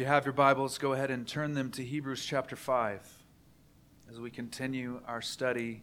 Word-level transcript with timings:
you 0.00 0.06
have 0.06 0.24
your 0.24 0.32
Bibles, 0.32 0.78
go 0.78 0.94
ahead 0.94 1.10
and 1.10 1.28
turn 1.28 1.52
them 1.52 1.70
to 1.72 1.84
Hebrews 1.84 2.24
chapter 2.24 2.56
5 2.56 3.06
as 4.08 4.18
we 4.18 4.30
continue 4.30 5.02
our 5.06 5.20
study 5.20 5.82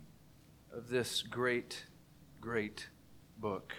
of 0.73 0.89
this 0.89 1.21
great, 1.21 1.85
great 2.41 2.87
book. 3.37 3.75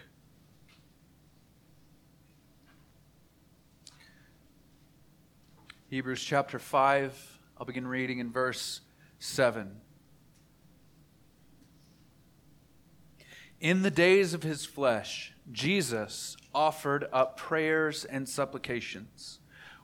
Hebrews 5.90 6.22
chapter 6.22 6.60
5, 6.60 7.40
I'll 7.58 7.66
begin 7.66 7.88
reading 7.88 8.20
in 8.20 8.30
verse 8.30 8.82
7. 9.18 9.80
In 13.60 13.82
the 13.82 13.90
days 13.90 14.34
of 14.34 14.44
his 14.44 14.64
flesh, 14.64 15.34
Jesus 15.50 16.36
offered 16.55 17.09
up 17.12 17.36
prayers 17.36 18.05
and 18.05 18.28
supplications 18.28 19.41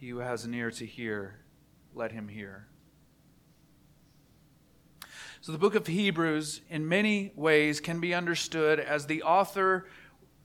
He 0.00 0.08
who 0.08 0.20
has 0.20 0.46
an 0.46 0.54
ear 0.54 0.70
to 0.70 0.86
hear, 0.86 1.34
let 1.94 2.10
him 2.10 2.28
hear. 2.28 2.66
So, 5.42 5.52
the 5.52 5.58
book 5.58 5.74
of 5.74 5.86
Hebrews, 5.86 6.62
in 6.70 6.88
many 6.88 7.32
ways, 7.36 7.80
can 7.80 8.00
be 8.00 8.14
understood 8.14 8.80
as 8.80 9.04
the 9.04 9.22
author 9.22 9.86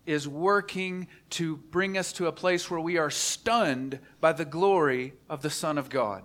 is 0.06 0.28
working 0.28 1.08
to 1.31 1.56
bring 1.56 1.97
us 1.97 2.12
to 2.14 2.28
a 2.28 2.34
place 2.34 2.70
where 2.70 2.81
we 2.81 2.97
are 2.97 3.09
stunned 3.09 4.00
by 4.20 4.34
the 4.34 4.44
glory 4.44 5.14
of 5.30 5.42
the 5.42 5.50
Son 5.50 5.78
of 5.78 5.90
God. 5.90 6.23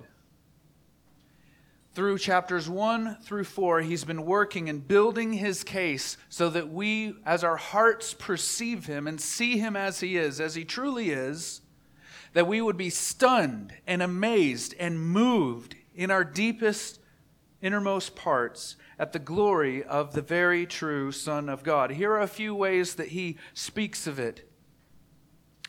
Through 1.95 2.19
chapters 2.19 2.69
1 2.69 3.19
through 3.23 3.45
4, 3.45 3.83
he's 3.83 4.05
been 4.05 4.25
working 4.25 4.69
and 4.69 4.87
building 4.87 5.35
his 5.35 5.63
case 5.63 6.17
so 6.29 6.51
that 6.51 6.69
we, 6.69 7.15
as 7.25 7.45
our 7.45 7.57
hearts 7.57 8.13
perceive 8.13 8.87
him 8.87 9.07
and 9.07 9.21
see 9.21 9.57
him 9.57 9.77
as 9.77 10.01
he 10.01 10.17
is, 10.17 10.41
as 10.41 10.57
he 10.57 10.65
truly 10.65 11.11
is, 11.11 11.61
that 12.33 12.47
we 12.47 12.61
would 12.61 12.77
be 12.77 12.91
stunned 12.91 13.73
and 13.87 14.03
amazed 14.03 14.75
and 14.79 15.01
moved 15.01 15.75
in 15.95 16.11
our 16.11 16.25
deepest, 16.25 17.01
innermost 17.61 18.15
parts 18.15 18.77
at 18.99 19.13
the 19.13 19.19
glory 19.19 19.83
of 19.83 20.13
the 20.13 20.23
very 20.23 20.67
true 20.67 21.11
Son 21.11 21.49
of 21.49 21.63
God. 21.63 21.91
Here 21.91 22.13
are 22.13 22.21
a 22.21 22.29
few 22.29 22.55
ways 22.55 22.95
that 22.95 23.09
he 23.09 23.39
speaks 23.55 24.07
of 24.07 24.19
it. 24.19 24.49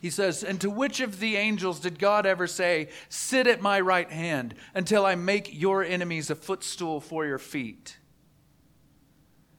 He 0.01 0.09
says, 0.09 0.43
And 0.43 0.59
to 0.61 0.69
which 0.69 0.99
of 0.99 1.19
the 1.19 1.35
angels 1.35 1.79
did 1.79 1.99
God 1.99 2.25
ever 2.25 2.47
say, 2.47 2.89
Sit 3.07 3.45
at 3.45 3.61
my 3.61 3.79
right 3.79 4.09
hand 4.09 4.55
until 4.73 5.05
I 5.05 5.15
make 5.15 5.49
your 5.53 5.83
enemies 5.83 6.29
a 6.29 6.35
footstool 6.35 6.99
for 6.99 7.25
your 7.25 7.37
feet? 7.37 7.97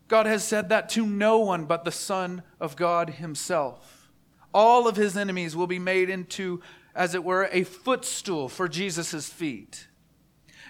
God 0.08 0.26
has 0.26 0.44
said 0.44 0.68
that 0.68 0.88
to 0.90 1.06
no 1.06 1.38
one 1.38 1.64
but 1.64 1.84
the 1.84 1.92
Son 1.92 2.42
of 2.60 2.76
God 2.76 3.10
Himself. 3.10 4.10
All 4.52 4.88
of 4.88 4.96
His 4.96 5.16
enemies 5.16 5.56
will 5.56 5.68
be 5.68 5.78
made 5.78 6.10
into, 6.10 6.60
as 6.94 7.14
it 7.14 7.24
were, 7.24 7.48
a 7.52 7.64
footstool 7.64 8.48
for 8.48 8.68
Jesus' 8.68 9.28
feet. 9.28 9.88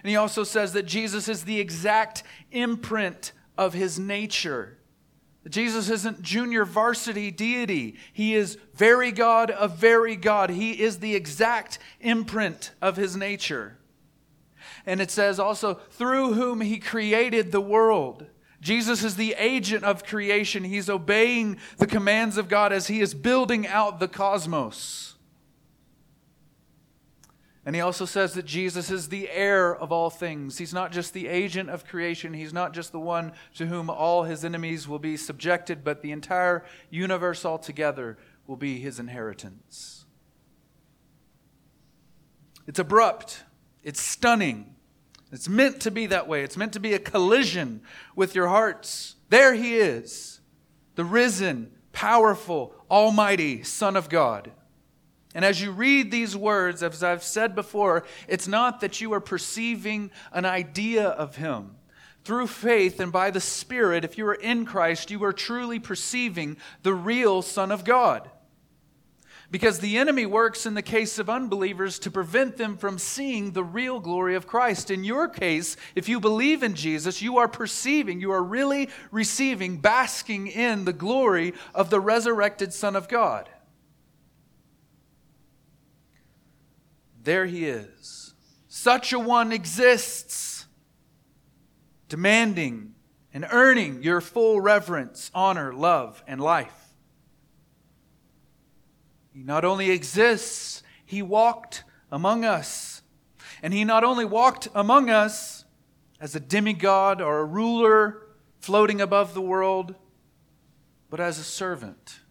And 0.02 0.10
He 0.10 0.16
also 0.16 0.44
says 0.44 0.72
that 0.72 0.86
Jesus 0.86 1.28
is 1.28 1.44
the 1.44 1.60
exact 1.60 2.22
imprint 2.50 3.32
of 3.56 3.74
His 3.74 3.98
nature. 3.98 4.78
Jesus 5.48 5.90
isn't 5.90 6.22
junior 6.22 6.64
varsity 6.64 7.30
deity. 7.30 7.96
He 8.12 8.34
is 8.34 8.58
very 8.74 9.11
God 9.11 9.50
of 9.50 9.77
very 9.77 10.14
God. 10.14 10.50
He 10.50 10.80
is 10.80 10.98
the 10.98 11.16
exact 11.16 11.78
imprint 12.00 12.72
of 12.80 12.96
his 12.96 13.16
nature. 13.16 13.78
And 14.86 15.00
it 15.00 15.11
says 15.11 15.40
also, 15.40 15.74
through 15.74 16.34
whom 16.34 16.61
he 16.61 16.78
created 16.78 17.50
the 17.50 17.61
world. 17.61 18.27
Jesus 18.61 19.02
is 19.02 19.16
the 19.16 19.34
agent 19.36 19.82
of 19.82 20.05
creation. 20.05 20.62
He's 20.62 20.88
obeying 20.88 21.58
the 21.78 21.86
commands 21.86 22.36
of 22.36 22.48
God 22.48 22.72
as 22.72 22.86
he 22.86 23.00
is 23.00 23.12
building 23.12 23.66
out 23.66 23.98
the 23.98 24.06
cosmos. 24.06 25.11
And 27.64 27.77
he 27.77 27.80
also 27.80 28.05
says 28.05 28.34
that 28.34 28.45
Jesus 28.45 28.90
is 28.90 29.08
the 29.08 29.30
heir 29.30 29.74
of 29.74 29.92
all 29.92 30.11
things. 30.11 30.58
He's 30.58 30.74
not 30.74 30.90
just 30.90 31.14
the 31.14 31.28
agent 31.28 31.70
of 31.70 31.86
creation, 31.86 32.34
he's 32.34 32.52
not 32.52 32.73
just 32.73 32.90
the 32.90 32.98
one 32.98 33.33
to 33.55 33.67
whom 33.67 33.89
all 33.89 34.24
his 34.24 34.45
enemies 34.45 34.89
will 34.89 34.98
be 34.98 35.17
subjected, 35.17 35.84
but 35.84 36.02
the 36.02 36.11
entire 36.11 36.64
universe 36.90 37.45
altogether 37.45 38.18
will 38.46 38.56
be 38.56 38.80
his 38.80 38.98
inheritance. 38.98 40.05
It's 42.67 42.80
abrupt, 42.80 43.45
it's 43.83 44.00
stunning. 44.00 44.74
It's 45.30 45.48
meant 45.48 45.80
to 45.80 45.90
be 45.90 46.06
that 46.06 46.29
way. 46.29 46.42
It's 46.42 46.58
meant 46.58 46.74
to 46.74 46.80
be 46.80 46.92
a 46.92 46.98
collision 46.98 47.80
with 48.14 48.34
your 48.34 48.48
hearts. 48.48 49.17
There 49.30 49.55
he 49.55 49.77
is, 49.77 50.40
the 50.94 51.06
risen, 51.06 51.73
powerful, 51.92 52.74
almighty 52.90 53.62
Son 53.62 53.96
of 53.96 54.11
God. 54.11 54.52
And 55.34 55.44
as 55.44 55.62
you 55.62 55.70
read 55.70 56.10
these 56.10 56.36
words, 56.36 56.82
as 56.82 57.02
I've 57.02 57.22
said 57.22 57.54
before, 57.54 58.04
it's 58.28 58.48
not 58.48 58.80
that 58.80 59.00
you 59.00 59.12
are 59.14 59.20
perceiving 59.20 60.10
an 60.32 60.44
idea 60.44 61.08
of 61.08 61.36
Him. 61.36 61.76
Through 62.24 62.48
faith 62.48 63.00
and 63.00 63.10
by 63.10 63.30
the 63.30 63.40
Spirit, 63.40 64.04
if 64.04 64.16
you 64.16 64.26
are 64.26 64.34
in 64.34 64.64
Christ, 64.64 65.10
you 65.10 65.24
are 65.24 65.32
truly 65.32 65.78
perceiving 65.78 66.56
the 66.82 66.94
real 66.94 67.42
Son 67.42 67.72
of 67.72 67.84
God. 67.84 68.30
Because 69.50 69.80
the 69.80 69.98
enemy 69.98 70.24
works 70.24 70.64
in 70.64 70.74
the 70.74 70.82
case 70.82 71.18
of 71.18 71.28
unbelievers 71.28 71.98
to 72.00 72.10
prevent 72.10 72.56
them 72.56 72.76
from 72.76 72.98
seeing 72.98 73.52
the 73.52 73.64
real 73.64 74.00
glory 74.00 74.34
of 74.34 74.46
Christ. 74.46 74.90
In 74.90 75.04
your 75.04 75.28
case, 75.28 75.76
if 75.94 76.08
you 76.08 76.20
believe 76.20 76.62
in 76.62 76.74
Jesus, 76.74 77.20
you 77.20 77.36
are 77.38 77.48
perceiving, 77.48 78.20
you 78.20 78.32
are 78.32 78.42
really 78.42 78.88
receiving, 79.10 79.78
basking 79.78 80.46
in 80.46 80.84
the 80.84 80.92
glory 80.92 81.52
of 81.74 81.90
the 81.90 82.00
resurrected 82.00 82.72
Son 82.72 82.96
of 82.96 83.08
God. 83.08 83.48
There 87.22 87.46
he 87.46 87.66
is. 87.66 88.34
Such 88.68 89.12
a 89.12 89.18
one 89.18 89.52
exists, 89.52 90.66
demanding 92.08 92.94
and 93.33 93.46
earning 93.50 94.02
your 94.02 94.20
full 94.20 94.60
reverence, 94.60 95.30
honor, 95.34 95.72
love, 95.72 96.22
and 96.27 96.40
life. 96.40 96.94
He 99.32 99.42
not 99.42 99.64
only 99.64 99.90
exists, 99.90 100.82
he 101.05 101.22
walked 101.22 101.84
among 102.11 102.44
us. 102.44 103.02
And 103.62 103.72
he 103.72 103.84
not 103.84 104.05
only 104.05 104.24
walked 104.24 104.68
among 104.74 105.08
us 105.08 105.64
as 106.20 106.34
a 106.34 106.40
demigod 106.40 107.20
or 107.20 107.40
a 107.40 107.44
ruler 107.44 108.22
floating 108.58 109.00
above 109.00 109.34
the 109.34 109.40
world, 109.40 109.94
but 111.08 111.20
as 111.20 111.38
a 111.38 111.44
servant 111.44 112.21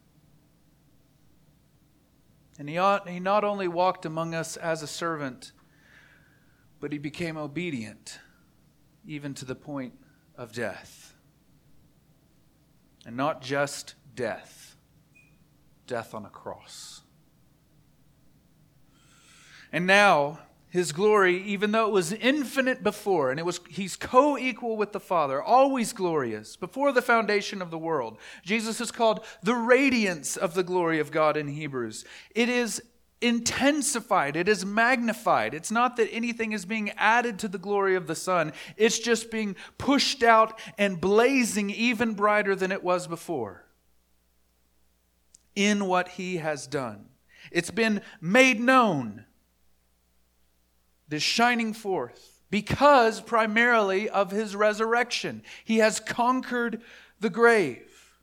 and 2.61 2.69
he, 2.69 2.77
ought, 2.77 3.09
he 3.09 3.19
not 3.19 3.43
only 3.43 3.67
walked 3.67 4.05
among 4.05 4.35
us 4.35 4.55
as 4.55 4.83
a 4.83 4.87
servant, 4.87 5.51
but 6.79 6.91
he 6.91 6.99
became 6.99 7.35
obedient, 7.35 8.19
even 9.03 9.33
to 9.33 9.45
the 9.45 9.55
point 9.55 9.95
of 10.35 10.51
death. 10.51 11.15
And 13.03 13.17
not 13.17 13.41
just 13.41 13.95
death, 14.13 14.75
death 15.87 16.13
on 16.13 16.23
a 16.23 16.29
cross. 16.29 17.01
And 19.71 19.87
now, 19.87 20.37
his 20.71 20.93
glory, 20.93 21.43
even 21.43 21.73
though 21.73 21.85
it 21.85 21.91
was 21.91 22.13
infinite 22.13 22.81
before, 22.81 23.29
and 23.29 23.39
it 23.39 23.45
was 23.45 23.59
he's 23.69 23.97
co-equal 23.97 24.77
with 24.77 24.93
the 24.93 25.01
Father, 25.01 25.43
always 25.43 25.91
glorious, 25.91 26.55
before 26.55 26.93
the 26.93 27.01
foundation 27.01 27.61
of 27.61 27.71
the 27.71 27.77
world. 27.77 28.17
Jesus 28.43 28.79
is 28.79 28.89
called 28.89 29.25
the 29.43 29.53
radiance 29.53 30.37
of 30.37 30.53
the 30.53 30.63
glory 30.63 30.99
of 30.99 31.11
God 31.11 31.35
in 31.35 31.49
Hebrews. 31.49 32.05
It 32.33 32.47
is 32.47 32.81
intensified, 33.19 34.37
it 34.37 34.47
is 34.47 34.65
magnified. 34.65 35.53
It's 35.53 35.71
not 35.71 35.97
that 35.97 36.09
anything 36.09 36.53
is 36.53 36.65
being 36.65 36.91
added 36.91 37.37
to 37.39 37.49
the 37.49 37.57
glory 37.57 37.95
of 37.95 38.07
the 38.07 38.15
Son, 38.15 38.53
it's 38.77 38.97
just 38.97 39.29
being 39.29 39.57
pushed 39.77 40.23
out 40.23 40.57
and 40.77 41.01
blazing 41.01 41.69
even 41.69 42.13
brighter 42.13 42.55
than 42.55 42.71
it 42.71 42.81
was 42.81 43.07
before 43.07 43.65
in 45.53 45.85
what 45.85 46.07
he 46.07 46.37
has 46.37 46.65
done. 46.65 47.09
It's 47.51 47.71
been 47.71 48.01
made 48.21 48.61
known 48.61 49.25
this 51.11 51.21
shining 51.21 51.73
forth 51.73 52.41
because 52.49 53.19
primarily 53.19 54.09
of 54.09 54.31
his 54.31 54.55
resurrection. 54.55 55.43
He 55.63 55.77
has 55.79 55.99
conquered 55.99 56.81
the 57.19 57.29
grave. 57.29 58.13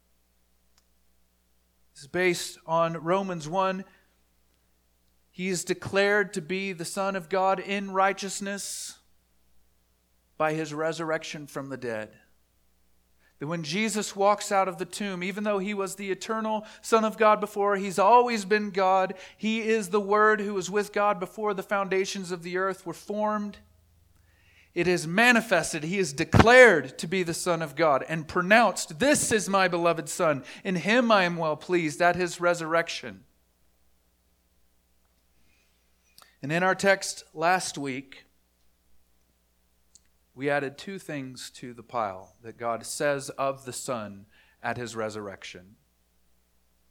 This 1.94 2.02
is 2.02 2.08
based 2.08 2.58
on 2.66 2.94
Romans 2.94 3.46
1. 3.46 3.84
He 5.30 5.48
is 5.48 5.64
declared 5.64 6.32
to 6.32 6.40
be 6.40 6.72
the 6.72 6.86
Son 6.86 7.14
of 7.14 7.28
God 7.28 7.60
in 7.60 7.90
righteousness 7.90 8.96
by 10.38 10.54
his 10.54 10.72
resurrection 10.72 11.46
from 11.46 11.68
the 11.68 11.76
dead. 11.76 12.10
That 13.38 13.46
when 13.46 13.62
Jesus 13.62 14.16
walks 14.16 14.50
out 14.50 14.66
of 14.66 14.78
the 14.78 14.84
tomb, 14.84 15.22
even 15.22 15.44
though 15.44 15.58
he 15.58 15.72
was 15.72 15.94
the 15.94 16.10
eternal 16.10 16.66
Son 16.82 17.04
of 17.04 17.16
God 17.16 17.40
before, 17.40 17.76
he's 17.76 17.98
always 17.98 18.44
been 18.44 18.70
God. 18.70 19.14
He 19.36 19.60
is 19.60 19.90
the 19.90 20.00
Word 20.00 20.40
who 20.40 20.54
was 20.54 20.70
with 20.70 20.92
God 20.92 21.20
before 21.20 21.54
the 21.54 21.62
foundations 21.62 22.32
of 22.32 22.42
the 22.42 22.56
earth 22.56 22.84
were 22.84 22.92
formed. 22.92 23.58
It 24.74 24.86
is 24.86 25.06
manifested, 25.06 25.82
he 25.82 25.98
is 25.98 26.12
declared 26.12 26.98
to 26.98 27.06
be 27.06 27.22
the 27.22 27.34
Son 27.34 27.62
of 27.62 27.74
God 27.74 28.04
and 28.08 28.28
pronounced, 28.28 28.98
This 28.98 29.32
is 29.32 29.48
my 29.48 29.66
beloved 29.66 30.08
Son. 30.08 30.44
In 30.62 30.76
him 30.76 31.10
I 31.10 31.24
am 31.24 31.36
well 31.36 31.56
pleased 31.56 32.02
at 32.02 32.16
his 32.16 32.40
resurrection. 32.40 33.24
And 36.42 36.52
in 36.52 36.62
our 36.62 36.74
text 36.74 37.24
last 37.34 37.76
week, 37.76 38.24
we 40.38 40.48
added 40.48 40.78
two 40.78 41.00
things 41.00 41.50
to 41.50 41.74
the 41.74 41.82
pile 41.82 42.36
that 42.44 42.56
God 42.56 42.86
says 42.86 43.28
of 43.30 43.64
the 43.64 43.72
Son 43.72 44.26
at 44.62 44.76
his 44.76 44.94
resurrection 44.94 45.74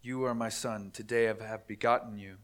You 0.01 0.25
are 0.25 0.35
my 0.35 0.49
Son, 0.49 0.91
today 0.91 1.29
I 1.29 1.45
have 1.45 1.65
begotten 1.65 2.17
you, 2.17 2.39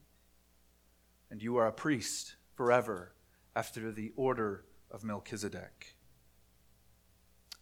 and 1.30 1.42
you 1.42 1.58
are 1.58 1.66
a 1.66 1.72
priest 1.72 2.36
forever 2.54 3.12
after 3.54 3.92
the 3.92 4.12
order 4.16 4.64
of 4.90 5.04
Melchizedek. 5.04 5.98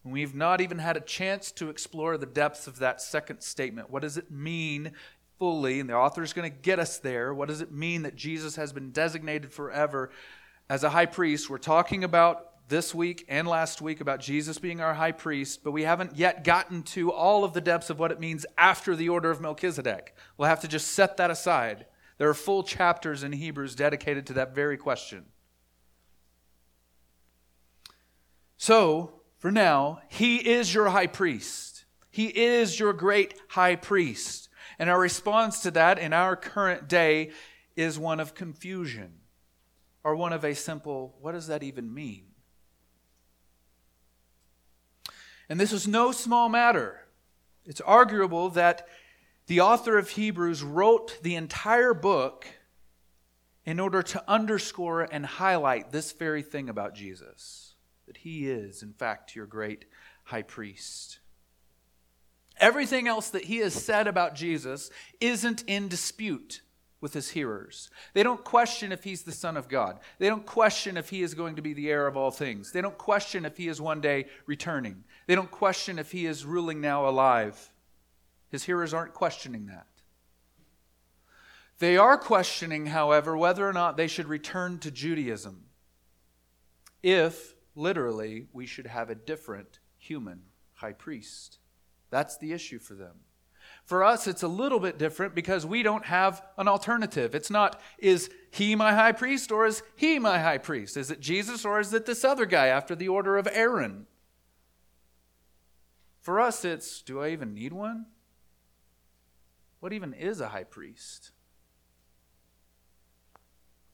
We've 0.05 0.37
not 0.37 0.61
even 0.61 0.79
had 0.79 0.97
a 0.97 1.00
chance 1.00 1.50
to 1.53 1.69
explore 1.69 2.17
the 2.17 2.27
depths 2.27 2.69
of 2.69 2.79
that 2.79 3.00
second 3.00 3.41
statement. 3.41 3.91
What 3.91 4.03
does 4.03 4.17
it 4.17 4.31
mean 4.31 4.93
fully? 5.41 5.81
And 5.81 5.91
the 5.91 5.95
author 5.95 6.23
is 6.23 6.33
going 6.33 6.49
to 6.49 6.56
get 6.56 6.79
us 6.79 6.99
there. 6.99 7.35
What 7.35 7.49
does 7.49 7.61
it 7.61 7.73
mean 7.73 8.03
that 8.03 8.15
Jesus 8.15 8.55
has 8.55 8.73
been 8.73 8.93
designated 8.93 9.53
forever 9.53 10.11
as 10.71 10.85
a 10.85 10.91
high 10.91 11.06
priest? 11.06 11.50
We're 11.50 11.59
talking 11.59 12.05
about 12.05 12.51
this 12.69 12.94
week 12.94 13.25
and 13.29 13.47
last 13.47 13.82
week 13.82 14.00
about 14.00 14.20
Jesus 14.20 14.59
being 14.59 14.81
our 14.81 14.94
high 14.94 15.12
priest, 15.12 15.62
but 15.62 15.73
we 15.73 15.82
haven't 15.82 16.17
yet 16.17 16.44
gotten 16.44 16.82
to 16.85 17.12
all 17.12 17.44
of 17.44 17.53
the 17.53 17.61
depths 17.61 17.91
of 17.91 17.99
what 17.99 18.11
it 18.11 18.20
means 18.20 18.47
after 18.56 18.97
the 18.97 19.09
order 19.09 19.31
of 19.31 19.41
Melchizedek. 19.41 20.14
We'll 20.37 20.49
have 20.49 20.61
to 20.61 20.69
just 20.69 20.88
set 20.88 21.17
that 21.17 21.31
aside. 21.31 21.87
There 22.19 22.29
are 22.29 22.35
full 22.35 22.62
chapters 22.62 23.23
in 23.23 23.32
Hebrews 23.32 23.75
dedicated 23.75 24.26
to 24.26 24.32
that 24.35 24.55
very 24.55 24.76
question. 24.76 25.26
So, 28.56 29.23
for 29.38 29.50
now, 29.50 30.00
he 30.09 30.37
is 30.37 30.73
your 30.73 30.91
high 30.91 31.09
priest. 31.09 31.85
He 32.11 32.26
is 32.26 32.79
your 32.79 32.93
great 32.93 33.35
high 33.49 33.75
priest. 33.75 34.49
And 34.79 34.88
our 34.88 35.00
response 35.00 35.61
to 35.62 35.70
that 35.73 35.99
in 35.99 36.12
our 36.12 36.37
current 36.37 36.88
day 36.88 37.32
is 37.75 37.99
one 37.99 38.20
of 38.20 38.35
confusion 38.35 39.14
or 40.05 40.14
one 40.14 40.32
of 40.32 40.44
a 40.44 40.55
simple, 40.55 41.17
what 41.20 41.32
does 41.32 41.49
that 41.49 41.62
even 41.62 41.93
mean? 41.93 42.26
And 45.52 45.60
this 45.60 45.75
is 45.75 45.87
no 45.87 46.12
small 46.12 46.49
matter. 46.49 46.99
It's 47.66 47.82
arguable 47.82 48.49
that 48.49 48.88
the 49.49 49.60
author 49.60 49.99
of 49.99 50.08
Hebrews 50.08 50.62
wrote 50.62 51.19
the 51.22 51.34
entire 51.34 51.93
book 51.93 52.46
in 53.66 53.78
order 53.78 54.02
to 54.02 54.25
underscore 54.26 55.02
and 55.02 55.26
highlight 55.26 55.93
this 55.93 56.12
very 56.12 56.40
thing 56.40 56.70
about 56.70 56.94
Jesus 56.94 57.75
that 58.06 58.16
he 58.16 58.49
is, 58.49 58.82
in 58.82 58.94
fact, 58.94 59.37
your 59.37 59.44
great 59.44 59.84
high 60.25 60.40
priest. 60.40 61.19
Everything 62.56 63.06
else 63.06 63.28
that 63.28 63.44
he 63.44 63.58
has 63.58 63.75
said 63.75 64.06
about 64.06 64.34
Jesus 64.34 64.88
isn't 65.20 65.64
in 65.66 65.87
dispute 65.87 66.62
with 67.02 67.12
his 67.12 67.31
hearers. 67.31 67.90
They 68.14 68.22
don't 68.22 68.43
question 68.43 68.93
if 68.93 69.04
he's 69.04 69.25
the 69.25 69.32
Son 69.32 69.58
of 69.58 69.69
God. 69.69 69.99
They 70.19 70.28
don't 70.28 70.46
question 70.46 70.96
if 70.96 71.10
he 71.10 71.22
is 71.22 71.34
going 71.34 71.56
to 71.56 71.62
be 71.62 71.75
the 71.75 71.90
heir 71.90 72.06
of 72.06 72.16
all 72.16 72.31
things. 72.31 72.72
They 72.72 72.81
don't 72.81 72.96
question 72.96 73.44
if 73.44 73.58
he 73.58 73.69
is 73.69 73.81
one 73.81 74.00
day 74.00 74.26
returning. 74.46 75.04
They 75.26 75.34
don't 75.34 75.50
question 75.50 75.99
if 75.99 76.12
he 76.12 76.25
is 76.25 76.46
ruling 76.46 76.81
now 76.81 77.06
alive. 77.06 77.72
His 78.49 78.64
hearers 78.64 78.94
aren't 78.94 79.12
questioning 79.12 79.66
that. 79.66 79.87
They 81.81 81.96
are 81.96 82.16
questioning, 82.16 82.87
however, 82.87 83.37
whether 83.37 83.69
or 83.69 83.72
not 83.72 83.96
they 83.96 84.06
should 84.06 84.28
return 84.28 84.78
to 84.78 84.90
Judaism. 84.93 85.64
If, 87.02 87.54
literally, 87.75 88.46
we 88.52 88.66
should 88.66 88.87
have 88.87 89.10
a 89.10 89.16
different 89.16 89.81
human 89.99 90.43
high 90.75 90.93
priest. 90.93 91.58
That's 92.10 92.38
the 92.38 92.52
issue 92.52 92.78
for 92.78 92.94
them. 92.94 93.16
For 93.93 94.05
us, 94.05 94.27
it's 94.27 94.43
a 94.43 94.49
little 94.49 94.81
bit 94.81 94.97
different 94.97 95.35
because 95.35 95.67
we 95.67 95.83
don't 95.83 96.06
have 96.06 96.43
an 96.56 96.67
alternative. 96.67 97.35
It's 97.35 97.50
not, 97.50 97.79
is 97.99 98.31
he 98.50 98.75
my 98.75 98.94
high 98.94 99.12
priest 99.12 99.53
or 99.53 99.67
is 99.67 99.83
he 99.97 100.19
my 100.19 100.39
high 100.39 100.56
priest? 100.56 100.97
Is 100.97 101.11
it 101.11 101.21
Jesus 101.21 101.67
or 101.67 101.79
is 101.79 101.93
it 101.93 102.06
this 102.06 102.25
other 102.25 102.47
guy 102.47 102.69
after 102.69 102.94
the 102.94 103.09
order 103.09 103.37
of 103.37 103.47
Aaron? 103.53 104.06
For 106.23 106.41
us, 106.41 106.65
it's, 106.65 107.03
do 107.03 107.21
I 107.21 107.33
even 107.33 107.53
need 107.53 107.75
one? 107.75 108.06
What 109.81 109.93
even 109.93 110.15
is 110.15 110.41
a 110.41 110.49
high 110.49 110.65
priest? 110.65 111.31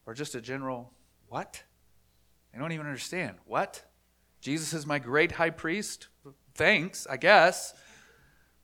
Or 0.06 0.14
just 0.14 0.36
a 0.36 0.40
general, 0.40 0.92
what? 1.26 1.64
I 2.54 2.58
don't 2.58 2.70
even 2.70 2.86
understand. 2.86 3.38
What? 3.46 3.82
Jesus 4.40 4.72
is 4.72 4.86
my 4.86 5.00
great 5.00 5.32
high 5.32 5.50
priest? 5.50 6.06
Thanks, 6.54 7.04
I 7.10 7.16
guess. 7.16 7.74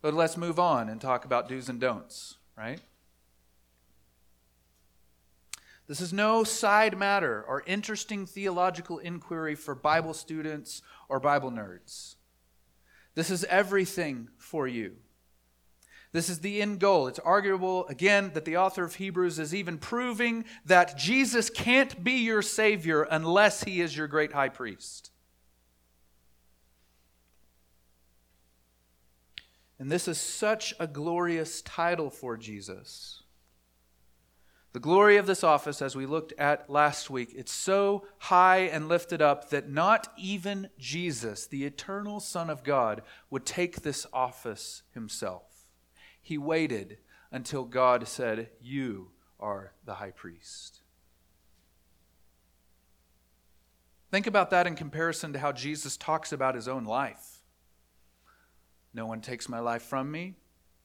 But 0.05 0.12
let's 0.12 0.37
move 0.37 0.59
on 0.59 0.91
and 0.91 1.01
talk 1.01 1.25
about 1.25 1.49
do's 1.49 1.71
and 1.71 1.81
don'ts, 1.81 2.37
right? 2.59 2.79
This 5.87 6.03
is 6.03 6.12
no 6.12 6.45
side 6.45 6.99
matter 6.99 7.43
or 7.49 7.62
interesting 7.67 8.27
theological 8.27 8.99
inquiry 8.99 9.55
for 9.55 9.75
Bible 9.75 10.12
students 10.12 10.83
or 11.09 11.21
Bible 11.21 11.51
nerds. 11.51 12.17
This 13.15 13.31
is 13.31 13.45
everything 13.45 14.29
for 14.37 14.69
you. 14.69 14.97
This 16.12 16.29
is 16.29 16.41
the 16.41 16.61
end 16.61 16.81
goal. 16.81 17.06
It's 17.06 17.19
arguable, 17.21 17.87
again, 17.87 18.33
that 18.35 18.45
the 18.45 18.59
author 18.59 18.85
of 18.85 18.97
Hebrews 18.97 19.39
is 19.39 19.55
even 19.55 19.79
proving 19.79 20.45
that 20.67 20.99
Jesus 20.99 21.49
can't 21.49 22.05
be 22.05 22.19
your 22.19 22.43
Savior 22.43 23.05
unless 23.05 23.65
he 23.65 23.81
is 23.81 23.97
your 23.97 24.09
great 24.09 24.35
high 24.35 24.51
priest. 24.51 25.12
And 29.79 29.91
this 29.91 30.06
is 30.06 30.19
such 30.19 30.75
a 30.79 30.87
glorious 30.87 31.62
title 31.62 32.11
for 32.11 32.37
Jesus. 32.37 33.23
The 34.73 34.81
glory 34.81 35.19
of 35.19 35.26
this 35.26 35.44
office, 35.44 35.81
as 35.81 35.94
we 35.94 36.05
looked 36.05 36.32
at 36.37 36.69
last 36.69 37.09
week, 37.09 37.32
it's 37.37 37.53
so 37.53 38.06
high 38.19 38.59
and 38.59 38.88
lifted 38.88 39.23
up 39.23 39.50
that 39.50 39.71
not 39.71 40.09
even 40.17 40.69
Jesus, 40.79 41.46
the 41.46 41.65
eternal 41.65 42.19
Son 42.19 42.51
of 42.51 42.65
God, 42.65 43.03
would 43.31 43.46
take 43.46 43.82
this 43.82 44.05
office 44.13 44.82
himself. 44.93 45.69
He 46.20 46.39
waited 46.39 46.99
until 47.31 47.65
God 47.65 48.08
said, 48.08 48.51
You 48.60 49.10
are 49.39 49.75
the 49.84 49.94
high 49.94 50.10
priest. 50.10 50.81
Think 54.10 54.27
about 54.27 54.51
that 54.51 54.67
in 54.67 54.75
comparison 54.75 55.32
to 55.32 55.39
how 55.39 55.53
Jesus 55.53 55.96
talks 55.96 56.32
about 56.32 56.55
his 56.55 56.67
own 56.67 56.84
life. 56.84 57.33
No 58.94 59.06
one 59.06 59.20
takes 59.20 59.48
my 59.48 59.58
life 59.58 59.82
from 59.82 60.10
me. 60.10 60.36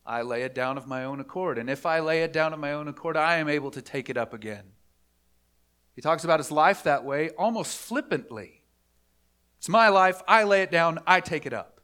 I 0.06 0.24
lay 0.24 0.42
it 0.42 0.56
down 0.56 0.78
of 0.78 0.88
my 0.88 1.06
own 1.06 1.20
accord. 1.20 1.60
And 1.60 1.70
if 1.70 1.86
I 1.86 2.00
lay 2.00 2.24
it 2.24 2.34
down 2.34 2.52
of 2.52 2.60
my 2.60 2.74
own 2.74 2.88
accord, 2.88 3.16
I 3.16 3.38
am 3.38 3.48
able 3.48 3.70
to 3.72 3.82
take 3.82 4.10
it 4.10 4.18
up 4.18 4.34
again. 4.34 4.64
He 5.96 6.02
talks 6.02 6.24
about 6.24 6.40
his 6.40 6.52
life 6.52 6.84
that 6.84 7.06
way 7.06 7.30
almost 7.32 7.78
flippantly. 7.78 8.64
It's 9.60 9.70
my 9.70 9.90
life. 9.90 10.22
I 10.28 10.44
lay 10.44 10.64
it 10.64 10.72
down. 10.72 11.00
I 11.06 11.20
take 11.20 11.46
it 11.46 11.54
up. 11.54 11.82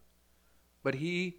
But 0.81 0.95
he, 0.95 1.37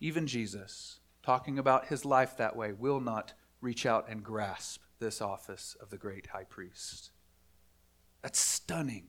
even 0.00 0.26
Jesus, 0.26 1.00
talking 1.22 1.58
about 1.58 1.88
his 1.88 2.04
life 2.04 2.36
that 2.38 2.56
way, 2.56 2.72
will 2.72 3.00
not 3.00 3.34
reach 3.60 3.84
out 3.84 4.08
and 4.08 4.22
grasp 4.22 4.80
this 5.00 5.20
office 5.20 5.76
of 5.80 5.90
the 5.90 5.98
great 5.98 6.28
high 6.28 6.44
priest. 6.44 7.10
That's 8.22 8.38
stunning. 8.38 9.08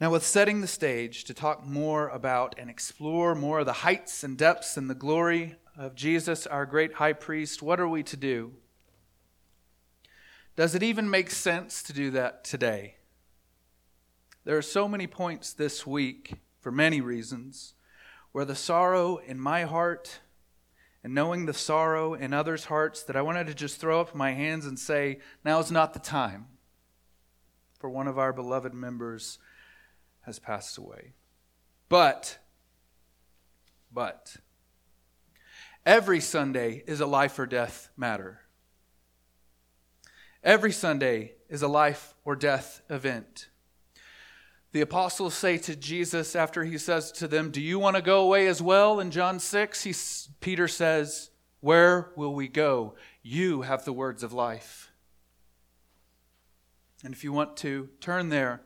Now, 0.00 0.12
with 0.12 0.24
setting 0.24 0.60
the 0.60 0.68
stage 0.68 1.24
to 1.24 1.34
talk 1.34 1.66
more 1.66 2.08
about 2.08 2.54
and 2.56 2.70
explore 2.70 3.34
more 3.34 3.60
of 3.60 3.66
the 3.66 3.72
heights 3.72 4.22
and 4.22 4.38
depths 4.38 4.76
and 4.76 4.88
the 4.88 4.94
glory 4.94 5.56
of 5.76 5.96
Jesus, 5.96 6.46
our 6.46 6.66
great 6.66 6.94
high 6.94 7.14
priest, 7.14 7.62
what 7.62 7.80
are 7.80 7.88
we 7.88 8.04
to 8.04 8.16
do? 8.16 8.52
Does 10.54 10.76
it 10.76 10.84
even 10.84 11.10
make 11.10 11.30
sense 11.30 11.82
to 11.82 11.92
do 11.92 12.12
that 12.12 12.44
today? 12.44 12.94
There 14.44 14.56
are 14.56 14.62
so 14.62 14.86
many 14.86 15.08
points 15.08 15.52
this 15.52 15.84
week, 15.84 16.34
for 16.60 16.70
many 16.70 17.00
reasons, 17.00 17.74
where 18.30 18.44
the 18.44 18.54
sorrow 18.54 19.16
in 19.16 19.40
my 19.40 19.64
heart 19.64 20.20
and 21.02 21.12
knowing 21.12 21.46
the 21.46 21.52
sorrow 21.52 22.14
in 22.14 22.32
others' 22.32 22.66
hearts 22.66 23.02
that 23.02 23.16
I 23.16 23.22
wanted 23.22 23.48
to 23.48 23.54
just 23.54 23.80
throw 23.80 24.00
up 24.00 24.14
my 24.14 24.32
hands 24.32 24.64
and 24.64 24.78
say, 24.78 25.18
now 25.44 25.58
is 25.58 25.72
not 25.72 25.92
the 25.92 25.98
time 25.98 26.46
for 27.78 27.90
one 27.90 28.06
of 28.06 28.18
our 28.18 28.32
beloved 28.32 28.74
members 28.74 29.38
has 30.28 30.38
passed 30.38 30.76
away. 30.76 31.14
But, 31.88 32.38
but, 33.90 34.36
every 35.86 36.20
Sunday 36.20 36.84
is 36.86 37.00
a 37.00 37.06
life 37.06 37.38
or 37.38 37.46
death 37.46 37.88
matter. 37.96 38.42
Every 40.44 40.70
Sunday 40.70 41.32
is 41.48 41.62
a 41.62 41.68
life 41.68 42.14
or 42.26 42.36
death 42.36 42.82
event. 42.90 43.48
The 44.72 44.82
apostles 44.82 45.32
say 45.32 45.56
to 45.56 45.74
Jesus 45.74 46.36
after 46.36 46.62
he 46.62 46.76
says 46.76 47.10
to 47.12 47.26
them, 47.26 47.50
Do 47.50 47.62
you 47.62 47.78
want 47.78 47.96
to 47.96 48.02
go 48.02 48.20
away 48.20 48.48
as 48.48 48.60
well? 48.60 49.00
In 49.00 49.10
John 49.10 49.40
6, 49.40 49.82
he, 49.84 49.94
Peter 50.40 50.68
says, 50.68 51.30
Where 51.60 52.10
will 52.16 52.34
we 52.34 52.48
go? 52.48 52.96
You 53.22 53.62
have 53.62 53.86
the 53.86 53.94
words 53.94 54.22
of 54.22 54.34
life. 54.34 54.92
And 57.02 57.14
if 57.14 57.24
you 57.24 57.32
want 57.32 57.56
to 57.58 57.88
turn 57.98 58.28
there, 58.28 58.60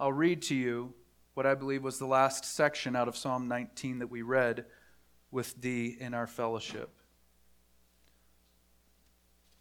I'll 0.00 0.14
read 0.14 0.40
to 0.44 0.54
you 0.54 0.94
what 1.34 1.44
I 1.44 1.54
believe 1.54 1.84
was 1.84 1.98
the 1.98 2.06
last 2.06 2.46
section 2.46 2.96
out 2.96 3.06
of 3.06 3.18
Psalm 3.18 3.48
19 3.48 3.98
that 3.98 4.06
we 4.06 4.22
read 4.22 4.64
with 5.30 5.60
Dee 5.60 5.94
in 6.00 6.14
our 6.14 6.26
fellowship. 6.26 6.88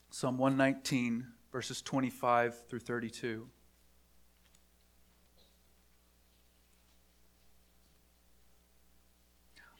Psalm 0.09 0.37
119, 0.37 1.27
verses 1.51 1.81
25 1.81 2.67
through 2.69 2.79
32. 2.79 3.49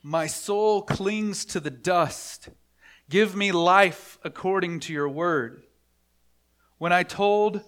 My 0.04 0.28
soul 0.28 0.82
clings 0.82 1.46
to 1.46 1.62
the 1.62 1.72
dust. 1.72 2.50
Give 3.10 3.34
me 3.34 3.54
life 3.54 4.20
according 4.26 4.82
to 4.82 4.94
your 4.94 5.08
word. 5.08 5.64
When 6.78 6.92
I 6.92 7.04
told 7.04 7.62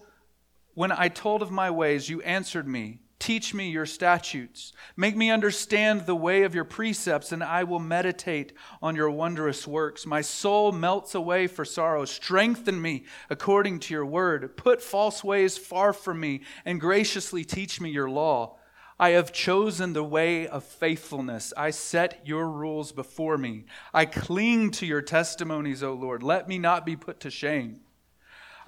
when 0.81 0.91
I 0.91 1.09
told 1.09 1.43
of 1.43 1.51
my 1.51 1.69
ways, 1.69 2.09
you 2.09 2.23
answered 2.23 2.67
me. 2.67 3.01
Teach 3.19 3.53
me 3.53 3.69
your 3.69 3.85
statutes. 3.85 4.73
Make 4.97 5.15
me 5.15 5.29
understand 5.29 6.07
the 6.07 6.15
way 6.15 6.41
of 6.41 6.55
your 6.55 6.63
precepts, 6.63 7.31
and 7.31 7.43
I 7.43 7.65
will 7.65 7.77
meditate 7.77 8.53
on 8.81 8.95
your 8.95 9.11
wondrous 9.11 9.67
works. 9.67 10.07
My 10.07 10.21
soul 10.21 10.71
melts 10.71 11.13
away 11.13 11.45
for 11.45 11.65
sorrow. 11.65 12.05
Strengthen 12.05 12.81
me 12.81 13.03
according 13.29 13.81
to 13.81 13.93
your 13.93 14.07
word. 14.07 14.57
Put 14.57 14.81
false 14.81 15.23
ways 15.23 15.55
far 15.55 15.93
from 15.93 16.19
me, 16.19 16.41
and 16.65 16.81
graciously 16.81 17.43
teach 17.43 17.79
me 17.79 17.91
your 17.91 18.09
law. 18.09 18.57
I 18.99 19.09
have 19.11 19.31
chosen 19.31 19.93
the 19.93 20.03
way 20.03 20.47
of 20.47 20.63
faithfulness. 20.63 21.53
I 21.55 21.69
set 21.69 22.23
your 22.25 22.49
rules 22.49 22.91
before 22.91 23.37
me. 23.37 23.65
I 23.93 24.05
cling 24.05 24.71
to 24.71 24.87
your 24.87 25.03
testimonies, 25.03 25.83
O 25.83 25.93
Lord. 25.93 26.23
Let 26.23 26.47
me 26.47 26.57
not 26.57 26.87
be 26.87 26.95
put 26.95 27.19
to 27.19 27.29
shame. 27.29 27.81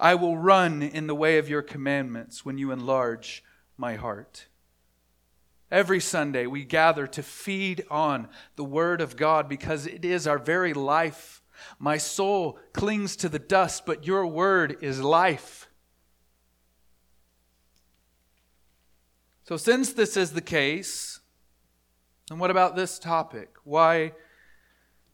I 0.04 0.16
will 0.16 0.36
run 0.36 0.82
in 0.82 1.06
the 1.06 1.14
way 1.14 1.38
of 1.38 1.48
your 1.48 1.62
commandments 1.62 2.44
when 2.44 2.58
you 2.58 2.72
enlarge 2.72 3.42
my 3.78 3.94
heart. 3.94 4.48
Every 5.70 5.98
Sunday, 5.98 6.46
we 6.46 6.62
gather 6.62 7.06
to 7.06 7.22
feed 7.22 7.86
on 7.90 8.28
the 8.56 8.64
Word 8.64 9.00
of 9.00 9.16
God 9.16 9.48
because 9.48 9.86
it 9.86 10.04
is 10.04 10.26
our 10.26 10.38
very 10.38 10.74
life. 10.74 11.42
My 11.78 11.96
soul 11.96 12.58
clings 12.74 13.16
to 13.16 13.30
the 13.30 13.38
dust, 13.38 13.86
but 13.86 14.06
your 14.06 14.26
Word 14.26 14.76
is 14.82 15.00
life. 15.00 15.70
So, 19.44 19.56
since 19.56 19.94
this 19.94 20.18
is 20.18 20.32
the 20.32 20.42
case, 20.42 21.20
and 22.30 22.38
what 22.38 22.50
about 22.50 22.76
this 22.76 22.98
topic? 22.98 23.54
Why 23.64 24.12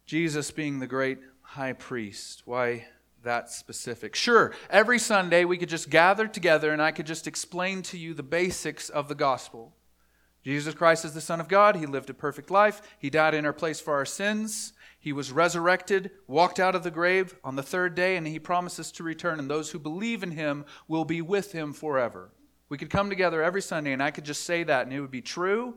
Jesus 0.05 0.51
being 0.51 0.81
the 0.81 0.89
great 0.89 1.21
high 1.43 1.75
priest? 1.75 2.43
Why 2.45 2.89
that 3.23 3.51
specific. 3.51 4.15
Sure, 4.15 4.53
every 4.69 4.99
Sunday 4.99 5.45
we 5.45 5.59
could 5.59 5.69
just 5.69 5.91
gather 5.91 6.27
together 6.27 6.73
and 6.73 6.81
I 6.81 6.91
could 6.91 7.07
just 7.07 7.27
explain 7.27 7.83
to 7.83 7.99
you 7.99 8.15
the 8.15 8.23
basics 8.23 8.89
of 8.89 9.09
the 9.09 9.15
gospel. 9.15 9.75
Jesus 10.43 10.75
Christ 10.75 11.05
is 11.05 11.13
the 11.13 11.21
Son 11.21 11.41
of 11.41 11.49
God. 11.49 11.77
He 11.77 11.87
lived 11.87 12.09
a 12.09 12.15
perfect 12.15 12.51
life. 12.51 12.81
He 12.99 13.11
died 13.11 13.35
in 13.35 13.45
our 13.45 13.53
place 13.53 13.79
for 13.79 13.95
our 13.95 14.07
sins. 14.07 14.73
He 14.99 15.13
was 15.13 15.33
resurrected, 15.33 16.11
walked 16.27 16.59
out 16.59 16.75
of 16.75 16.83
the 16.83 16.91
grave 16.91 17.35
on 17.45 17.57
the 17.57 17.63
third 17.63 17.95
day, 17.95 18.17
and 18.17 18.27
he 18.27 18.39
promises 18.39 18.91
to 18.93 19.03
return. 19.03 19.39
And 19.39 19.51
those 19.51 19.71
who 19.71 19.79
believe 19.79 20.23
in 20.23 20.31
him 20.31 20.65
will 20.89 21.05
be 21.05 21.21
with 21.21 21.53
him 21.53 21.73
forever. 21.73 22.31
We 22.71 22.79
could 22.79 22.91
come 22.91 23.11
together 23.11 23.43
every 23.43 23.63
Sunday 23.63 23.93
and 23.93 24.03
I 24.03 24.13
could 24.13 24.25
just 24.25 24.45
say 24.45 24.63
that, 24.63 24.87
and 24.87 24.93
it 24.95 25.01
would 25.01 25.11
be 25.11 25.23
true, 25.23 25.75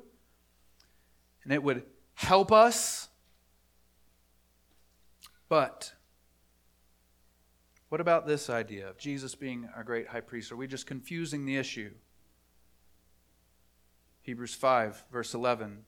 and 1.44 1.52
it 1.52 1.64
would 1.64 1.84
help 2.14 2.52
us. 2.52 3.10
But 5.50 5.94
what 7.94 8.02
about 8.02 8.26
this 8.26 8.50
idea 8.50 8.90
of 8.90 8.98
Jesus 8.98 9.36
being 9.36 9.70
our 9.76 9.84
great 9.84 10.08
high 10.08 10.20
priest? 10.20 10.52
Are 10.52 10.56
we 10.56 10.66
just 10.66 10.88
confusing 10.88 11.46
the 11.46 11.58
issue? 11.58 11.92
Hebrews 14.24 14.56
5, 14.56 15.06
verse 15.12 15.36
11. 15.36 15.86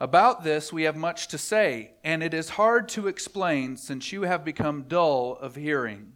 About 0.00 0.42
this 0.42 0.72
we 0.72 0.82
have 0.82 0.96
much 0.96 1.28
to 1.28 1.38
say, 1.38 1.92
and 2.02 2.24
it 2.24 2.34
is 2.34 2.48
hard 2.48 2.88
to 2.88 3.06
explain 3.06 3.76
since 3.76 4.10
you 4.10 4.22
have 4.22 4.44
become 4.44 4.86
dull 4.88 5.38
of 5.40 5.54
hearing. 5.54 6.14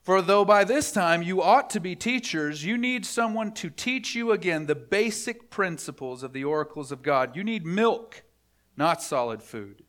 For 0.00 0.22
though 0.22 0.44
by 0.44 0.62
this 0.62 0.92
time 0.92 1.20
you 1.20 1.42
ought 1.42 1.68
to 1.70 1.80
be 1.80 1.96
teachers, 1.96 2.64
you 2.64 2.78
need 2.78 3.04
someone 3.04 3.50
to 3.54 3.68
teach 3.68 4.14
you 4.14 4.30
again 4.30 4.66
the 4.66 4.76
basic 4.76 5.50
principles 5.50 6.22
of 6.22 6.32
the 6.32 6.44
oracles 6.44 6.92
of 6.92 7.02
God. 7.02 7.34
You 7.34 7.42
need 7.42 7.66
milk, 7.66 8.22
not 8.76 9.02
solid 9.02 9.42
food. 9.42 9.82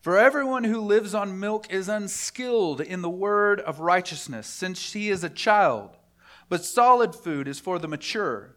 For 0.00 0.16
everyone 0.18 0.64
who 0.64 0.80
lives 0.80 1.14
on 1.14 1.38
milk 1.38 1.70
is 1.70 1.88
unskilled 1.88 2.80
in 2.80 3.02
the 3.02 3.10
word 3.10 3.60
of 3.60 3.80
righteousness, 3.80 4.46
since 4.46 4.94
he 4.94 5.10
is 5.10 5.22
a 5.22 5.28
child. 5.28 5.90
But 6.48 6.64
solid 6.64 7.14
food 7.14 7.46
is 7.46 7.60
for 7.60 7.78
the 7.78 7.88
mature, 7.88 8.56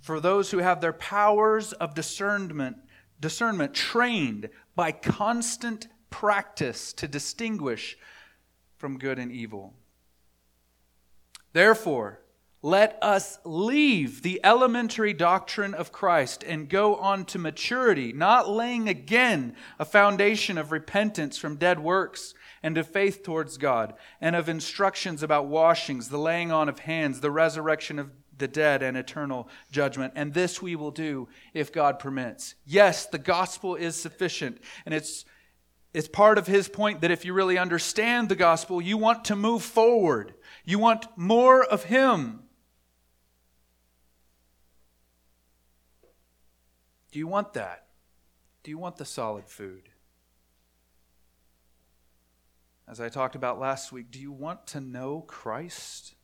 for 0.00 0.18
those 0.18 0.50
who 0.50 0.58
have 0.58 0.80
their 0.80 0.92
powers 0.92 1.72
of 1.72 1.94
discernment, 1.94 2.78
discernment 3.20 3.74
trained 3.74 4.50
by 4.74 4.90
constant 4.90 5.86
practice 6.10 6.92
to 6.94 7.06
distinguish 7.06 7.96
from 8.76 8.98
good 8.98 9.18
and 9.18 9.30
evil. 9.30 9.72
Therefore, 11.52 12.20
let 12.62 12.98
us 13.02 13.38
leave 13.44 14.22
the 14.22 14.40
elementary 14.42 15.12
doctrine 15.12 15.74
of 15.74 15.92
Christ 15.92 16.42
and 16.42 16.68
go 16.68 16.96
on 16.96 17.24
to 17.26 17.38
maturity, 17.38 18.12
not 18.12 18.48
laying 18.48 18.88
again 18.88 19.54
a 19.78 19.84
foundation 19.84 20.58
of 20.58 20.72
repentance 20.72 21.38
from 21.38 21.56
dead 21.56 21.78
works 21.78 22.34
and 22.62 22.78
of 22.78 22.88
faith 22.88 23.22
towards 23.22 23.58
God, 23.58 23.94
and 24.20 24.34
of 24.34 24.48
instructions 24.48 25.22
about 25.22 25.46
washings, 25.46 26.08
the 26.08 26.18
laying 26.18 26.50
on 26.50 26.68
of 26.68 26.80
hands, 26.80 27.20
the 27.20 27.30
resurrection 27.30 27.98
of 27.98 28.10
the 28.38 28.48
dead, 28.48 28.82
and 28.82 28.96
eternal 28.96 29.48
judgment. 29.70 30.12
And 30.16 30.34
this 30.34 30.60
we 30.60 30.74
will 30.74 30.90
do 30.90 31.28
if 31.54 31.72
God 31.72 31.98
permits. 31.98 32.54
Yes, 32.64 33.06
the 33.06 33.18
gospel 33.18 33.76
is 33.76 33.94
sufficient, 33.94 34.60
and 34.84 34.94
it's 34.94 35.24
it's 35.94 36.08
part 36.08 36.36
of 36.36 36.46
his 36.46 36.68
point 36.68 37.00
that 37.00 37.10
if 37.10 37.24
you 37.24 37.32
really 37.32 37.56
understand 37.56 38.28
the 38.28 38.36
gospel, 38.36 38.82
you 38.82 38.98
want 38.98 39.24
to 39.26 39.36
move 39.36 39.62
forward. 39.62 40.34
You 40.62 40.78
want 40.78 41.06
more 41.16 41.64
of 41.64 41.84
him. 41.84 42.40
Do 47.10 47.18
you 47.18 47.26
want 47.26 47.54
that? 47.54 47.86
Do 48.62 48.70
you 48.70 48.78
want 48.78 48.96
the 48.96 49.04
solid 49.04 49.46
food? 49.46 49.88
As 52.88 53.00
I 53.00 53.08
talked 53.08 53.34
about 53.34 53.58
last 53.58 53.90
week, 53.90 54.10
do 54.10 54.20
you 54.20 54.30
want 54.30 54.66
to 54.68 54.80
know 54.80 55.22
Christ? 55.26 56.14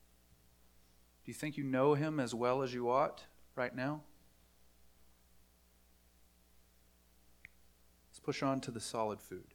Do 1.24 1.30
you 1.30 1.34
think 1.34 1.56
you 1.56 1.64
know 1.64 1.94
him 1.94 2.20
as 2.20 2.34
well 2.34 2.62
as 2.62 2.72
you 2.72 2.88
ought 2.90 3.24
right 3.56 3.74
now? 3.74 4.02
Let's 8.10 8.20
push 8.20 8.42
on 8.42 8.60
to 8.60 8.70
the 8.70 8.80
solid 8.80 9.20
food. 9.20 9.54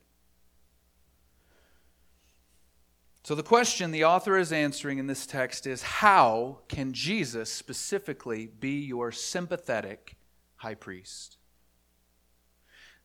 So, 3.23 3.35
the 3.35 3.43
question 3.43 3.91
the 3.91 4.05
author 4.05 4.37
is 4.37 4.53
answering 4.53 4.99
in 4.99 5.07
this 5.07 5.25
text 5.25 5.67
is 5.67 5.81
how 5.81 6.59
can 6.69 6.93
Jesus 6.93 7.51
specifically 7.51 8.47
be 8.47 8.79
your 8.79 9.11
sympathetic 9.11 10.16
high 10.57 10.75
priest. 10.75 11.37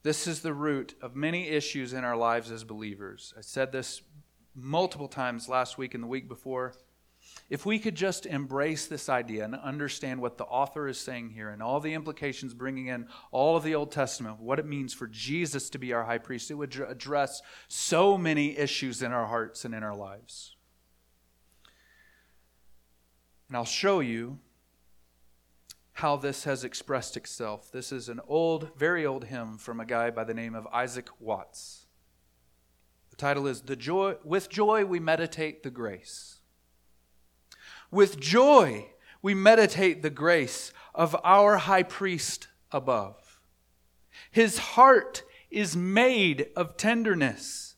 This 0.03 0.27
is 0.27 0.41
the 0.41 0.53
root 0.53 0.95
of 1.01 1.15
many 1.15 1.49
issues 1.49 1.93
in 1.93 2.05
our 2.05 2.17
lives 2.17 2.51
as 2.51 2.65
believers. 2.65 3.33
I 3.39 3.41
said 3.41 3.71
this 3.71 4.03
multiple 4.55 5.09
times 5.09 5.49
last 5.49 5.79
week 5.79 5.95
and 5.95 6.03
the 6.03 6.09
week 6.09 6.29
before. 6.29 6.75
If 7.49 7.65
we 7.65 7.79
could 7.79 7.95
just 7.95 8.27
embrace 8.27 8.87
this 8.87 9.09
idea 9.09 9.45
and 9.45 9.55
understand 9.55 10.21
what 10.21 10.39
the 10.39 10.45
author 10.45 10.89
is 10.89 10.99
saying 10.99 11.31
here 11.31 11.51
and 11.51 11.63
all 11.63 11.79
the 11.79 11.95
implications, 11.95 12.53
bringing 12.53 12.89
in 12.89 13.07
all 13.31 13.57
of 13.57 13.63
the 13.63 13.77
Old 13.77 13.93
Testament, 13.93 14.41
what 14.41 14.59
it 14.59 14.67
means 14.67 14.93
for 14.93 15.07
Jesus 15.07 15.71
to 15.71 15.79
be 15.79 15.93
our 15.93 16.05
high 16.05 16.19
priest, 16.19 16.51
it 16.51 16.55
would 16.55 16.75
address 16.81 17.41
so 17.69 18.19
many 18.19 18.59
issues 18.59 19.03
in 19.03 19.13
our 19.13 19.27
hearts 19.27 19.65
and 19.65 19.73
in 19.73 19.85
our 19.85 19.95
lives. 19.95 20.57
And 23.49 23.57
I'll 23.57 23.65
show 23.65 24.01
you 24.01 24.41
how 25.95 26.17
this 26.17 26.45
has 26.45 26.65
expressed 26.65 27.17
itself. 27.17 27.71
This 27.71 27.93
is 27.93 28.09
an 28.09 28.21
old, 28.27 28.71
very 28.77 29.05
old 29.05 29.25
hymn 29.25 29.59
from 29.59 29.81
a 29.81 29.87
guy 29.87 30.11
by 30.11 30.25
the 30.25 30.35
name 30.35 30.55
of 30.55 30.67
Isaac 30.73 31.09
Watts. 31.21 31.87
The 33.11 33.17
title 33.17 33.47
is 33.47 33.63
the 33.63 33.77
joy, 33.77 34.17
With 34.25 34.49
Joy 34.49 34.85
We 34.85 34.99
Meditate 34.99 35.63
the 35.63 35.71
Grace. 35.71 36.41
With 37.91 38.19
joy 38.19 38.87
we 39.21 39.35
meditate 39.35 40.03
the 40.03 40.11
grace 40.11 40.73
of 40.95 41.17
our 41.23 41.59
high 41.59 41.85
priest 41.85 42.49
above. 42.73 43.41
His 44.31 44.59
heart 44.59 45.23
is 45.51 45.77
made 45.77 46.49
of 46.57 46.77
tenderness 46.77 47.77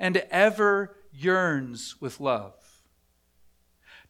and 0.00 0.16
ever 0.30 0.96
yearns 1.12 2.00
with 2.00 2.20
love. 2.20 2.54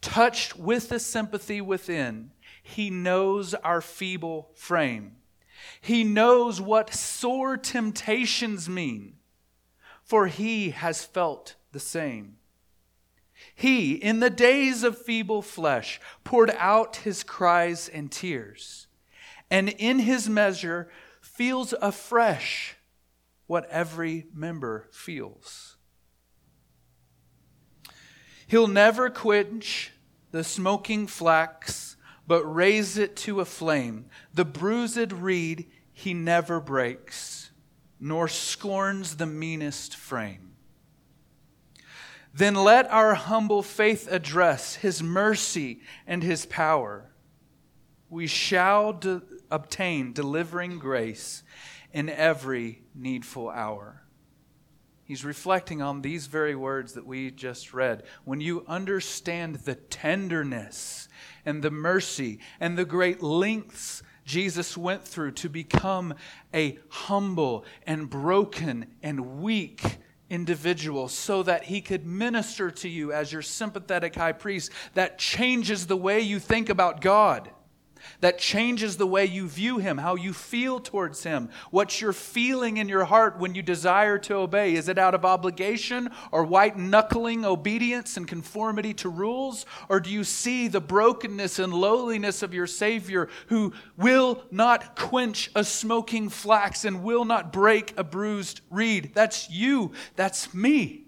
Touched 0.00 0.56
with 0.56 0.88
the 0.88 1.00
sympathy 1.00 1.60
within, 1.60 2.30
he 2.68 2.90
knows 2.90 3.54
our 3.54 3.80
feeble 3.80 4.50
frame. 4.54 5.16
He 5.80 6.04
knows 6.04 6.60
what 6.60 6.92
sore 6.92 7.56
temptations 7.56 8.68
mean, 8.68 9.14
for 10.02 10.26
he 10.26 10.70
has 10.70 11.04
felt 11.04 11.56
the 11.72 11.80
same. 11.80 12.36
He, 13.54 13.94
in 13.94 14.20
the 14.20 14.30
days 14.30 14.82
of 14.82 15.00
feeble 15.00 15.40
flesh, 15.40 15.98
poured 16.24 16.50
out 16.58 16.96
his 16.96 17.22
cries 17.22 17.88
and 17.88 18.12
tears, 18.12 18.86
and 19.50 19.70
in 19.70 20.00
his 20.00 20.28
measure 20.28 20.90
feels 21.22 21.72
afresh 21.80 22.76
what 23.46 23.68
every 23.70 24.26
member 24.34 24.88
feels. 24.92 25.76
He'll 28.46 28.68
never 28.68 29.08
quench 29.08 29.92
the 30.32 30.44
smoking 30.44 31.06
flax, 31.06 31.96
but 32.28 32.44
raise 32.44 32.98
it 32.98 33.16
to 33.16 33.40
a 33.40 33.44
flame. 33.44 34.04
The 34.34 34.44
bruised 34.44 35.12
reed 35.12 35.66
he 35.92 36.12
never 36.14 36.60
breaks, 36.60 37.50
nor 37.98 38.28
scorns 38.28 39.16
the 39.16 39.26
meanest 39.26 39.96
frame. 39.96 40.52
Then 42.34 42.54
let 42.54 42.88
our 42.92 43.14
humble 43.14 43.62
faith 43.62 44.06
address 44.12 44.76
his 44.76 45.02
mercy 45.02 45.80
and 46.06 46.22
his 46.22 46.44
power. 46.46 47.10
We 48.10 48.26
shall 48.26 48.92
de- 48.92 49.22
obtain 49.50 50.12
delivering 50.12 50.78
grace 50.78 51.42
in 51.92 52.10
every 52.10 52.82
needful 52.94 53.48
hour. 53.48 54.02
He's 55.02 55.24
reflecting 55.24 55.80
on 55.80 56.02
these 56.02 56.26
very 56.26 56.54
words 56.54 56.92
that 56.92 57.06
we 57.06 57.30
just 57.30 57.72
read. 57.72 58.02
When 58.24 58.42
you 58.42 58.64
understand 58.68 59.56
the 59.56 59.74
tenderness 59.74 61.07
and 61.48 61.62
the 61.62 61.70
mercy 61.70 62.38
and 62.60 62.76
the 62.76 62.84
great 62.84 63.22
lengths 63.22 64.02
Jesus 64.26 64.76
went 64.76 65.02
through 65.02 65.32
to 65.32 65.48
become 65.48 66.12
a 66.52 66.78
humble 66.90 67.64
and 67.86 68.10
broken 68.10 68.84
and 69.02 69.40
weak 69.40 69.82
individual 70.28 71.08
so 71.08 71.42
that 71.42 71.64
he 71.64 71.80
could 71.80 72.04
minister 72.04 72.70
to 72.70 72.88
you 72.90 73.12
as 73.12 73.32
your 73.32 73.40
sympathetic 73.40 74.14
high 74.14 74.32
priest, 74.32 74.70
that 74.92 75.18
changes 75.18 75.86
the 75.86 75.96
way 75.96 76.20
you 76.20 76.38
think 76.38 76.68
about 76.68 77.00
God 77.00 77.50
that 78.20 78.38
changes 78.38 78.96
the 78.96 79.06
way 79.06 79.24
you 79.24 79.48
view 79.48 79.78
Him, 79.78 79.98
how 79.98 80.14
you 80.14 80.32
feel 80.32 80.80
towards 80.80 81.22
Him, 81.22 81.48
what 81.70 82.00
you're 82.00 82.12
feeling 82.12 82.76
in 82.76 82.88
your 82.88 83.04
heart 83.04 83.38
when 83.38 83.54
you 83.54 83.62
desire 83.62 84.18
to 84.18 84.34
obey. 84.34 84.74
Is 84.74 84.88
it 84.88 84.98
out 84.98 85.14
of 85.14 85.24
obligation 85.24 86.10
or 86.32 86.44
white 86.44 86.76
knuckling 86.76 87.44
obedience 87.44 88.16
and 88.16 88.26
conformity 88.26 88.94
to 88.94 89.08
rules? 89.08 89.66
Or 89.88 90.00
do 90.00 90.10
you 90.10 90.24
see 90.24 90.68
the 90.68 90.80
brokenness 90.80 91.58
and 91.58 91.72
lowliness 91.72 92.42
of 92.42 92.54
your 92.54 92.66
Savior 92.66 93.28
who 93.48 93.72
will 93.96 94.42
not 94.50 94.96
quench 94.96 95.50
a 95.54 95.64
smoking 95.64 96.28
flax 96.28 96.84
and 96.84 97.02
will 97.02 97.24
not 97.24 97.52
break 97.52 97.94
a 97.98 98.04
bruised 98.04 98.60
reed? 98.70 99.12
That's 99.14 99.50
you, 99.50 99.92
that's 100.16 100.52
me. 100.54 101.04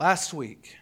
Last 0.00 0.32
week, 0.32 0.76
we 0.76 0.79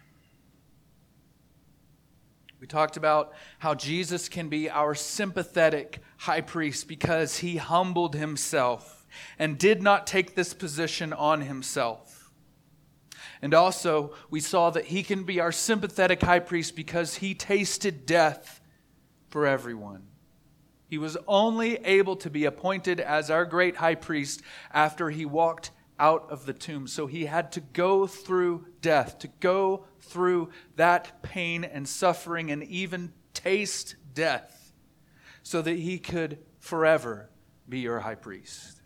talked 2.69 2.97
about 2.97 3.33
how 3.59 3.75
Jesus 3.75 4.29
can 4.29 4.47
be 4.47 4.69
our 4.69 4.95
sympathetic 4.95 5.99
high 6.17 6.41
priest 6.41 6.87
because 6.87 7.39
he 7.39 7.57
humbled 7.57 8.15
himself 8.15 9.05
and 9.37 9.57
did 9.57 9.81
not 9.81 10.07
take 10.07 10.35
this 10.35 10.53
position 10.53 11.11
on 11.11 11.41
himself. 11.41 12.31
And 13.41 13.53
also, 13.53 14.13
we 14.29 14.39
saw 14.39 14.69
that 14.71 14.85
he 14.85 15.01
can 15.01 15.23
be 15.23 15.39
our 15.39 15.51
sympathetic 15.51 16.21
high 16.21 16.39
priest 16.39 16.75
because 16.75 17.15
he 17.15 17.33
tasted 17.33 18.05
death 18.05 18.61
for 19.29 19.47
everyone. 19.47 20.03
He 20.89 20.97
was 20.97 21.17
only 21.27 21.77
able 21.85 22.15
to 22.17 22.29
be 22.29 22.45
appointed 22.45 22.99
as 22.99 23.29
our 23.29 23.45
great 23.45 23.77
high 23.77 23.95
priest 23.95 24.41
after 24.73 25.09
he 25.09 25.25
walked 25.25 25.71
out 25.99 26.27
of 26.29 26.45
the 26.45 26.53
tomb. 26.53 26.87
So 26.87 27.05
he 27.05 27.25
had 27.25 27.51
to 27.53 27.61
go 27.61 28.07
through 28.07 28.65
death, 28.81 29.19
to 29.19 29.27
go 29.39 29.85
through 30.01 30.49
that 30.75 31.21
pain 31.21 31.63
and 31.63 31.87
suffering 31.87 32.51
and 32.51 32.63
even 32.63 33.13
taste 33.33 33.95
death 34.13 34.71
so 35.43 35.61
that 35.61 35.77
he 35.77 35.97
could 35.99 36.39
forever 36.59 37.29
be 37.67 37.79
your 37.79 37.99
high 37.99 38.15
priest. 38.15 38.81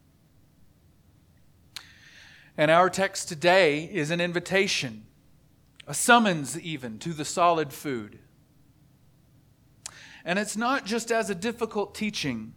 And 2.57 2.69
our 2.69 2.89
text 2.89 3.29
today 3.29 3.85
is 3.85 4.11
an 4.11 4.21
invitation, 4.21 5.05
a 5.87 5.93
summons 5.93 6.59
even 6.59 6.99
to 6.99 7.13
the 7.13 7.25
solid 7.25 7.73
food. 7.73 8.19
And 10.23 10.37
it's 10.37 10.55
not 10.55 10.85
just 10.85 11.11
as 11.11 11.29
a 11.29 11.35
difficult 11.35 11.95
teaching 11.95 12.53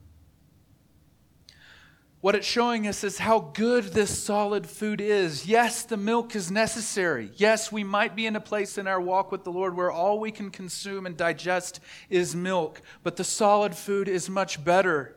what 2.21 2.35
it's 2.35 2.47
showing 2.47 2.87
us 2.87 3.05
is 3.05 3.19
how 3.19 3.39
good 3.39 3.85
this 3.85 4.23
solid 4.23 4.67
food 4.67 5.01
is. 5.01 5.47
Yes, 5.47 5.83
the 5.83 5.97
milk 5.97 6.35
is 6.35 6.51
necessary. 6.51 7.31
Yes, 7.37 7.71
we 7.71 7.85
might 7.85 8.17
be 8.17 8.27
in 8.27 8.37
a 8.37 8.41
place 8.41 8.79
in 8.79 8.87
our 8.87 9.01
walk 9.01 9.31
with 9.31 9.45
the 9.45 9.53
Lord 9.53 9.77
where 9.77 9.91
all 9.91 10.19
we 10.19 10.31
can 10.31 10.51
consume 10.51 11.07
and 11.07 11.17
digest 11.17 11.81
is 12.09 12.35
milk, 12.35 12.81
but 13.03 13.17
the 13.17 13.25
solid 13.25 13.75
food 13.75 14.09
is 14.09 14.31
much 14.31 14.65
better. 14.65 15.17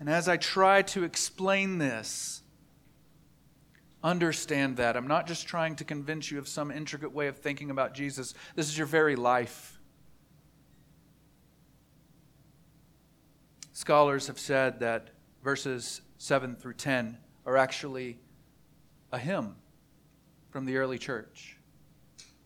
And 0.00 0.10
as 0.10 0.28
I 0.28 0.36
try 0.36 0.82
to 0.82 1.04
explain 1.04 1.78
this, 1.78 2.42
understand 4.02 4.76
that. 4.76 4.96
I'm 4.96 5.06
not 5.06 5.26
just 5.26 5.46
trying 5.46 5.76
to 5.76 5.84
convince 5.84 6.30
you 6.30 6.38
of 6.38 6.46
some 6.46 6.70
intricate 6.70 7.12
way 7.12 7.28
of 7.28 7.38
thinking 7.38 7.70
about 7.70 7.94
Jesus, 7.94 8.34
this 8.54 8.68
is 8.68 8.76
your 8.76 8.86
very 8.86 9.16
life. 9.16 9.73
Scholars 13.74 14.28
have 14.28 14.38
said 14.38 14.78
that 14.78 15.10
verses 15.42 16.00
7 16.18 16.54
through 16.54 16.74
10 16.74 17.18
are 17.44 17.56
actually 17.56 18.20
a 19.10 19.18
hymn 19.18 19.56
from 20.48 20.64
the 20.64 20.76
early 20.76 20.96
church. 20.96 21.58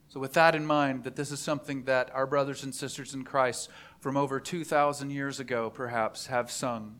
So, 0.09 0.21
with 0.21 0.33
that 0.33 0.55
in 0.55 0.64
mind, 0.64 1.05
that 1.05 1.17
this 1.17 1.31
is 1.31 1.38
something 1.38 1.85
that 1.85 2.11
our 2.14 2.27
brothers 2.27 2.64
and 2.64 2.75
sisters 2.75 3.12
in 3.12 3.25
Christ 3.25 3.69
from 4.01 4.17
over 4.17 4.41
2,000 4.41 5.11
years 5.11 5.38
ago 5.38 5.69
perhaps 5.69 6.29
have 6.29 6.51
sung. 6.51 6.97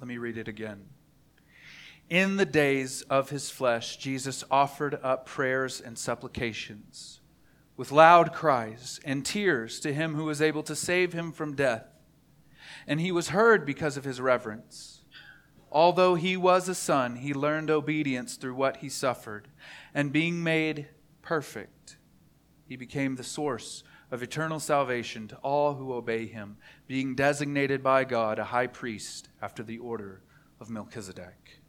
Let 0.00 0.08
me 0.08 0.16
read 0.16 0.38
it 0.38 0.48
again. 0.48 0.86
In 2.08 2.38
the 2.38 2.46
days 2.46 3.02
of 3.02 3.28
his 3.28 3.50
flesh, 3.50 3.98
Jesus 3.98 4.42
offered 4.50 4.98
up 5.02 5.26
prayers 5.26 5.82
and 5.82 5.98
supplications 5.98 7.20
with 7.76 7.92
loud 7.92 8.32
cries 8.32 9.00
and 9.04 9.26
tears 9.26 9.80
to 9.80 9.92
him 9.92 10.14
who 10.14 10.24
was 10.24 10.40
able 10.40 10.62
to 10.62 10.74
save 10.74 11.12
him 11.12 11.30
from 11.30 11.54
death 11.54 11.97
and 12.88 13.00
he 13.00 13.12
was 13.12 13.28
heard 13.28 13.64
because 13.64 13.96
of 13.96 14.04
his 14.04 14.20
reverence. 14.20 15.02
Although 15.70 16.14
he 16.14 16.36
was 16.36 16.68
a 16.68 16.74
son, 16.74 17.16
he 17.16 17.34
learned 17.34 17.70
obedience 17.70 18.36
through 18.36 18.54
what 18.54 18.78
he 18.78 18.88
suffered, 18.88 19.48
and 19.94 20.10
being 20.10 20.42
made 20.42 20.88
perfect, 21.20 21.98
he 22.66 22.74
became 22.74 23.14
the 23.16 23.22
source 23.22 23.84
of 24.10 24.22
eternal 24.22 24.58
salvation 24.58 25.28
to 25.28 25.36
all 25.36 25.74
who 25.74 25.92
obey 25.92 26.26
him, 26.26 26.56
being 26.86 27.14
designated 27.14 27.82
by 27.82 28.04
God 28.04 28.38
a 28.38 28.44
high 28.44 28.66
priest 28.66 29.28
after 29.42 29.62
the 29.62 29.78
order 29.78 30.22
of 30.58 30.70
Melchizedek. 30.70 31.60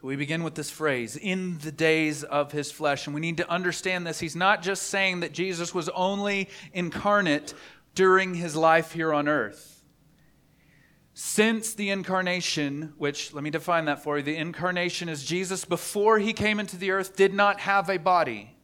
We 0.00 0.14
begin 0.14 0.44
with 0.44 0.54
this 0.54 0.70
phrase, 0.70 1.16
in 1.16 1.58
the 1.58 1.72
days 1.72 2.22
of 2.22 2.52
his 2.52 2.70
flesh. 2.70 3.06
And 3.06 3.14
we 3.14 3.20
need 3.20 3.38
to 3.38 3.50
understand 3.50 4.06
this. 4.06 4.20
He's 4.20 4.36
not 4.36 4.62
just 4.62 4.84
saying 4.84 5.20
that 5.20 5.32
Jesus 5.32 5.74
was 5.74 5.88
only 5.88 6.48
incarnate 6.72 7.52
during 7.98 8.34
his 8.34 8.54
life 8.54 8.92
here 8.92 9.12
on 9.12 9.26
earth. 9.26 9.82
Since 11.14 11.74
the 11.74 11.90
incarnation, 11.90 12.92
which 12.96 13.34
let 13.34 13.42
me 13.42 13.50
define 13.50 13.86
that 13.86 14.04
for 14.04 14.18
you 14.18 14.22
the 14.22 14.36
incarnation 14.36 15.08
is 15.08 15.24
Jesus 15.24 15.64
before 15.64 16.20
he 16.20 16.32
came 16.32 16.60
into 16.60 16.76
the 16.76 16.92
earth 16.92 17.16
did 17.16 17.34
not 17.34 17.58
have 17.58 17.90
a 17.90 17.98
body. 17.98 18.54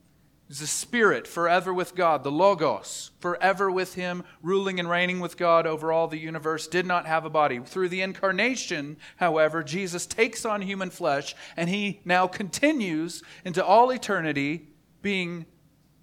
He 0.47 0.51
was 0.51 0.61
a 0.61 0.69
spirit 0.69 1.27
forever 1.27 1.75
with 1.75 1.97
God, 1.97 2.23
the 2.23 2.31
Logos, 2.31 3.11
forever 3.19 3.73
with 3.73 3.95
him, 3.95 4.23
ruling 4.41 4.79
and 4.79 4.89
reigning 4.89 5.19
with 5.19 5.37
God 5.37 5.67
over 5.67 5.91
all 5.91 6.07
the 6.07 6.17
universe, 6.17 6.69
did 6.69 6.87
not 6.87 7.05
have 7.07 7.25
a 7.25 7.31
body. 7.31 7.59
Through 7.59 7.89
the 7.89 8.03
incarnation, 8.03 8.99
however, 9.17 9.65
Jesus 9.65 10.07
takes 10.07 10.45
on 10.45 10.63
human 10.63 10.91
flesh 10.91 11.35
and 11.57 11.69
he 11.69 12.03
now 12.05 12.29
continues 12.29 13.21
into 13.45 13.65
all 13.65 13.91
eternity 13.91 14.69
being 15.03 15.47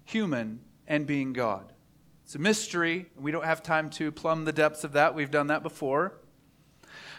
human 0.04 0.60
and 0.86 1.06
being 1.06 1.32
God. 1.32 1.72
It's 2.32 2.36
a 2.36 2.38
mystery. 2.38 3.10
We 3.14 3.30
don't 3.30 3.44
have 3.44 3.62
time 3.62 3.90
to 3.90 4.10
plumb 4.10 4.46
the 4.46 4.54
depths 4.54 4.84
of 4.84 4.92
that. 4.92 5.14
We've 5.14 5.30
done 5.30 5.48
that 5.48 5.62
before. 5.62 6.14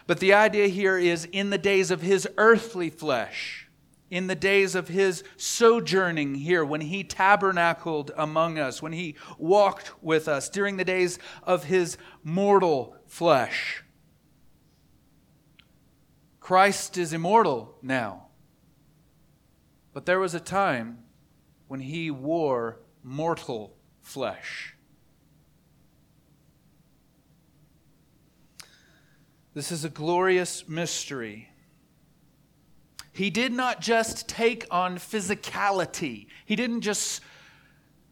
But 0.08 0.20
the 0.20 0.34
idea 0.34 0.66
here 0.66 0.98
is 0.98 1.26
in 1.26 1.52
the 1.52 1.60
days 1.60 1.92
of 1.92 2.02
his 2.02 2.28
earthly 2.36 2.90
flesh, 2.90 3.70
in 4.10 4.26
the 4.26 4.34
days 4.34 4.74
of 4.74 4.88
his 4.88 5.24
sojourning 5.38 6.34
here, 6.34 6.66
when 6.66 6.82
he 6.82 7.04
tabernacled 7.04 8.10
among 8.18 8.58
us, 8.58 8.82
when 8.82 8.92
he 8.92 9.16
walked 9.38 9.94
with 10.02 10.28
us, 10.28 10.50
during 10.50 10.78
the 10.78 10.84
days 10.84 11.20
of 11.44 11.66
his 11.66 11.96
mortal 12.24 12.98
flesh. 13.06 13.84
Christ 16.40 16.98
is 16.98 17.14
immortal 17.14 17.78
now. 17.84 18.30
But 19.94 20.08
there 20.08 20.20
was 20.20 20.34
a 20.34 20.40
time 20.40 21.04
when 21.68 21.82
he 21.82 22.10
wore 22.10 22.80
mortal 23.04 23.76
flesh. 24.02 24.73
This 29.54 29.72
is 29.72 29.86
a 29.86 29.90
glorious 29.90 30.68
mystery. 30.68 31.50
He 33.12 33.30
did 33.30 33.54
not 33.54 33.82
just 33.82 34.28
take 34.28 34.66
on 34.72 34.98
physicality, 34.98 36.28
he 36.46 36.56
didn't 36.56 36.82
just 36.82 37.22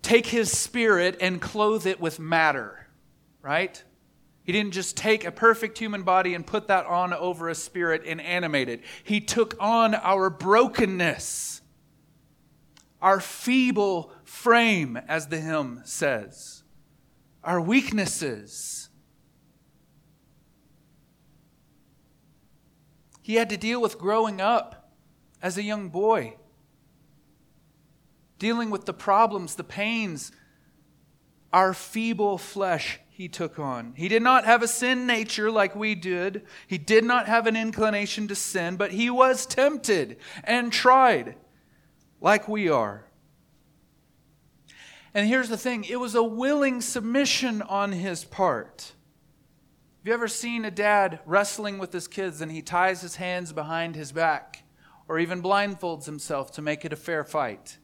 take 0.03 0.27
his 0.27 0.51
spirit 0.51 1.17
and 1.21 1.41
clothe 1.41 1.85
it 1.85 1.99
with 1.99 2.19
matter, 2.19 2.87
right? 3.41 3.83
He 4.43 4.51
didn't 4.51 4.71
just 4.71 4.97
take 4.97 5.23
a 5.23 5.31
perfect 5.31 5.77
human 5.77 6.03
body 6.03 6.33
and 6.33 6.45
put 6.45 6.67
that 6.67 6.85
on 6.85 7.13
over 7.13 7.49
a 7.49 7.55
spirit 7.55 8.03
and 8.05 8.19
animate 8.19 8.69
it. 8.69 8.81
He 9.03 9.21
took 9.21 9.55
on 9.59 9.93
our 9.93 10.29
brokenness, 10.31 11.61
our 13.01 13.19
feeble 13.19 14.11
frame, 14.23 14.97
as 15.07 15.27
the 15.27 15.39
hymn 15.39 15.81
says, 15.85 16.63
our 17.43 17.61
weaknesses. 17.61 18.80
He 23.21 23.35
had 23.35 23.49
to 23.49 23.57
deal 23.57 23.81
with 23.81 23.99
growing 23.99 24.41
up 24.41 24.91
as 25.41 25.57
a 25.57 25.63
young 25.63 25.89
boy, 25.89 26.35
dealing 28.39 28.69
with 28.69 28.85
the 28.85 28.93
problems, 28.93 29.55
the 29.55 29.63
pains, 29.63 30.31
our 31.53 31.73
feeble 31.73 32.37
flesh 32.37 32.99
he 33.09 33.27
took 33.27 33.59
on. 33.59 33.93
He 33.95 34.07
did 34.07 34.23
not 34.23 34.45
have 34.45 34.63
a 34.63 34.67
sin 34.67 35.05
nature 35.05 35.51
like 35.51 35.75
we 35.75 35.93
did. 35.95 36.43
He 36.65 36.77
did 36.77 37.03
not 37.03 37.27
have 37.27 37.45
an 37.45 37.55
inclination 37.55 38.27
to 38.29 38.35
sin, 38.35 38.77
but 38.77 38.91
he 38.91 39.09
was 39.09 39.45
tempted 39.45 40.17
and 40.43 40.71
tried 40.71 41.35
like 42.19 42.47
we 42.47 42.69
are. 42.69 43.05
And 45.13 45.27
here's 45.27 45.49
the 45.49 45.57
thing 45.57 45.83
it 45.83 45.99
was 45.99 46.15
a 46.15 46.23
willing 46.23 46.81
submission 46.81 47.61
on 47.61 47.91
his 47.91 48.23
part. 48.23 48.93
Have 50.01 50.07
you 50.07 50.13
ever 50.15 50.27
seen 50.27 50.65
a 50.65 50.71
dad 50.71 51.19
wrestling 51.27 51.77
with 51.77 51.93
his 51.93 52.07
kids 52.07 52.41
and 52.41 52.51
he 52.51 52.63
ties 52.63 53.03
his 53.03 53.17
hands 53.17 53.53
behind 53.53 53.95
his 53.95 54.11
back 54.11 54.63
or 55.07 55.19
even 55.19 55.43
blindfolds 55.43 56.05
himself 56.05 56.49
to 56.53 56.61
make 56.63 56.83
it 56.83 56.91
a 56.91 56.95
fair 56.95 57.23
fight? 57.23 57.77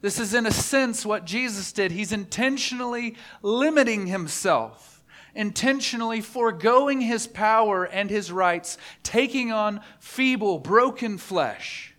This 0.00 0.18
is, 0.18 0.34
in 0.34 0.46
a 0.46 0.50
sense, 0.50 1.06
what 1.06 1.26
Jesus 1.26 1.70
did. 1.70 1.92
He's 1.92 2.10
intentionally 2.10 3.14
limiting 3.40 4.08
himself, 4.08 5.04
intentionally 5.32 6.20
foregoing 6.20 7.00
his 7.00 7.28
power 7.28 7.84
and 7.84 8.10
his 8.10 8.32
rights, 8.32 8.76
taking 9.04 9.52
on 9.52 9.80
feeble, 10.00 10.58
broken 10.58 11.18
flesh. 11.18 11.94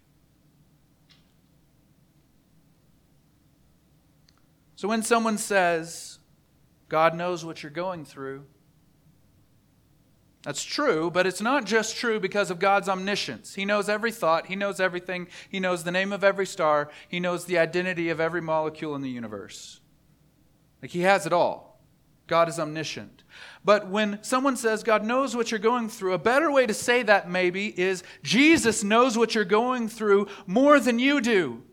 So 4.76 4.90
when 4.90 5.02
someone 5.02 5.38
says, 5.38 6.20
God 6.90 7.16
knows 7.16 7.46
what 7.46 7.64
you're 7.64 7.72
going 7.72 8.04
through, 8.04 8.44
that's 10.46 10.64
true, 10.64 11.10
but 11.10 11.26
it's 11.26 11.42
not 11.42 11.66
just 11.66 11.98
true 11.98 12.20
because 12.20 12.52
of 12.52 12.60
God's 12.60 12.88
omniscience. 12.88 13.56
He 13.56 13.66
knows 13.66 13.90
every 13.90 14.12
thought, 14.12 14.46
He 14.46 14.56
knows 14.56 14.80
everything, 14.80 15.28
He 15.50 15.60
knows 15.60 15.84
the 15.84 15.92
name 15.92 16.14
of 16.14 16.24
every 16.24 16.46
star, 16.46 16.92
He 17.10 17.20
knows 17.20 17.46
the 17.46 17.58
identity 17.58 18.10
of 18.10 18.20
every 18.20 18.42
molecule 18.42 18.94
in 18.94 19.02
the 19.02 19.10
universe. 19.10 19.82
Like 20.84 20.92
He 20.92 21.02
has 21.02 21.26
it 21.26 21.34
all. 21.34 21.82
God 22.28 22.48
is 22.48 22.60
omniscient. 22.60 23.24
But 23.64 23.88
when 23.88 24.22
someone 24.22 24.56
says 24.56 24.84
God 24.84 25.04
knows 25.04 25.36
what 25.36 25.50
you're 25.50 25.60
going 25.60 25.90
through, 25.90 26.14
a 26.14 26.20
better 26.20 26.52
way 26.52 26.68
to 26.68 26.74
say 26.76 27.02
that 27.02 27.30
maybe 27.30 27.68
is 27.80 28.04
Jesus 28.22 28.84
knows 28.84 29.18
what 29.18 29.34
you're 29.34 29.46
going 29.46 29.90
through 29.90 30.28
more 30.46 30.80
than 30.80 31.00
you 31.00 31.22
do 31.22 31.64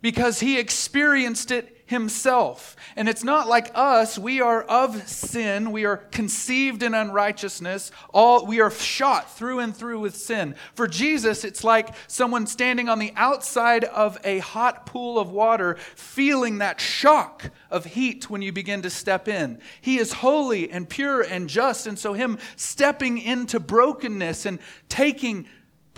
because 0.00 0.40
He 0.40 0.58
experienced 0.58 1.50
it 1.50 1.78
himself. 1.88 2.76
And 2.96 3.08
it's 3.08 3.24
not 3.24 3.48
like 3.48 3.70
us, 3.74 4.18
we 4.18 4.42
are 4.42 4.62
of 4.62 5.08
sin, 5.08 5.72
we 5.72 5.86
are 5.86 5.96
conceived 5.96 6.82
in 6.82 6.92
unrighteousness, 6.92 7.90
all 8.12 8.44
we 8.44 8.60
are 8.60 8.70
shot 8.70 9.34
through 9.34 9.60
and 9.60 9.74
through 9.74 10.00
with 10.00 10.14
sin. 10.14 10.54
For 10.74 10.86
Jesus, 10.86 11.44
it's 11.44 11.64
like 11.64 11.94
someone 12.06 12.46
standing 12.46 12.90
on 12.90 12.98
the 12.98 13.14
outside 13.16 13.84
of 13.84 14.18
a 14.22 14.40
hot 14.40 14.84
pool 14.84 15.18
of 15.18 15.30
water, 15.30 15.76
feeling 15.94 16.58
that 16.58 16.78
shock 16.78 17.50
of 17.70 17.86
heat 17.86 18.28
when 18.28 18.42
you 18.42 18.52
begin 18.52 18.82
to 18.82 18.90
step 18.90 19.26
in. 19.26 19.58
He 19.80 19.96
is 19.96 20.12
holy 20.12 20.70
and 20.70 20.90
pure 20.90 21.22
and 21.22 21.48
just, 21.48 21.86
and 21.86 21.98
so 21.98 22.12
him 22.12 22.38
stepping 22.56 23.16
into 23.16 23.58
brokenness 23.58 24.44
and 24.44 24.58
taking 24.90 25.46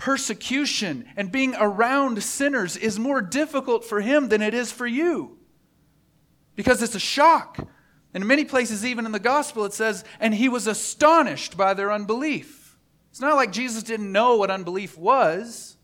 persecution 0.01 1.05
and 1.15 1.31
being 1.31 1.53
around 1.59 2.23
sinners 2.23 2.75
is 2.75 2.97
more 2.97 3.21
difficult 3.21 3.85
for 3.85 4.01
him 4.01 4.29
than 4.29 4.41
it 4.41 4.51
is 4.51 4.71
for 4.71 4.87
you 4.87 5.37
because 6.55 6.81
it's 6.81 6.95
a 6.95 6.99
shock. 6.99 7.59
And 8.11 8.23
in 8.23 8.27
many 8.27 8.43
places, 8.43 8.83
even 8.83 9.05
in 9.05 9.11
the 9.11 9.19
gospel, 9.19 9.63
it 9.63 9.73
says, 9.73 10.03
and 10.19 10.33
he 10.33 10.49
was 10.49 10.65
astonished 10.65 11.55
by 11.55 11.75
their 11.75 11.91
unbelief. 11.91 12.79
It's 13.11 13.21
not 13.21 13.35
like 13.35 13.51
Jesus 13.51 13.83
didn't 13.83 14.11
know 14.11 14.37
what 14.37 14.49
unbelief 14.49 14.97
was, 14.97 15.77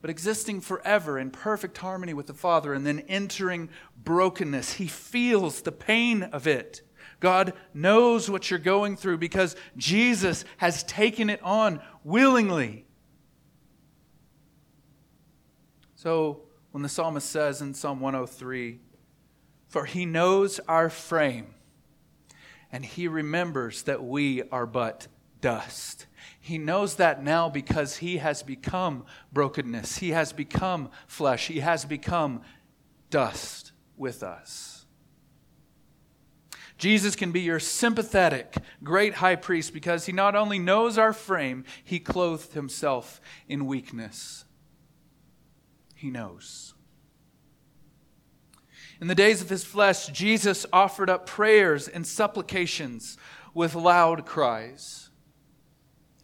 but 0.00 0.08
existing 0.08 0.60
forever 0.60 1.18
in 1.18 1.32
perfect 1.32 1.78
harmony 1.78 2.14
with 2.14 2.28
the 2.28 2.32
Father 2.32 2.74
and 2.74 2.86
then 2.86 3.00
entering 3.08 3.68
brokenness. 4.04 4.74
He 4.74 4.86
feels 4.86 5.62
the 5.62 5.72
pain 5.72 6.22
of 6.22 6.46
it. 6.46 6.82
God 7.22 7.52
knows 7.72 8.28
what 8.28 8.50
you're 8.50 8.58
going 8.58 8.96
through 8.96 9.18
because 9.18 9.54
Jesus 9.76 10.44
has 10.56 10.82
taken 10.82 11.30
it 11.30 11.40
on 11.44 11.80
willingly. 12.02 12.84
So, 15.94 16.42
when 16.72 16.82
the 16.82 16.88
psalmist 16.88 17.30
says 17.30 17.62
in 17.62 17.74
Psalm 17.74 18.00
103 18.00 18.80
For 19.68 19.84
he 19.84 20.04
knows 20.04 20.58
our 20.66 20.90
frame, 20.90 21.54
and 22.72 22.84
he 22.84 23.06
remembers 23.06 23.82
that 23.82 24.02
we 24.02 24.42
are 24.50 24.66
but 24.66 25.06
dust. 25.40 26.06
He 26.40 26.58
knows 26.58 26.96
that 26.96 27.22
now 27.22 27.48
because 27.48 27.98
he 27.98 28.16
has 28.16 28.42
become 28.42 29.04
brokenness, 29.32 29.98
he 29.98 30.10
has 30.10 30.32
become 30.32 30.90
flesh, 31.06 31.46
he 31.46 31.60
has 31.60 31.84
become 31.84 32.42
dust 33.10 33.70
with 33.96 34.24
us. 34.24 34.71
Jesus 36.82 37.14
can 37.14 37.30
be 37.30 37.42
your 37.42 37.60
sympathetic, 37.60 38.56
great 38.82 39.14
high 39.14 39.36
priest 39.36 39.72
because 39.72 40.06
he 40.06 40.12
not 40.12 40.34
only 40.34 40.58
knows 40.58 40.98
our 40.98 41.12
frame, 41.12 41.64
he 41.84 42.00
clothed 42.00 42.54
himself 42.54 43.20
in 43.46 43.66
weakness. 43.66 44.44
He 45.94 46.10
knows. 46.10 46.74
In 49.00 49.06
the 49.06 49.14
days 49.14 49.40
of 49.40 49.48
his 49.48 49.62
flesh, 49.62 50.08
Jesus 50.08 50.66
offered 50.72 51.08
up 51.08 51.24
prayers 51.24 51.86
and 51.86 52.04
supplications 52.04 53.16
with 53.54 53.76
loud 53.76 54.26
cries. 54.26 55.01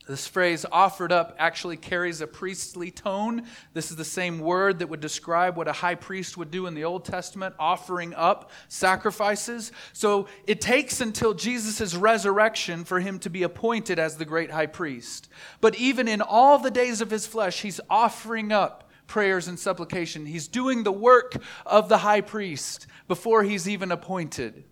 This 0.09 0.27
phrase, 0.27 0.65
offered 0.73 1.13
up, 1.13 1.37
actually 1.39 1.77
carries 1.77 2.23
a 2.23 2.27
priestly 2.27 2.91
tone. 2.91 3.43
This 3.75 3.91
is 3.91 3.97
the 3.99 4.07
same 4.07 4.39
word 4.39 4.79
that 4.79 4.89
would 4.89 5.01
describe 5.01 5.55
what 5.55 5.69
a 5.69 5.73
high 5.73 5.97
priest 5.97 6.39
would 6.39 6.51
do 6.51 6.67
in 6.67 6.73
the 6.73 6.85
Old 6.85 7.05
Testament, 7.05 7.55
offering 7.59 8.15
up 8.15 8.51
sacrifices. 8.69 9.71
So 9.93 10.27
it 10.47 10.63
takes 10.63 11.03
until 11.03 11.35
Jesus' 11.35 11.95
resurrection 11.95 12.85
for 12.85 13.01
him 13.01 13.19
to 13.19 13.29
be 13.29 13.43
appointed 13.43 13.99
as 13.99 14.17
the 14.17 14.25
great 14.25 14.51
high 14.51 14.67
priest. 14.67 15.29
But 15.61 15.77
even 15.77 16.09
in 16.09 16.23
all 16.23 16.59
the 16.59 16.71
days 16.71 17.03
of 17.03 17.11
his 17.11 17.27
flesh, 17.27 17.61
he's 17.61 17.79
offering 17.91 18.51
up 18.51 18.89
prayers 19.09 19.47
and 19.47 19.59
supplication. 19.59 20.25
He's 20.25 20.49
doing 20.49 20.85
the 20.85 20.93
work 20.93 21.35
of 21.67 21.91
the 21.91 21.99
high 21.99 22.23
priest 22.23 22.87
before 23.09 23.43
he's 23.43 23.69
even 23.69 23.93
appointed. 23.93 24.65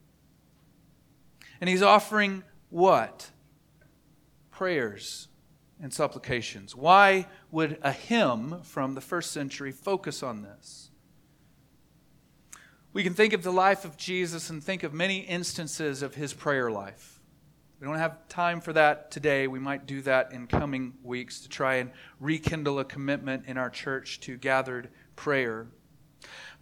And 1.60 1.68
he's 1.68 1.82
offering 1.82 2.42
what? 2.70 3.30
Prayers 4.56 5.28
and 5.82 5.92
supplications. 5.92 6.74
Why 6.74 7.26
would 7.50 7.78
a 7.82 7.92
hymn 7.92 8.62
from 8.62 8.94
the 8.94 9.02
first 9.02 9.32
century 9.32 9.70
focus 9.70 10.22
on 10.22 10.40
this? 10.40 10.90
We 12.94 13.02
can 13.02 13.12
think 13.12 13.34
of 13.34 13.42
the 13.42 13.52
life 13.52 13.84
of 13.84 13.98
Jesus 13.98 14.48
and 14.48 14.64
think 14.64 14.82
of 14.82 14.94
many 14.94 15.18
instances 15.18 16.00
of 16.00 16.14
his 16.14 16.32
prayer 16.32 16.70
life. 16.70 17.20
We 17.78 17.86
don't 17.86 17.98
have 17.98 18.26
time 18.28 18.62
for 18.62 18.72
that 18.72 19.10
today. 19.10 19.46
We 19.46 19.58
might 19.58 19.84
do 19.84 20.00
that 20.00 20.32
in 20.32 20.46
coming 20.46 20.94
weeks 21.02 21.40
to 21.40 21.50
try 21.50 21.74
and 21.74 21.90
rekindle 22.18 22.78
a 22.78 22.84
commitment 22.86 23.44
in 23.46 23.58
our 23.58 23.68
church 23.68 24.20
to 24.20 24.38
gathered 24.38 24.88
prayer. 25.16 25.66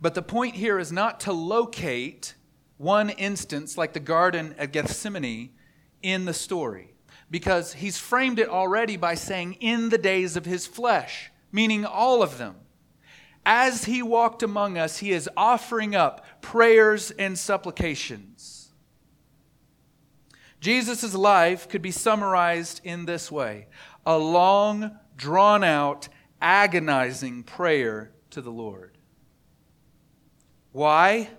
But 0.01 0.15
the 0.15 0.23
point 0.23 0.57
here 0.57 0.81
is 0.81 0.91
not 0.91 1.21
to 1.21 1.33
locate 1.33 2.35
one 2.77 3.11
instance 3.11 3.79
like 3.79 3.93
the 3.93 4.01
Garden 4.01 4.57
of 4.59 4.73
Gethsemane 4.73 5.51
in 6.03 6.25
the 6.25 6.35
story, 6.35 6.94
because 7.35 7.73
he's 7.73 7.99
framed 7.99 8.38
it 8.38 8.49
already 8.49 8.97
by 8.97 9.16
saying, 9.16 9.55
in 9.55 9.88
the 9.88 9.99
days 9.99 10.37
of 10.37 10.44
his 10.44 10.68
flesh, 10.68 11.33
meaning 11.51 11.85
all 11.85 12.23
of 12.23 12.38
them. 12.38 12.55
As 13.44 13.87
he 13.87 14.03
walked 14.03 14.44
among 14.44 14.79
us, 14.79 14.99
he 14.99 15.11
is 15.11 15.29
offering 15.37 15.97
up 15.97 16.25
prayers 16.40 17.11
and 17.11 17.37
supplications. 17.37 18.70
Jesus' 20.61 21.12
life 21.12 21.68
could 21.68 21.83
be 21.83 21.90
summarized 21.90 22.81
in 22.85 23.05
this 23.05 23.33
way 23.33 23.66
a 24.07 24.16
long, 24.16 24.97
drawn 25.16 25.64
out, 25.64 26.09
agonizing 26.40 27.42
prayer 27.42 28.12
to 28.31 28.42
the 28.42 28.53
Lord. 28.53 28.97
Why? 30.70 31.31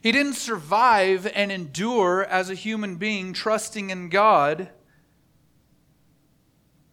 He 0.00 0.12
didn't 0.12 0.34
survive 0.34 1.30
and 1.34 1.50
endure 1.50 2.24
as 2.24 2.50
a 2.50 2.54
human 2.54 2.96
being 2.96 3.32
trusting 3.32 3.90
in 3.90 4.08
God 4.08 4.70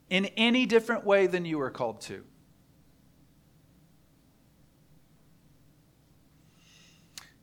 in 0.10 0.26
any 0.38 0.66
different 0.66 1.06
way 1.06 1.28
than 1.28 1.46
you 1.46 1.60
are 1.62 1.70
called 1.70 2.02
to. 2.02 2.24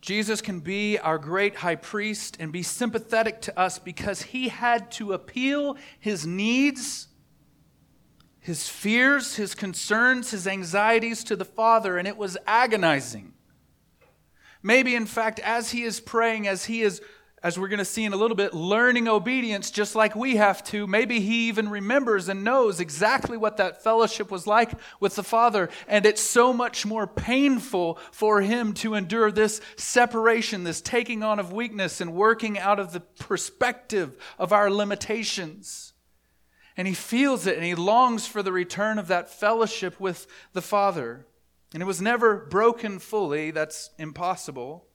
Jesus 0.00 0.40
can 0.40 0.58
be 0.58 0.98
our 0.98 1.16
great 1.16 1.54
high 1.54 1.76
priest 1.76 2.36
and 2.40 2.52
be 2.52 2.64
sympathetic 2.64 3.40
to 3.42 3.56
us 3.58 3.78
because 3.78 4.22
he 4.22 4.48
had 4.48 4.90
to 4.92 5.12
appeal 5.12 5.76
his 6.00 6.26
needs, 6.26 7.06
his 8.40 8.68
fears, 8.68 9.36
his 9.36 9.54
concerns, 9.54 10.32
his 10.32 10.48
anxieties 10.48 11.22
to 11.22 11.36
the 11.36 11.44
Father, 11.44 11.98
and 11.98 12.08
it 12.08 12.16
was 12.16 12.36
agonizing. 12.48 13.32
Maybe, 14.62 14.94
in 14.94 15.06
fact, 15.06 15.38
as 15.40 15.70
he 15.70 15.82
is 15.82 16.00
praying, 16.00 16.46
as 16.46 16.64
he 16.66 16.82
is 16.82 17.00
as 17.42 17.58
we're 17.58 17.68
going 17.68 17.78
to 17.80 17.84
see 17.84 18.04
in 18.04 18.12
a 18.12 18.16
little 18.16 18.36
bit, 18.36 18.54
learning 18.54 19.08
obedience 19.08 19.70
just 19.70 19.96
like 19.96 20.14
we 20.14 20.36
have 20.36 20.62
to. 20.62 20.86
Maybe 20.86 21.20
he 21.20 21.48
even 21.48 21.68
remembers 21.68 22.28
and 22.28 22.44
knows 22.44 22.78
exactly 22.78 23.36
what 23.36 23.56
that 23.56 23.82
fellowship 23.82 24.30
was 24.30 24.46
like 24.46 24.72
with 25.00 25.16
the 25.16 25.24
Father. 25.24 25.68
And 25.88 26.06
it's 26.06 26.22
so 26.22 26.52
much 26.52 26.86
more 26.86 27.06
painful 27.06 27.98
for 28.12 28.42
him 28.42 28.72
to 28.74 28.94
endure 28.94 29.32
this 29.32 29.60
separation, 29.76 30.62
this 30.62 30.80
taking 30.80 31.24
on 31.24 31.40
of 31.40 31.52
weakness 31.52 32.00
and 32.00 32.14
working 32.14 32.58
out 32.58 32.78
of 32.78 32.92
the 32.92 33.00
perspective 33.00 34.16
of 34.38 34.52
our 34.52 34.70
limitations. 34.70 35.94
And 36.76 36.86
he 36.86 36.94
feels 36.94 37.46
it 37.46 37.56
and 37.56 37.66
he 37.66 37.74
longs 37.74 38.24
for 38.24 38.42
the 38.42 38.52
return 38.52 38.98
of 38.98 39.08
that 39.08 39.28
fellowship 39.28 39.98
with 39.98 40.28
the 40.52 40.62
Father. 40.62 41.26
And 41.72 41.82
it 41.82 41.86
was 41.86 42.02
never 42.02 42.36
broken 42.46 42.98
fully, 42.98 43.50
that's 43.50 43.90
impossible 43.98 44.86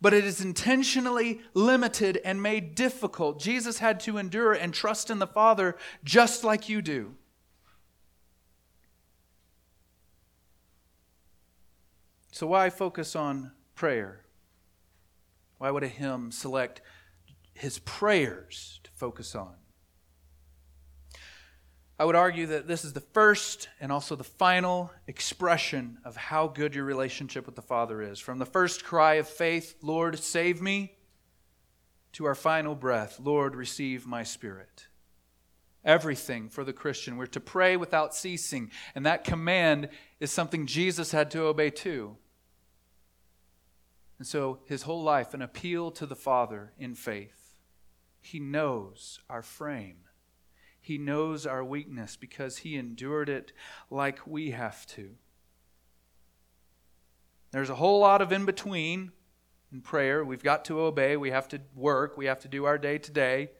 but 0.00 0.14
it 0.14 0.24
is 0.24 0.40
intentionally 0.40 1.40
limited 1.52 2.18
and 2.24 2.42
made 2.42 2.74
difficult. 2.74 3.38
Jesus 3.38 3.78
had 3.78 4.00
to 4.00 4.16
endure 4.16 4.52
and 4.52 4.72
trust 4.72 5.10
in 5.10 5.18
the 5.18 5.26
Father 5.26 5.76
just 6.02 6.42
like 6.42 6.68
you 6.68 6.80
do. 6.80 7.14
So, 12.32 12.46
why 12.46 12.70
focus 12.70 13.14
on 13.14 13.52
prayer? 13.74 14.24
Why 15.58 15.70
would 15.70 15.82
a 15.82 15.88
hymn 15.88 16.32
select 16.32 16.80
his 17.52 17.80
prayers 17.80 18.80
to 18.84 18.90
focus 18.92 19.34
on? 19.34 19.59
I 22.00 22.04
would 22.04 22.16
argue 22.16 22.46
that 22.46 22.66
this 22.66 22.86
is 22.86 22.94
the 22.94 23.02
first 23.02 23.68
and 23.78 23.92
also 23.92 24.16
the 24.16 24.24
final 24.24 24.90
expression 25.06 25.98
of 26.02 26.16
how 26.16 26.46
good 26.46 26.74
your 26.74 26.86
relationship 26.86 27.44
with 27.44 27.56
the 27.56 27.60
Father 27.60 28.00
is. 28.00 28.18
From 28.18 28.38
the 28.38 28.46
first 28.46 28.84
cry 28.84 29.16
of 29.16 29.28
faith, 29.28 29.74
Lord, 29.82 30.18
save 30.18 30.62
me, 30.62 30.94
to 32.12 32.24
our 32.24 32.34
final 32.34 32.74
breath, 32.74 33.20
Lord, 33.22 33.54
receive 33.54 34.06
my 34.06 34.22
spirit. 34.22 34.86
Everything 35.84 36.48
for 36.48 36.64
the 36.64 36.72
Christian. 36.72 37.18
We're 37.18 37.26
to 37.26 37.38
pray 37.38 37.76
without 37.76 38.14
ceasing, 38.14 38.70
and 38.94 39.04
that 39.04 39.22
command 39.22 39.90
is 40.20 40.32
something 40.32 40.66
Jesus 40.66 41.12
had 41.12 41.30
to 41.32 41.42
obey 41.42 41.68
too. 41.68 42.16
And 44.16 44.26
so 44.26 44.60
his 44.64 44.84
whole 44.84 45.02
life, 45.02 45.34
an 45.34 45.42
appeal 45.42 45.90
to 45.90 46.06
the 46.06 46.16
Father 46.16 46.72
in 46.78 46.94
faith. 46.94 47.58
He 48.22 48.40
knows 48.40 49.18
our 49.28 49.42
frame. 49.42 49.98
He 50.90 50.98
knows 50.98 51.46
our 51.46 51.62
weakness 51.62 52.16
because 52.16 52.56
He 52.56 52.74
endured 52.74 53.28
it 53.28 53.52
like 53.90 54.26
we 54.26 54.50
have 54.50 54.84
to. 54.88 55.10
There's 57.52 57.70
a 57.70 57.76
whole 57.76 58.00
lot 58.00 58.20
of 58.20 58.32
in 58.32 58.44
between 58.44 59.12
in 59.72 59.82
prayer. 59.82 60.24
We've 60.24 60.42
got 60.42 60.64
to 60.64 60.80
obey, 60.80 61.16
we 61.16 61.30
have 61.30 61.46
to 61.50 61.60
work, 61.76 62.16
we 62.16 62.26
have 62.26 62.40
to 62.40 62.48
do 62.48 62.64
our 62.64 62.76
day 62.76 62.98
to 62.98 63.12
day. 63.12 63.52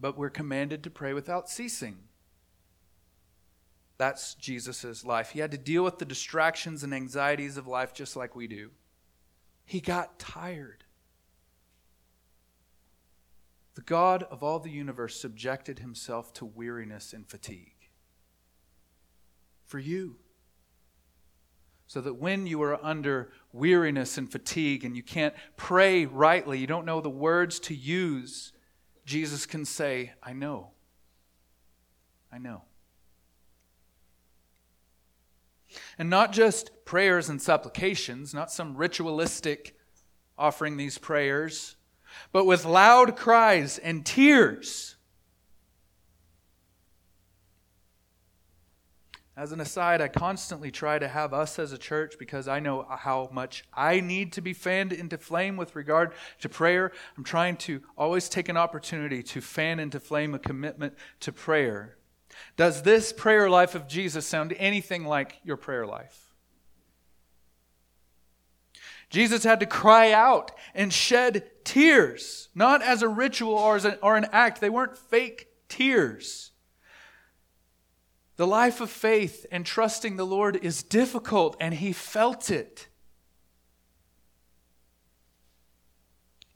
But 0.00 0.18
we're 0.18 0.30
commanded 0.30 0.82
to 0.82 0.90
pray 0.90 1.12
without 1.12 1.48
ceasing. 1.48 2.08
That's 3.98 4.34
Jesus' 4.34 5.04
life. 5.04 5.30
He 5.30 5.38
had 5.38 5.52
to 5.52 5.58
deal 5.58 5.84
with 5.84 6.00
the 6.00 6.04
distractions 6.04 6.82
and 6.82 6.92
anxieties 6.92 7.56
of 7.56 7.68
life 7.68 7.94
just 7.94 8.16
like 8.16 8.34
we 8.34 8.48
do. 8.48 8.72
He 9.64 9.78
got 9.78 10.18
tired. 10.18 10.82
The 13.74 13.82
God 13.82 14.24
of 14.24 14.42
all 14.42 14.58
the 14.58 14.70
universe 14.70 15.18
subjected 15.18 15.78
himself 15.78 16.32
to 16.34 16.44
weariness 16.44 17.12
and 17.12 17.26
fatigue 17.28 17.88
for 19.64 19.78
you. 19.78 20.16
So 21.86 22.00
that 22.02 22.14
when 22.14 22.46
you 22.46 22.62
are 22.62 22.82
under 22.84 23.32
weariness 23.52 24.16
and 24.18 24.30
fatigue 24.30 24.84
and 24.84 24.96
you 24.96 25.02
can't 25.02 25.34
pray 25.56 26.06
rightly, 26.06 26.58
you 26.58 26.66
don't 26.66 26.86
know 26.86 27.00
the 27.00 27.10
words 27.10 27.58
to 27.60 27.74
use, 27.74 28.52
Jesus 29.04 29.46
can 29.46 29.64
say, 29.64 30.12
I 30.22 30.32
know. 30.32 30.70
I 32.30 32.38
know. 32.38 32.62
And 35.98 36.10
not 36.10 36.32
just 36.32 36.84
prayers 36.84 37.28
and 37.28 37.40
supplications, 37.40 38.34
not 38.34 38.50
some 38.50 38.76
ritualistic 38.76 39.76
offering 40.38 40.76
these 40.76 40.98
prayers 40.98 41.76
but 42.32 42.44
with 42.44 42.64
loud 42.64 43.16
cries 43.16 43.78
and 43.78 44.04
tears. 44.04 44.96
As 49.34 49.50
an 49.50 49.60
aside, 49.60 50.02
I 50.02 50.08
constantly 50.08 50.70
try 50.70 50.98
to 50.98 51.08
have 51.08 51.32
us 51.32 51.58
as 51.58 51.72
a 51.72 51.78
church 51.78 52.16
because 52.18 52.48
I 52.48 52.60
know 52.60 52.86
how 52.88 53.30
much 53.32 53.64
I 53.72 54.00
need 54.00 54.32
to 54.34 54.42
be 54.42 54.52
fanned 54.52 54.92
into 54.92 55.16
flame 55.16 55.56
with 55.56 55.74
regard 55.74 56.12
to 56.40 56.50
prayer. 56.50 56.92
I'm 57.16 57.24
trying 57.24 57.56
to 57.58 57.80
always 57.96 58.28
take 58.28 58.50
an 58.50 58.58
opportunity 58.58 59.22
to 59.22 59.40
fan 59.40 59.80
into 59.80 60.00
flame 60.00 60.34
a 60.34 60.38
commitment 60.38 60.94
to 61.20 61.32
prayer. 61.32 61.96
Does 62.56 62.82
this 62.82 63.12
prayer 63.12 63.48
life 63.48 63.74
of 63.74 63.88
Jesus 63.88 64.26
sound 64.26 64.54
anything 64.58 65.06
like 65.06 65.40
your 65.44 65.56
prayer 65.56 65.86
life? 65.86 66.31
Jesus 69.12 69.44
had 69.44 69.60
to 69.60 69.66
cry 69.66 70.10
out 70.10 70.52
and 70.74 70.90
shed 70.90 71.44
tears, 71.64 72.48
not 72.54 72.80
as 72.80 73.02
a 73.02 73.08
ritual 73.08 73.52
or, 73.52 73.76
as 73.76 73.84
an, 73.84 73.98
or 74.02 74.16
an 74.16 74.26
act. 74.32 74.62
They 74.62 74.70
weren't 74.70 74.96
fake 74.96 75.48
tears. 75.68 76.52
The 78.36 78.46
life 78.46 78.80
of 78.80 78.88
faith 78.88 79.44
and 79.52 79.66
trusting 79.66 80.16
the 80.16 80.24
Lord 80.24 80.56
is 80.56 80.82
difficult, 80.82 81.58
and 81.60 81.74
he 81.74 81.92
felt 81.92 82.50
it. 82.50 82.88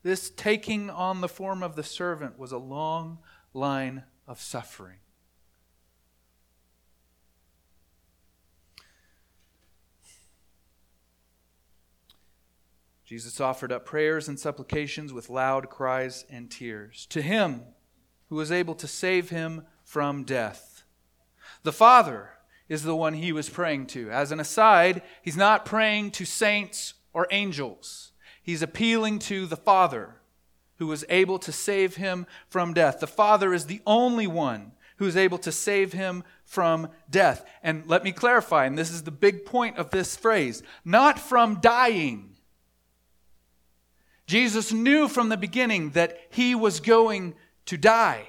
This 0.02 0.30
taking 0.30 0.88
on 0.88 1.20
the 1.20 1.28
form 1.28 1.62
of 1.62 1.76
the 1.76 1.82
servant 1.82 2.38
was 2.38 2.52
a 2.52 2.58
long 2.58 3.18
line 3.52 4.04
of 4.26 4.40
suffering. 4.40 4.96
Jesus 13.06 13.40
offered 13.40 13.70
up 13.70 13.86
prayers 13.86 14.26
and 14.26 14.38
supplications 14.38 15.12
with 15.12 15.30
loud 15.30 15.70
cries 15.70 16.24
and 16.28 16.50
tears 16.50 17.06
to 17.06 17.22
him 17.22 17.62
who 18.28 18.34
was 18.34 18.50
able 18.50 18.74
to 18.74 18.88
save 18.88 19.30
him 19.30 19.64
from 19.84 20.24
death. 20.24 20.82
The 21.62 21.72
Father 21.72 22.30
is 22.68 22.82
the 22.82 22.96
one 22.96 23.14
he 23.14 23.30
was 23.30 23.48
praying 23.48 23.86
to. 23.86 24.10
As 24.10 24.32
an 24.32 24.40
aside, 24.40 25.02
he's 25.22 25.36
not 25.36 25.64
praying 25.64 26.10
to 26.12 26.24
saints 26.24 26.94
or 27.12 27.28
angels, 27.30 28.10
he's 28.42 28.60
appealing 28.60 29.20
to 29.20 29.46
the 29.46 29.56
Father 29.56 30.16
who 30.78 30.88
was 30.88 31.04
able 31.08 31.38
to 31.38 31.52
save 31.52 31.96
him 31.96 32.26
from 32.48 32.74
death. 32.74 32.98
The 32.98 33.06
Father 33.06 33.54
is 33.54 33.66
the 33.66 33.80
only 33.86 34.26
one 34.26 34.72
who 34.96 35.06
is 35.06 35.16
able 35.16 35.38
to 35.38 35.52
save 35.52 35.92
him 35.92 36.24
from 36.44 36.88
death. 37.08 37.44
And 37.62 37.84
let 37.86 38.02
me 38.02 38.10
clarify, 38.10 38.66
and 38.66 38.76
this 38.76 38.90
is 38.90 39.04
the 39.04 39.10
big 39.12 39.46
point 39.46 39.78
of 39.78 39.90
this 39.90 40.16
phrase 40.16 40.64
not 40.84 41.20
from 41.20 41.60
dying 41.60 42.35
Jesus 44.26 44.72
knew 44.72 45.08
from 45.08 45.28
the 45.28 45.36
beginning 45.36 45.90
that 45.90 46.18
he 46.30 46.54
was 46.54 46.80
going 46.80 47.34
to 47.66 47.76
die. 47.76 48.28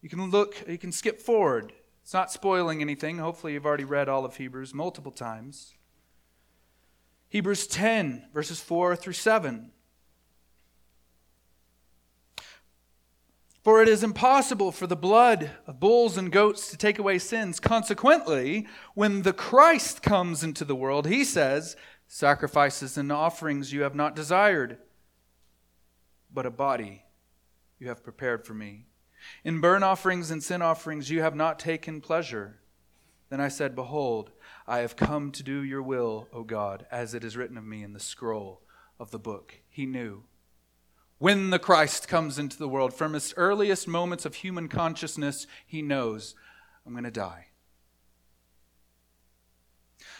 You 0.00 0.08
can 0.08 0.30
look, 0.30 0.66
you 0.66 0.78
can 0.78 0.92
skip 0.92 1.20
forward. 1.20 1.72
It's 2.02 2.14
not 2.14 2.32
spoiling 2.32 2.80
anything. 2.80 3.18
Hopefully, 3.18 3.52
you've 3.52 3.66
already 3.66 3.84
read 3.84 4.08
all 4.08 4.24
of 4.24 4.36
Hebrews 4.36 4.74
multiple 4.74 5.12
times. 5.12 5.74
Hebrews 7.28 7.66
10, 7.66 8.24
verses 8.34 8.60
4 8.60 8.96
through 8.96 9.12
7. 9.14 9.70
For 13.62 13.80
it 13.80 13.88
is 13.88 14.02
impossible 14.02 14.72
for 14.72 14.88
the 14.88 14.96
blood 14.96 15.52
of 15.68 15.78
bulls 15.78 16.16
and 16.16 16.32
goats 16.32 16.68
to 16.70 16.76
take 16.76 16.98
away 16.98 17.18
sins. 17.18 17.60
Consequently, 17.60 18.66
when 18.94 19.22
the 19.22 19.32
Christ 19.32 20.02
comes 20.02 20.42
into 20.42 20.64
the 20.64 20.74
world, 20.74 21.06
he 21.06 21.24
says, 21.24 21.76
Sacrifices 22.08 22.98
and 22.98 23.12
offerings 23.12 23.72
you 23.72 23.82
have 23.82 23.94
not 23.94 24.16
desired, 24.16 24.78
but 26.32 26.46
a 26.46 26.50
body 26.50 27.04
you 27.78 27.88
have 27.88 28.04
prepared 28.04 28.46
for 28.46 28.54
me. 28.54 28.86
In 29.44 29.60
burnt 29.60 29.84
offerings 29.84 30.30
and 30.30 30.42
sin 30.42 30.62
offerings 30.62 31.10
you 31.10 31.22
have 31.22 31.34
not 31.34 31.58
taken 31.58 32.00
pleasure. 32.00 32.60
Then 33.28 33.40
I 33.40 33.48
said, 33.48 33.74
Behold, 33.74 34.30
I 34.66 34.78
have 34.78 34.96
come 34.96 35.32
to 35.32 35.42
do 35.42 35.62
your 35.62 35.82
will, 35.82 36.28
O 36.32 36.42
God, 36.44 36.86
as 36.90 37.14
it 37.14 37.24
is 37.24 37.36
written 37.36 37.56
of 37.56 37.64
me 37.64 37.82
in 37.82 37.92
the 37.92 38.00
scroll 38.00 38.62
of 38.98 39.10
the 39.10 39.18
book. 39.18 39.60
He 39.68 39.86
knew. 39.86 40.24
When 41.18 41.50
the 41.50 41.58
Christ 41.58 42.08
comes 42.08 42.38
into 42.38 42.58
the 42.58 42.68
world, 42.68 42.92
from 42.92 43.12
his 43.12 43.32
earliest 43.36 43.86
moments 43.86 44.24
of 44.24 44.34
human 44.34 44.68
consciousness, 44.68 45.46
he 45.64 45.80
knows, 45.80 46.34
I'm 46.84 46.92
going 46.92 47.04
to 47.04 47.10
die. 47.10 47.46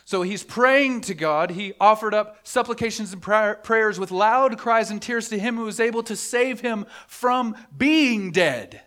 So 0.05 0.23
he's 0.23 0.43
praying 0.43 1.03
to 1.03 1.15
God. 1.15 1.51
He 1.51 1.75
offered 1.81 2.15
up 2.15 2.39
supplications 2.43 3.13
and 3.13 3.23
prayers 3.23 3.99
with 3.99 4.11
loud 4.11 4.59
cries 4.59 4.91
and 4.91 5.01
tears 5.01 5.29
to 5.29 5.39
him 5.39 5.57
who 5.57 5.65
was 5.65 5.81
able 5.81 6.03
to 6.05 6.17
save 6.17 6.61
him 6.61 6.87
from 7.07 7.57
being 7.77 8.31
dead. 8.31 8.83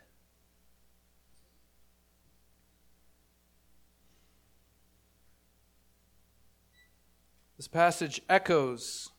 This 7.58 7.68
passage 7.70 8.22
echoes 8.30 9.10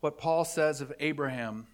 what 0.00 0.18
Paul 0.18 0.44
says 0.44 0.82
of 0.82 0.92
Abraham 1.00 1.66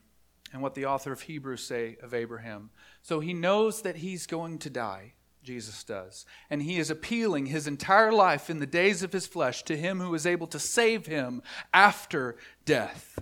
and 0.52 0.62
what 0.62 0.74
the 0.74 0.86
author 0.86 1.12
of 1.12 1.22
Hebrews 1.22 1.64
say 1.64 1.96
of 2.00 2.14
Abraham. 2.14 2.70
So 3.02 3.20
he 3.20 3.34
knows 3.34 3.82
that 3.82 3.96
he's 3.96 4.26
going 4.26 4.58
to 4.60 4.70
die, 4.70 5.14
Jesus 5.42 5.84
does, 5.84 6.26
and 6.50 6.62
he 6.62 6.78
is 6.78 6.90
appealing 6.90 7.46
his 7.46 7.66
entire 7.66 8.12
life 8.12 8.50
in 8.50 8.58
the 8.58 8.66
days 8.66 9.02
of 9.02 9.12
his 9.12 9.26
flesh 9.26 9.62
to 9.64 9.76
him 9.76 10.00
who 10.00 10.14
is 10.14 10.26
able 10.26 10.46
to 10.48 10.58
save 10.58 11.06
him 11.06 11.42
after 11.72 12.36
death. 12.64 13.18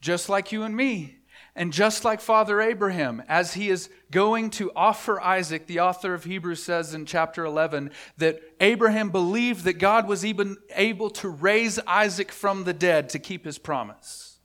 Just 0.00 0.28
like 0.28 0.52
you 0.52 0.62
and 0.62 0.76
me, 0.76 1.16
and 1.56 1.72
just 1.72 2.04
like 2.04 2.20
Father 2.20 2.60
Abraham, 2.60 3.22
as 3.28 3.54
he 3.54 3.70
is 3.70 3.88
going 4.10 4.50
to 4.50 4.70
offer 4.76 5.18
Isaac, 5.22 5.66
the 5.66 5.80
author 5.80 6.12
of 6.12 6.24
Hebrews 6.24 6.62
says 6.62 6.92
in 6.92 7.06
chapter 7.06 7.46
11 7.46 7.90
that 8.18 8.40
Abraham 8.60 9.08
believed 9.08 9.64
that 9.64 9.78
God 9.78 10.06
was 10.06 10.22
even 10.22 10.58
able 10.74 11.08
to 11.10 11.30
raise 11.30 11.78
Isaac 11.86 12.30
from 12.30 12.64
the 12.64 12.74
dead 12.74 13.08
to 13.10 13.18
keep 13.18 13.46
his 13.46 13.56
promise. 13.56 14.38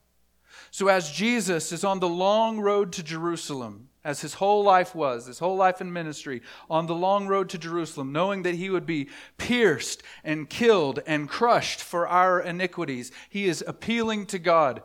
So, 0.72 0.88
as 0.88 1.12
Jesus 1.12 1.74
is 1.74 1.84
on 1.84 2.00
the 2.00 2.08
long 2.08 2.62
road 2.62 2.94
to 2.94 3.04
Jerusalem, 3.04 3.90
as 4.04 4.22
his 4.22 4.36
whole 4.36 4.64
life 4.64 4.96
was, 4.96 5.28
his 5.28 5.40
whole 5.40 5.56
life 5.56 5.82
in 5.82 5.94
ministry, 5.94 6.42
on 6.70 6.88
the 6.88 6.96
long 6.96 7.28
road 7.28 7.50
to 7.50 7.58
Jerusalem, 7.58 8.12
knowing 8.12 8.44
that 8.44 8.56
he 8.56 8.70
would 8.70 8.86
be 8.86 9.10
pierced 9.38 10.02
and 10.24 10.50
killed 10.50 11.00
and 11.06 11.30
crushed 11.30 11.82
for 11.82 12.08
our 12.08 12.40
iniquities, 12.40 13.12
he 13.30 13.46
is 13.46 13.64
appealing 13.66 14.26
to 14.28 14.40
God 14.40 14.82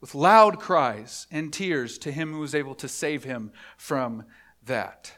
with 0.00 0.14
loud 0.14 0.58
cries 0.58 1.26
and 1.30 1.52
tears 1.52 1.98
to 1.98 2.12
him 2.12 2.32
who 2.32 2.40
was 2.40 2.54
able 2.54 2.74
to 2.76 2.88
save 2.88 3.24
him 3.24 3.52
from 3.76 4.24
that. 4.64 5.12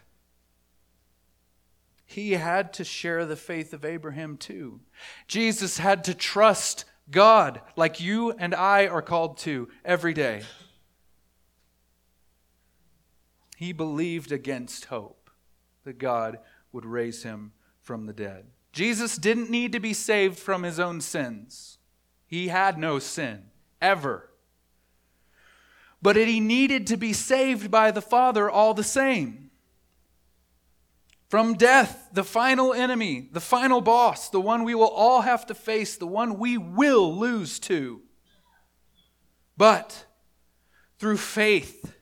He 2.04 2.32
had 2.32 2.72
to 2.74 2.84
share 2.84 3.26
the 3.26 3.36
faith 3.36 3.72
of 3.72 3.84
Abraham 3.84 4.36
too. 4.36 4.80
Jesus 5.26 5.78
had 5.78 6.04
to 6.04 6.14
trust 6.14 6.84
God 7.10 7.60
like 7.76 8.00
you 8.00 8.32
and 8.32 8.54
I 8.54 8.86
are 8.86 9.02
called 9.02 9.38
to 9.38 9.68
every 9.84 10.14
day. 10.14 10.42
He 13.58 13.72
believed 13.72 14.30
against 14.30 14.86
hope 14.86 15.30
that 15.84 15.98
God 15.98 16.38
would 16.70 16.86
raise 16.86 17.24
him 17.24 17.52
from 17.80 18.06
the 18.06 18.12
dead. 18.12 18.46
Jesus 18.72 19.16
didn't 19.16 19.50
need 19.50 19.72
to 19.72 19.80
be 19.80 19.92
saved 19.92 20.38
from 20.38 20.62
his 20.62 20.78
own 20.78 21.00
sins. 21.00 21.78
He 22.26 22.48
had 22.48 22.78
no 22.78 22.98
sin, 22.98 23.46
ever 23.80 24.28
but 26.00 26.16
he 26.16 26.40
needed 26.40 26.86
to 26.86 26.96
be 26.96 27.12
saved 27.12 27.70
by 27.70 27.90
the 27.90 28.02
Father 28.02 28.48
all 28.48 28.74
the 28.74 28.84
same. 28.84 29.50
From 31.28 31.54
death, 31.54 32.08
the 32.12 32.24
final 32.24 32.72
enemy, 32.72 33.28
the 33.32 33.40
final 33.40 33.80
boss, 33.80 34.30
the 34.30 34.40
one 34.40 34.64
we 34.64 34.74
will 34.74 34.88
all 34.88 35.22
have 35.22 35.44
to 35.46 35.54
face, 35.54 35.96
the 35.96 36.06
one 36.06 36.38
we 36.38 36.56
will 36.56 37.14
lose 37.14 37.58
to. 37.60 38.00
But 39.56 40.06
through 40.98 41.18
faith, 41.18 41.94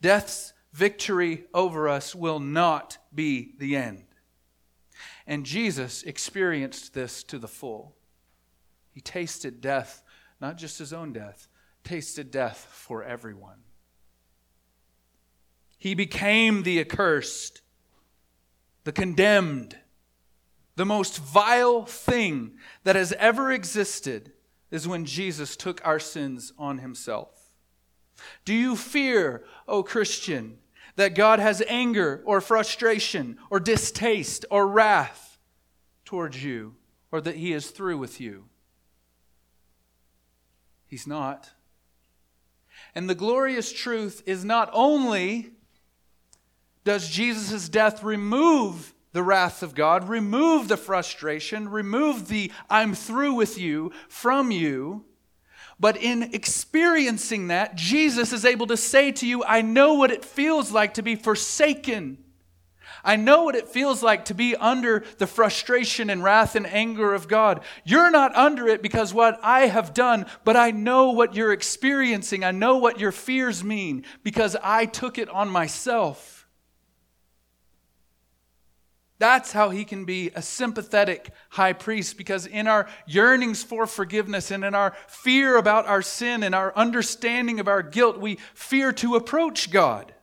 death's 0.00 0.52
victory 0.72 1.44
over 1.52 1.88
us 1.88 2.14
will 2.14 2.40
not 2.40 2.98
be 3.14 3.54
the 3.58 3.76
end. 3.76 4.04
And 5.26 5.46
Jesus 5.46 6.02
experienced 6.02 6.94
this 6.94 7.22
to 7.24 7.38
the 7.38 7.48
full. 7.48 7.94
He 8.92 9.00
tasted 9.00 9.60
death, 9.60 10.02
not 10.40 10.58
just 10.58 10.78
his 10.78 10.92
own 10.92 11.12
death, 11.12 11.48
tasted 11.84 12.30
death 12.30 12.68
for 12.70 13.02
everyone. 13.02 13.58
He 15.78 15.94
became 15.94 16.62
the 16.62 16.80
accursed, 16.80 17.62
the 18.84 18.92
condemned, 18.92 19.78
the 20.76 20.84
most 20.84 21.18
vile 21.18 21.84
thing 21.84 22.52
that 22.84 22.96
has 22.96 23.12
ever 23.14 23.50
existed 23.50 24.32
is 24.70 24.86
when 24.86 25.04
Jesus 25.04 25.56
took 25.56 25.84
our 25.86 25.98
sins 25.98 26.52
on 26.58 26.78
himself. 26.78 27.39
Do 28.44 28.54
you 28.54 28.76
fear, 28.76 29.44
O 29.66 29.82
Christian, 29.82 30.58
that 30.96 31.14
God 31.14 31.38
has 31.38 31.62
anger 31.66 32.22
or 32.24 32.40
frustration 32.40 33.38
or 33.50 33.60
distaste 33.60 34.44
or 34.50 34.66
wrath 34.66 35.38
towards 36.04 36.42
you 36.42 36.76
or 37.12 37.20
that 37.20 37.36
he 37.36 37.52
is 37.52 37.70
through 37.70 37.98
with 37.98 38.20
you? 38.20 38.44
He's 40.86 41.06
not. 41.06 41.50
And 42.94 43.08
the 43.08 43.14
glorious 43.14 43.72
truth 43.72 44.22
is 44.26 44.44
not 44.44 44.70
only 44.72 45.52
does 46.84 47.08
Jesus' 47.08 47.68
death 47.68 48.02
remove 48.02 48.94
the 49.12 49.22
wrath 49.22 49.62
of 49.62 49.74
God, 49.74 50.08
remove 50.08 50.68
the 50.68 50.76
frustration, 50.76 51.68
remove 51.68 52.28
the 52.28 52.50
I'm 52.68 52.94
through 52.94 53.34
with 53.34 53.58
you 53.58 53.92
from 54.08 54.50
you, 54.50 55.04
but 55.80 55.96
in 55.96 56.34
experiencing 56.34 57.48
that, 57.48 57.74
Jesus 57.74 58.32
is 58.32 58.44
able 58.44 58.68
to 58.68 58.76
say 58.76 59.10
to 59.12 59.26
you, 59.26 59.42
I 59.42 59.62
know 59.62 59.94
what 59.94 60.12
it 60.12 60.24
feels 60.24 60.70
like 60.70 60.94
to 60.94 61.02
be 61.02 61.16
forsaken 61.16 62.18
I 63.04 63.16
know 63.16 63.44
what 63.44 63.54
it 63.54 63.68
feels 63.68 64.02
like 64.02 64.26
to 64.26 64.34
be 64.34 64.56
under 64.56 65.04
the 65.18 65.26
frustration 65.26 66.10
and 66.10 66.22
wrath 66.22 66.54
and 66.54 66.66
anger 66.66 67.14
of 67.14 67.28
God. 67.28 67.62
You're 67.84 68.10
not 68.10 68.34
under 68.36 68.68
it 68.68 68.82
because 68.82 69.14
what 69.14 69.38
I 69.42 69.66
have 69.66 69.94
done, 69.94 70.26
but 70.44 70.56
I 70.56 70.70
know 70.70 71.10
what 71.10 71.34
you're 71.34 71.52
experiencing. 71.52 72.44
I 72.44 72.50
know 72.50 72.76
what 72.76 73.00
your 73.00 73.12
fears 73.12 73.64
mean 73.64 74.04
because 74.22 74.56
I 74.62 74.86
took 74.86 75.18
it 75.18 75.28
on 75.30 75.48
myself. 75.48 76.39
That's 79.20 79.52
how 79.52 79.68
he 79.68 79.84
can 79.84 80.06
be 80.06 80.30
a 80.34 80.40
sympathetic 80.40 81.30
high 81.50 81.74
priest 81.74 82.16
because 82.16 82.46
in 82.46 82.66
our 82.66 82.88
yearnings 83.06 83.62
for 83.62 83.86
forgiveness 83.86 84.50
and 84.50 84.64
in 84.64 84.74
our 84.74 84.96
fear 85.08 85.58
about 85.58 85.86
our 85.86 86.00
sin 86.00 86.42
and 86.42 86.54
our 86.54 86.74
understanding 86.74 87.60
of 87.60 87.68
our 87.68 87.82
guilt, 87.82 88.18
we 88.18 88.38
fear 88.54 88.92
to 88.94 89.16
approach 89.16 89.70
God. 89.70 90.14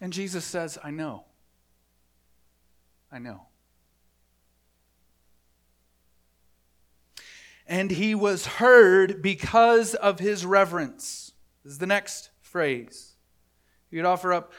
And 0.00 0.10
Jesus 0.10 0.42
says, 0.46 0.78
I 0.82 0.90
know. 0.90 1.24
I 3.12 3.18
know. 3.18 3.42
And 7.66 7.90
he 7.90 8.14
was 8.14 8.46
heard 8.46 9.20
because 9.20 9.94
of 9.94 10.18
his 10.18 10.46
reverence. 10.46 11.32
This 11.62 11.74
is 11.74 11.78
the 11.78 11.86
next 11.86 12.30
phrase. 12.40 13.16
Would 13.92 14.06
offer 14.06 14.32
up 14.32 14.52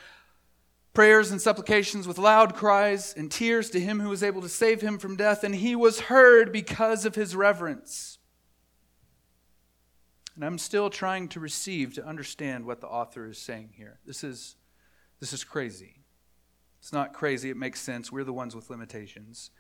prayers 0.98 1.30
and 1.30 1.40
supplications 1.40 2.08
with 2.08 2.18
loud 2.18 2.56
cries 2.56 3.14
and 3.16 3.32
tears 3.32 3.70
to 3.70 3.80
him 3.80 4.00
who 4.00 4.10
was 4.10 4.24
able 4.24 4.42
to 4.42 4.50
save 4.50 4.82
him 4.82 4.98
from 4.98 5.16
death, 5.16 5.44
and 5.44 5.54
he 5.54 5.76
was 5.76 6.00
heard 6.00 6.52
because 6.52 7.06
of 7.06 7.14
his 7.14 7.36
reverence. 7.36 8.18
And 10.34 10.44
I'm 10.44 10.58
still 10.58 10.90
trying 10.90 11.28
to 11.28 11.40
receive, 11.40 11.94
to 11.94 12.04
understand 12.04 12.66
what 12.66 12.82
the 12.82 12.88
author 12.88 13.28
is 13.28 13.38
saying 13.38 13.74
here. 13.76 14.00
This 14.08 14.24
is, 14.24 14.56
this 15.20 15.34
is 15.34 15.44
crazy. 15.44 16.00
It's 16.80 16.92
not 16.92 17.14
crazy, 17.14 17.52
it 17.52 17.58
makes 17.58 17.80
sense. 17.80 18.12
We're 18.12 18.24
the 18.24 18.34
ones 18.34 18.56
with 18.56 18.72
limitations. 18.72 19.52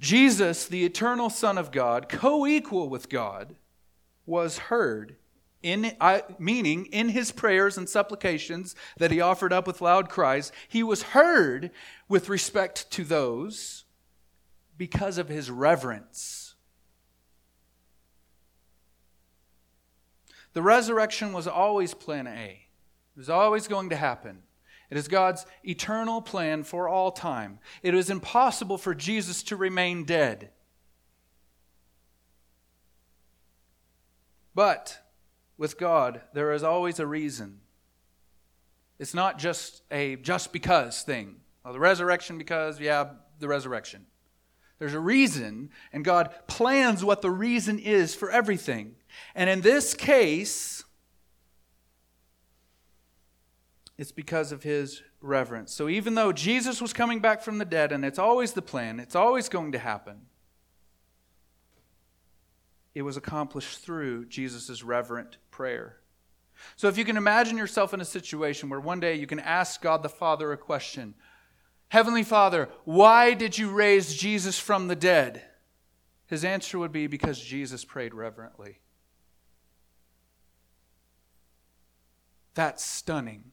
Jesus, 0.00 0.64
the 0.64 0.86
eternal 0.86 1.28
Son 1.28 1.58
of 1.58 1.70
God, 1.70 2.08
co 2.08 2.46
equal 2.46 2.88
with 2.88 3.10
God, 3.10 3.56
was 4.24 4.56
heard, 4.56 5.16
in, 5.62 5.92
meaning 6.38 6.86
in 6.86 7.08
his 7.08 7.32
prayers 7.32 7.76
and 7.76 7.88
supplications 7.88 8.76
that 8.96 9.10
he 9.10 9.20
offered 9.20 9.52
up 9.52 9.66
with 9.66 9.80
loud 9.80 10.08
cries, 10.08 10.52
he 10.68 10.82
was 10.82 11.02
heard 11.02 11.70
with 12.08 12.28
respect 12.28 12.90
to 12.92 13.04
those 13.04 13.84
because 14.76 15.18
of 15.18 15.28
his 15.28 15.50
reverence. 15.50 16.54
The 20.52 20.62
resurrection 20.62 21.32
was 21.32 21.46
always 21.46 21.94
plan 21.94 22.26
A. 22.26 22.66
It 23.16 23.18
was 23.18 23.30
always 23.30 23.68
going 23.68 23.90
to 23.90 23.96
happen. 23.96 24.42
It 24.90 24.96
is 24.96 25.08
God's 25.08 25.44
eternal 25.64 26.22
plan 26.22 26.64
for 26.64 26.88
all 26.88 27.10
time. 27.10 27.58
It 27.82 27.94
is 27.94 28.08
impossible 28.08 28.78
for 28.78 28.94
Jesus 28.94 29.42
to 29.44 29.56
remain 29.56 30.04
dead. 30.04 30.50
But 34.54 34.98
with 35.58 35.76
God, 35.76 36.22
there 36.32 36.52
is 36.52 36.62
always 36.62 36.98
a 36.98 37.06
reason. 37.06 37.60
It's 38.98 39.12
not 39.12 39.38
just 39.38 39.82
a 39.90 40.16
just 40.16 40.52
because 40.52 41.02
thing. 41.02 41.36
The 41.70 41.78
resurrection 41.78 42.38
because, 42.38 42.80
yeah, 42.80 43.10
the 43.38 43.48
resurrection. 43.48 44.06
There's 44.78 44.94
a 44.94 45.00
reason, 45.00 45.70
and 45.92 46.04
God 46.04 46.32
plans 46.46 47.04
what 47.04 47.20
the 47.20 47.30
reason 47.30 47.78
is 47.78 48.14
for 48.14 48.30
everything. 48.30 48.94
And 49.34 49.50
in 49.50 49.60
this 49.60 49.92
case, 49.92 50.84
it's 53.98 54.12
because 54.12 54.52
of 54.52 54.62
his 54.62 55.02
reverence. 55.20 55.74
So 55.74 55.88
even 55.88 56.14
though 56.14 56.32
Jesus 56.32 56.80
was 56.80 56.92
coming 56.92 57.18
back 57.20 57.42
from 57.42 57.58
the 57.58 57.64
dead, 57.64 57.90
and 57.90 58.04
it's 58.04 58.20
always 58.20 58.52
the 58.52 58.62
plan, 58.62 59.00
it's 59.00 59.16
always 59.16 59.48
going 59.48 59.72
to 59.72 59.78
happen, 59.78 60.22
it 62.94 63.02
was 63.02 63.16
accomplished 63.16 63.78
through 63.78 64.26
Jesus' 64.26 64.82
reverent 64.82 65.36
prayer. 65.58 65.96
So 66.76 66.86
if 66.86 66.96
you 66.96 67.04
can 67.04 67.16
imagine 67.16 67.58
yourself 67.58 67.92
in 67.92 68.00
a 68.00 68.04
situation 68.04 68.68
where 68.68 68.78
one 68.78 69.00
day 69.00 69.16
you 69.16 69.26
can 69.26 69.40
ask 69.40 69.82
God 69.82 70.04
the 70.04 70.08
Father 70.08 70.52
a 70.52 70.56
question 70.56 71.14
Heavenly 71.88 72.22
Father, 72.22 72.68
why 72.84 73.34
did 73.34 73.58
you 73.58 73.70
raise 73.70 74.14
Jesus 74.14 74.56
from 74.56 74.86
the 74.86 74.94
dead? 74.94 75.42
His 76.28 76.44
answer 76.44 76.78
would 76.78 76.92
be 76.92 77.08
because 77.08 77.40
Jesus 77.40 77.84
prayed 77.84 78.14
reverently. 78.14 78.78
That's 82.54 82.84
stunning. 82.84 83.50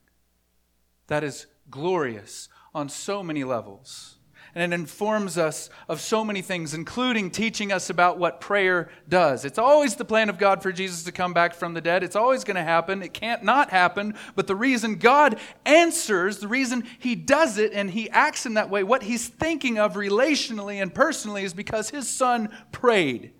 That 1.07 1.23
is 1.23 1.47
glorious 1.71 2.49
on 2.75 2.87
so 2.89 3.23
many 3.23 3.43
levels. 3.43 4.17
And 4.57 4.71
it 4.71 4.75
informs 4.75 5.37
us 5.37 5.69
of 5.89 5.99
so 5.99 6.23
many 6.23 6.41
things, 6.41 6.73
including 6.73 7.29
teaching 7.29 7.73
us 7.73 7.89
about 7.89 8.17
what 8.17 8.39
prayer 8.39 8.89
does. 9.09 9.43
It's 9.43 9.57
always 9.57 9.95
the 9.95 10.05
plan 10.05 10.29
of 10.29 10.37
God 10.37 10.63
for 10.63 10.71
Jesus 10.71 11.03
to 11.03 11.11
come 11.11 11.33
back 11.33 11.53
from 11.53 11.73
the 11.73 11.81
dead. 11.81 12.03
It's 12.03 12.15
always 12.15 12.45
going 12.45 12.55
to 12.55 12.63
happen. 12.63 13.03
It 13.03 13.13
can't 13.13 13.43
not 13.43 13.69
happen. 13.69 14.15
But 14.33 14.47
the 14.47 14.55
reason 14.55 14.95
God 14.95 15.41
answers, 15.65 16.37
the 16.37 16.47
reason 16.47 16.85
He 16.99 17.15
does 17.15 17.57
it 17.57 17.73
and 17.73 17.89
He 17.89 18.09
acts 18.09 18.45
in 18.45 18.53
that 18.53 18.69
way, 18.69 18.83
what 18.83 19.03
He's 19.03 19.27
thinking 19.27 19.77
of 19.77 19.95
relationally 19.95 20.81
and 20.81 20.93
personally, 20.93 21.43
is 21.43 21.53
because 21.53 21.89
His 21.89 22.07
Son 22.07 22.47
prayed 22.71 23.33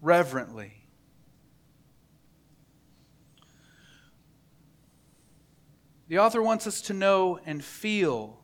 reverently. 0.00 0.72
The 6.08 6.18
author 6.18 6.42
wants 6.42 6.66
us 6.66 6.80
to 6.82 6.94
know 6.94 7.38
and 7.44 7.62
feel 7.62 8.41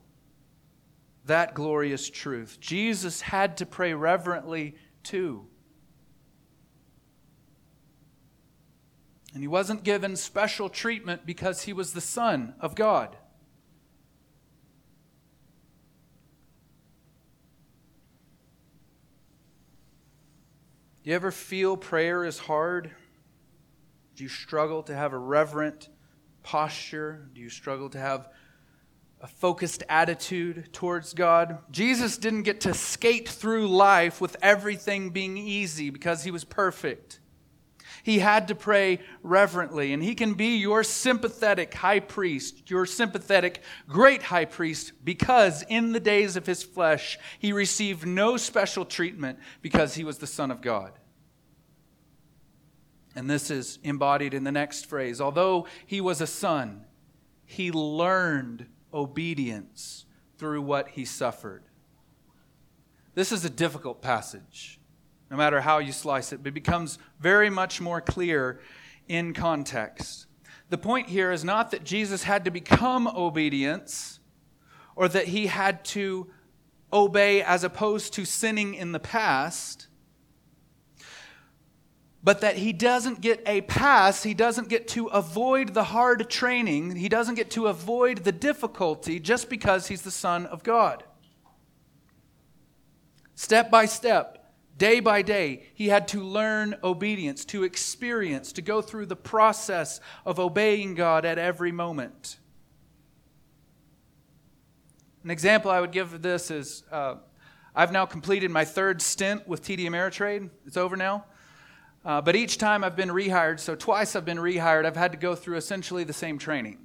that 1.29 1.55
glorious 1.55 2.11
truth. 2.11 2.59
Jesus 2.61 3.21
had 3.21 3.57
to 3.59 3.67
pray 3.67 3.95
reverently 3.95 4.75
too. 5.03 5.47
And 9.33 9.43
he 9.43 9.49
wasn't 9.49 9.85
given 9.85 10.17
special 10.17 10.69
treatment 10.69 11.25
because 11.25 11.63
he 11.63 11.73
was 11.73 11.93
the 11.93 12.01
Son 12.01 12.55
of 12.61 12.75
God. 12.75 13.17
Do 21.03 21.11
you 21.11 21.15
ever 21.15 21.31
feel 21.31 21.77
prayer 21.77 22.25
is 22.25 22.39
hard? 22.39 22.91
Do 24.17 24.25
you 24.25 24.29
struggle 24.29 24.83
to 24.85 24.95
have 24.95 25.13
a 25.13 25.19
reverent 25.19 25.89
posture? 26.43 27.29
Do 27.35 27.41
you 27.41 27.51
struggle 27.51 27.91
to 27.91 27.99
have 27.99 28.29
a 29.21 29.27
focused 29.27 29.83
attitude 29.89 30.73
towards 30.73 31.15
God? 31.15 31.59
Jesus 31.71 32.19
didn't 32.19 32.43
get 32.43 32.61
to 32.63 32.75
skate 32.75 33.29
through 33.29 33.69
life 33.69 34.21
with 34.21 34.37
everything 34.43 35.11
being 35.11 35.37
easy 35.37 35.91
because 35.91 36.25
he 36.25 36.31
was 36.31 36.45
perfect. 36.45 37.21
He 38.03 38.21
had 38.21 38.49
to 38.49 38.55
pray 38.55 39.01
reverently, 39.23 39.93
and 39.93 40.03
he 40.03 40.15
can 40.15 40.35
be 40.35 40.57
your 40.57 40.85
sympathetic 40.85 41.75
high 41.75 42.01
priest, 42.01 42.71
your 42.71 42.87
sympathetic 42.87 43.63
great 43.87 44.23
high 44.23 44.45
priest, 44.45 44.93
because 45.05 45.63
in 45.69 45.93
the 45.93 46.01
days 46.01 46.37
of 46.37 46.47
his 46.47 46.63
flesh, 46.63 47.19
he 47.39 47.53
received 47.53 48.07
no 48.07 48.37
special 48.37 48.85
treatment 48.85 49.39
because 49.63 49.95
he 49.95 50.05
was 50.05 50.19
the 50.19 50.27
Son 50.27 50.51
of 50.51 50.63
God. 50.63 50.93
And 53.15 53.29
this 53.29 53.51
is 53.51 53.81
embodied 53.83 54.33
in 54.33 54.45
the 54.45 54.53
next 54.53 54.87
phrase. 54.87 55.21
Although 55.21 55.67
he 55.85 56.01
was 56.01 56.21
a 56.21 56.27
son, 56.27 56.85
he 57.45 57.73
learned 57.73 58.67
obedience 58.93 60.07
through 60.39 60.63
what 60.63 60.89
he 60.89 61.05
suffered. 61.05 61.65
This 63.15 63.33
is 63.33 63.45
a 63.45 63.51
difficult 63.51 64.01
passage, 64.01 64.79
no 65.31 65.37
matter 65.37 65.61
how 65.61 65.79
you 65.79 65.93
slice 65.93 66.33
it, 66.33 66.43
but 66.43 66.49
it 66.49 66.55
becomes 66.55 66.99
very 67.19 67.51
much 67.51 67.81
more 67.81 68.01
clear 68.01 68.61
in 69.09 69.35
context. 69.35 70.27
The 70.71 70.79
point 70.79 71.09
here 71.09 71.33
is 71.33 71.45
not 71.45 71.71
that 71.73 71.83
Jesus 71.83 72.23
had 72.23 72.45
to 72.45 72.51
become 72.51 73.09
obedience 73.09 74.21
or 74.95 75.09
that 75.09 75.29
he 75.29 75.47
had 75.47 75.85
to 75.87 76.31
obey 76.93 77.43
as 77.43 77.65
opposed 77.65 78.13
to 78.15 78.25
sinning 78.25 78.75
in 78.75 78.93
the 78.93 79.01
past 79.01 79.88
but 82.29 82.43
that 82.43 82.59
he 82.59 82.75
doesn't 82.75 83.23
get 83.23 83.43
a 83.47 83.63
pass, 83.63 84.23
he 84.23 84.35
doesn't 84.35 84.69
get 84.69 84.87
to 84.87 85.07
avoid 85.07 85.73
the 85.73 85.85
hard 85.85 86.29
training, 86.29 86.95
he 86.95 87.09
doesn't 87.09 87.37
get 87.37 87.51
to 87.53 87.69
avoid 87.69 88.19
the 88.19 88.33
difficulty 88.33 89.19
just 89.19 89.49
because 89.49 89.87
he's 89.87 90.03
the 90.03 90.11
Son 90.11 90.45
of 90.45 90.63
God. 90.63 91.05
Step 93.35 93.71
by 93.71 93.87
step, 93.87 94.53
day 94.77 95.01
by 95.01 95.23
day, 95.23 95.63
he 95.73 95.89
had 95.89 96.07
to 96.09 96.23
learn 96.23 96.77
obedience, 96.85 97.47
to 97.47 97.65
experience, 97.65 98.53
to 98.53 98.61
go 98.61 98.83
through 98.83 99.07
the 99.07 99.17
process 99.17 99.99
of 100.27 100.39
obeying 100.39 100.95
God 100.95 101.25
at 101.25 101.39
every 101.39 101.73
moment. 101.73 102.37
An 105.25 105.31
example 105.31 105.71
I 105.71 105.81
would 105.81 105.93
give 105.93 106.13
of 106.13 106.21
this 106.21 106.51
is 106.51 106.83
uh, 106.93 107.15
I've 107.75 107.91
now 107.91 108.05
completed 108.05 108.51
my 108.51 108.67
third 108.67 109.01
stint 109.01 109.49
with 109.49 109.63
TD 109.63 109.87
Ameritrade. 109.89 110.51
It's 110.67 110.77
over 110.77 110.95
now. 110.95 111.25
Uh, 112.05 112.21
but 112.21 112.37
each 112.37 112.59
time 112.59 112.85
I've 112.85 112.97
been 112.97 113.11
rehired, 113.11 113.61
so 113.61 113.75
twice 113.75 114.17
I've 114.17 114.25
been 114.25 114.39
rehired, 114.39 114.87
I've 114.87 114.97
had 114.97 115.13
to 115.13 115.19
go 115.19 115.35
through 115.35 115.57
essentially 115.57 116.05
the 116.05 116.13
same 116.13 116.39
training. 116.39 116.79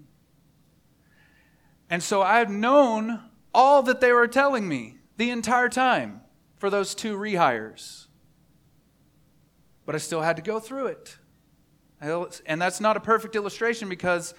And 1.90 2.02
so 2.02 2.22
I've 2.22 2.50
known 2.50 3.22
all 3.54 3.84
that 3.84 4.02
they 4.02 4.12
were 4.12 4.28
telling 4.28 4.68
me 4.68 4.98
the 5.18 5.30
entire 5.30 5.70
time 5.70 6.22
for 6.58 6.70
those 6.70 6.96
two 6.96 7.16
rehires. 7.16 8.08
But 9.86 9.96
I 9.96 9.98
still 10.00 10.22
had 10.22 10.36
to 10.38 10.42
go 10.42 10.60
through 10.60 10.88
it. 10.88 11.18
And 12.02 12.62
that's 12.62 12.82
not 12.82 12.98
a 12.98 13.00
perfect 13.00 13.36
illustration 13.36 13.88
because 13.88 14.34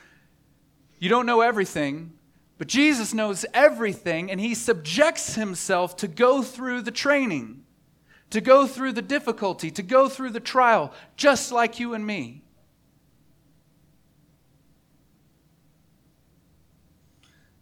you 0.98 1.08
don't 1.08 1.26
know 1.26 1.40
everything, 1.40 2.12
but 2.58 2.68
Jesus 2.68 3.14
knows 3.14 3.44
everything, 3.52 4.30
and 4.30 4.40
he 4.40 4.54
subjects 4.54 5.34
himself 5.34 5.96
to 5.96 6.08
go 6.08 6.42
through 6.42 6.82
the 6.82 6.90
training 6.90 7.63
to 8.34 8.40
go 8.40 8.66
through 8.66 8.90
the 8.90 9.00
difficulty, 9.00 9.70
to 9.70 9.80
go 9.80 10.08
through 10.08 10.30
the 10.30 10.40
trial, 10.40 10.92
just 11.16 11.52
like 11.52 11.78
you 11.78 11.94
and 11.94 12.04
me. 12.04 12.42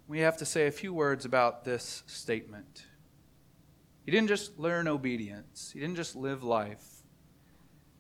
We 0.09 0.21
have 0.21 0.39
to 0.39 0.47
say 0.47 0.67
a 0.67 0.71
few 0.71 0.95
words 0.95 1.27
about 1.27 1.67
this 1.67 2.03
statement. 2.07 2.87
He 4.07 4.11
didn't 4.11 4.29
just 4.29 4.59
learn 4.59 4.89
obedience, 4.89 5.73
he 5.75 5.81
didn't 5.81 5.97
just 5.97 6.17
live 6.17 6.43
life. 6.43 7.03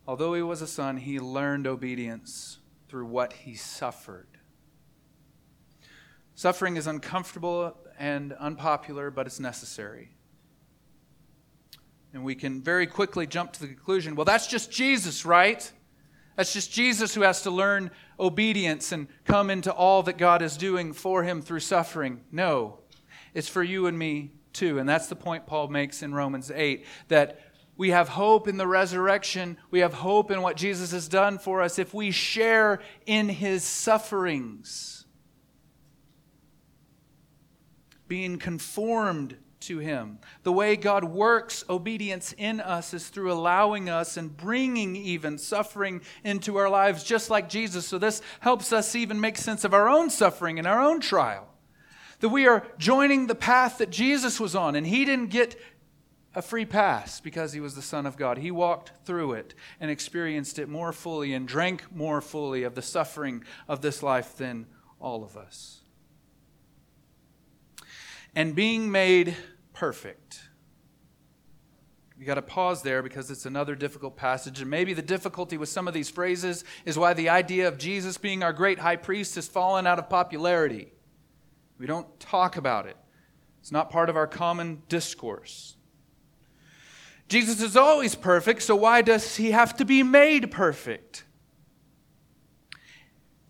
Although 0.06 0.32
he 0.32 0.40
was 0.40 0.62
a 0.62 0.66
son, 0.66 0.96
he 0.96 1.20
learned 1.20 1.66
obedience 1.66 2.58
through 2.88 3.04
what 3.04 3.34
he 3.34 3.54
suffered. 3.54 4.38
Suffering 6.34 6.78
is 6.78 6.86
uncomfortable 6.86 7.76
and 7.98 8.32
unpopular, 8.32 9.10
but 9.10 9.26
it's 9.26 9.38
necessary. 9.38 10.12
And 12.14 12.24
we 12.24 12.34
can 12.34 12.62
very 12.62 12.86
quickly 12.86 13.26
jump 13.26 13.52
to 13.54 13.60
the 13.60 13.66
conclusion 13.66 14.14
well, 14.14 14.24
that's 14.24 14.46
just 14.46 14.70
Jesus, 14.70 15.24
right? 15.24 15.70
That's 16.36 16.52
just 16.52 16.72
Jesus 16.72 17.14
who 17.14 17.22
has 17.22 17.42
to 17.42 17.50
learn 17.50 17.90
obedience 18.18 18.92
and 18.92 19.06
come 19.24 19.50
into 19.50 19.72
all 19.72 20.02
that 20.04 20.16
God 20.16 20.40
is 20.42 20.56
doing 20.56 20.92
for 20.92 21.22
him 21.22 21.42
through 21.42 21.60
suffering. 21.60 22.22
No, 22.30 22.78
it's 23.34 23.48
for 23.48 23.62
you 23.62 23.86
and 23.86 23.98
me 23.98 24.32
too. 24.52 24.78
And 24.78 24.88
that's 24.88 25.08
the 25.08 25.16
point 25.16 25.46
Paul 25.46 25.68
makes 25.68 26.02
in 26.02 26.14
Romans 26.14 26.50
8 26.50 26.86
that 27.08 27.40
we 27.76 27.90
have 27.90 28.08
hope 28.08 28.48
in 28.48 28.56
the 28.56 28.66
resurrection. 28.66 29.56
We 29.70 29.80
have 29.80 29.94
hope 29.94 30.30
in 30.30 30.42
what 30.42 30.56
Jesus 30.56 30.92
has 30.92 31.08
done 31.08 31.38
for 31.38 31.62
us 31.62 31.78
if 31.78 31.92
we 31.92 32.10
share 32.10 32.80
in 33.06 33.28
his 33.28 33.64
sufferings. 33.64 35.06
Being 38.08 38.38
conformed 38.38 39.36
to 39.62 39.78
Him. 39.78 40.18
The 40.42 40.52
way 40.52 40.76
God 40.76 41.04
works 41.04 41.64
obedience 41.68 42.34
in 42.36 42.60
us 42.60 42.94
is 42.94 43.08
through 43.08 43.32
allowing 43.32 43.88
us 43.88 44.16
and 44.16 44.36
bringing 44.36 44.94
even 44.96 45.38
suffering 45.38 46.02
into 46.24 46.56
our 46.56 46.68
lives, 46.68 47.04
just 47.04 47.30
like 47.30 47.48
Jesus. 47.48 47.86
So, 47.86 47.98
this 47.98 48.22
helps 48.40 48.72
us 48.72 48.94
even 48.94 49.20
make 49.20 49.38
sense 49.38 49.64
of 49.64 49.74
our 49.74 49.88
own 49.88 50.10
suffering 50.10 50.58
and 50.58 50.66
our 50.66 50.80
own 50.80 51.00
trial. 51.00 51.48
That 52.20 52.28
we 52.28 52.46
are 52.46 52.66
joining 52.78 53.26
the 53.26 53.34
path 53.34 53.78
that 53.78 53.90
Jesus 53.90 54.38
was 54.38 54.54
on, 54.54 54.76
and 54.76 54.86
He 54.86 55.04
didn't 55.04 55.30
get 55.30 55.58
a 56.34 56.42
free 56.42 56.64
pass 56.64 57.20
because 57.20 57.52
He 57.52 57.60
was 57.60 57.74
the 57.74 57.82
Son 57.82 58.06
of 58.06 58.16
God. 58.16 58.38
He 58.38 58.50
walked 58.50 58.92
through 59.04 59.32
it 59.32 59.54
and 59.80 59.90
experienced 59.90 60.58
it 60.58 60.68
more 60.68 60.92
fully 60.92 61.32
and 61.32 61.48
drank 61.48 61.94
more 61.94 62.20
fully 62.20 62.62
of 62.62 62.74
the 62.74 62.82
suffering 62.82 63.44
of 63.68 63.80
this 63.80 64.02
life 64.02 64.36
than 64.36 64.66
all 65.00 65.24
of 65.24 65.36
us 65.36 65.82
and 68.34 68.54
being 68.54 68.90
made 68.90 69.36
perfect. 69.82 70.38
You 72.16 72.24
got 72.24 72.36
to 72.36 72.42
pause 72.42 72.82
there 72.82 73.02
because 73.02 73.32
it's 73.32 73.46
another 73.46 73.74
difficult 73.74 74.16
passage. 74.16 74.60
And 74.60 74.70
maybe 74.70 74.94
the 74.94 75.02
difficulty 75.02 75.56
with 75.56 75.70
some 75.70 75.88
of 75.88 75.92
these 75.92 76.08
phrases 76.08 76.62
is 76.84 76.96
why 76.96 77.14
the 77.14 77.28
idea 77.28 77.66
of 77.66 77.78
Jesus 77.78 78.16
being 78.16 78.44
our 78.44 78.52
great 78.52 78.78
high 78.78 78.94
priest 78.94 79.34
has 79.34 79.48
fallen 79.48 79.84
out 79.84 79.98
of 79.98 80.08
popularity. 80.08 80.92
We 81.78 81.86
don't 81.86 82.06
talk 82.20 82.56
about 82.56 82.86
it, 82.86 82.96
it's 83.58 83.72
not 83.72 83.90
part 83.90 84.08
of 84.08 84.14
our 84.14 84.28
common 84.28 84.84
discourse. 84.88 85.74
Jesus 87.26 87.60
is 87.60 87.76
always 87.76 88.14
perfect, 88.14 88.62
so 88.62 88.76
why 88.76 89.02
does 89.02 89.34
he 89.34 89.50
have 89.50 89.76
to 89.78 89.84
be 89.84 90.04
made 90.04 90.52
perfect? 90.52 91.24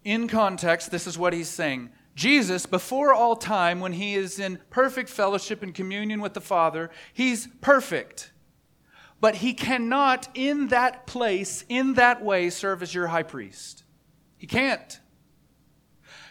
In 0.02 0.28
context, 0.28 0.90
this 0.90 1.06
is 1.06 1.18
what 1.18 1.34
he's 1.34 1.50
saying 1.50 1.90
Jesus, 2.14 2.66
before 2.66 3.14
all 3.14 3.36
time, 3.36 3.80
when 3.80 3.92
he 3.92 4.14
is 4.14 4.38
in 4.38 4.58
perfect 4.70 5.08
fellowship 5.08 5.62
and 5.62 5.74
communion 5.74 6.20
with 6.20 6.34
the 6.34 6.40
Father, 6.40 6.90
he's 7.12 7.48
perfect. 7.60 8.32
But 9.20 9.36
he 9.36 9.54
cannot, 9.54 10.28
in 10.34 10.68
that 10.68 11.06
place, 11.06 11.64
in 11.68 11.94
that 11.94 12.22
way, 12.22 12.50
serve 12.50 12.82
as 12.82 12.94
your 12.94 13.06
high 13.06 13.22
priest. 13.22 13.84
He 14.36 14.46
can't. 14.46 15.00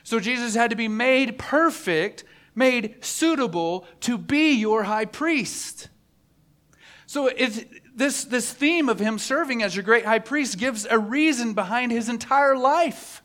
So 0.04 0.20
Jesus 0.20 0.56
had 0.56 0.70
to 0.72 0.76
be 0.76 0.88
made 0.88 1.40
perfect, 1.40 2.26
made 2.54 3.04
suitable 3.04 3.88
to 4.02 4.18
be 4.18 4.54
your 4.54 4.84
high 4.84 5.06
priest. 5.06 5.88
So 7.06 7.28
it's, 7.28 7.64
this, 7.96 8.24
this 8.26 8.54
theme 8.54 8.90
of 8.90 9.00
him 9.00 9.18
serving 9.18 9.64
as 9.64 9.76
your 9.76 9.84
great 9.84 10.06
high 10.06 10.20
priest 10.20 10.58
gives 10.58 10.86
a 10.90 11.00
reason 11.00 11.54
behind 11.54 11.92
his 11.92 12.10
entire 12.10 12.58
life. 12.58 13.21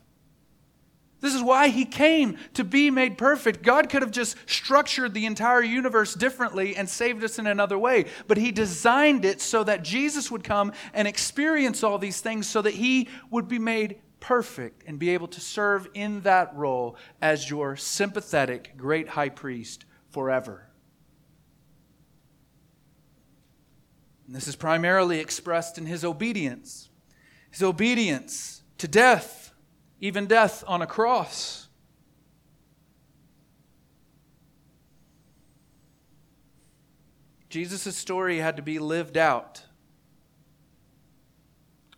This 1.20 1.34
is 1.34 1.42
why 1.42 1.68
he 1.68 1.84
came 1.84 2.36
to 2.54 2.62
be 2.62 2.90
made 2.90 3.16
perfect. 3.16 3.62
God 3.62 3.88
could 3.88 4.02
have 4.02 4.10
just 4.10 4.36
structured 4.46 5.14
the 5.14 5.24
entire 5.24 5.62
universe 5.62 6.14
differently 6.14 6.76
and 6.76 6.88
saved 6.88 7.24
us 7.24 7.38
in 7.38 7.46
another 7.46 7.78
way, 7.78 8.04
but 8.26 8.36
he 8.36 8.52
designed 8.52 9.24
it 9.24 9.40
so 9.40 9.64
that 9.64 9.82
Jesus 9.82 10.30
would 10.30 10.44
come 10.44 10.72
and 10.92 11.08
experience 11.08 11.82
all 11.82 11.98
these 11.98 12.20
things 12.20 12.46
so 12.46 12.60
that 12.60 12.74
he 12.74 13.08
would 13.30 13.48
be 13.48 13.58
made 13.58 14.00
perfect 14.20 14.82
and 14.86 14.98
be 14.98 15.10
able 15.10 15.28
to 15.28 15.40
serve 15.40 15.88
in 15.94 16.20
that 16.22 16.54
role 16.54 16.96
as 17.22 17.48
your 17.48 17.76
sympathetic 17.76 18.76
great 18.76 19.08
high 19.08 19.28
priest 19.28 19.84
forever. 20.10 20.68
And 24.26 24.34
this 24.34 24.48
is 24.48 24.56
primarily 24.56 25.20
expressed 25.20 25.78
in 25.78 25.86
his 25.86 26.04
obedience. 26.04 26.90
His 27.50 27.62
obedience 27.62 28.62
to 28.78 28.88
death 28.88 29.45
even 30.00 30.26
death 30.26 30.62
on 30.66 30.82
a 30.82 30.86
cross. 30.86 31.68
Jesus' 37.48 37.96
story 37.96 38.38
had 38.38 38.56
to 38.56 38.62
be 38.62 38.78
lived 38.78 39.16
out 39.16 39.62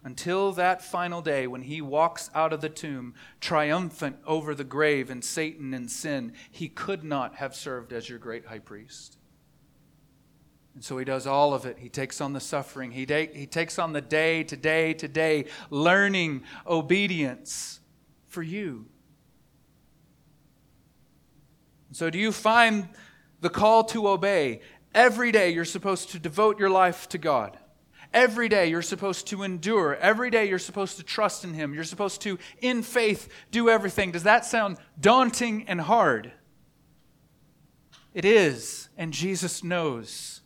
until 0.04 0.52
that 0.52 0.80
final 0.80 1.20
day 1.20 1.46
when 1.46 1.62
he 1.62 1.80
walks 1.80 2.30
out 2.34 2.52
of 2.52 2.60
the 2.60 2.68
tomb 2.68 3.14
triumphant 3.40 4.16
over 4.26 4.54
the 4.54 4.64
grave 4.64 5.10
and 5.10 5.24
Satan 5.24 5.74
and 5.74 5.90
sin. 5.90 6.32
He 6.50 6.68
could 6.68 7.02
not 7.02 7.36
have 7.36 7.56
served 7.56 7.92
as 7.92 8.08
your 8.08 8.18
great 8.18 8.46
high 8.46 8.60
priest. 8.60 9.18
And 10.74 10.84
so 10.84 10.96
he 10.96 11.04
does 11.04 11.26
all 11.26 11.52
of 11.54 11.66
it. 11.66 11.78
He 11.78 11.88
takes 11.88 12.20
on 12.20 12.34
the 12.34 12.40
suffering. 12.40 12.92
He, 12.92 13.04
da- 13.04 13.34
he 13.34 13.46
takes 13.46 13.80
on 13.80 13.92
the 13.92 14.00
day 14.00 14.44
to 14.44 14.56
day 14.56 14.94
to 14.94 15.08
day, 15.08 15.46
learning 15.70 16.44
obedience 16.68 17.80
for 18.28 18.42
you. 18.42 18.86
So, 21.92 22.10
do 22.10 22.18
you 22.18 22.32
find 22.32 22.88
the 23.40 23.50
call 23.50 23.84
to 23.84 24.08
obey? 24.08 24.60
Every 24.94 25.32
day 25.32 25.50
you're 25.50 25.64
supposed 25.64 26.10
to 26.10 26.18
devote 26.18 26.58
your 26.58 26.70
life 26.70 27.08
to 27.10 27.18
God. 27.18 27.58
Every 28.12 28.48
day 28.48 28.68
you're 28.68 28.82
supposed 28.82 29.26
to 29.28 29.42
endure. 29.42 29.96
Every 29.96 30.30
day 30.30 30.48
you're 30.48 30.58
supposed 30.58 30.96
to 30.96 31.02
trust 31.02 31.44
in 31.44 31.54
Him. 31.54 31.74
You're 31.74 31.84
supposed 31.84 32.22
to, 32.22 32.38
in 32.60 32.82
faith, 32.82 33.28
do 33.50 33.68
everything. 33.68 34.12
Does 34.12 34.22
that 34.22 34.44
sound 34.44 34.78
daunting 35.00 35.64
and 35.68 35.80
hard? 35.80 36.32
It 38.14 38.24
is, 38.24 38.88
and 38.96 39.12
Jesus 39.12 39.62
knows 39.62 40.40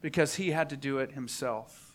because 0.00 0.34
He 0.34 0.50
had 0.50 0.70
to 0.70 0.76
do 0.76 0.98
it 0.98 1.12
Himself 1.12 1.85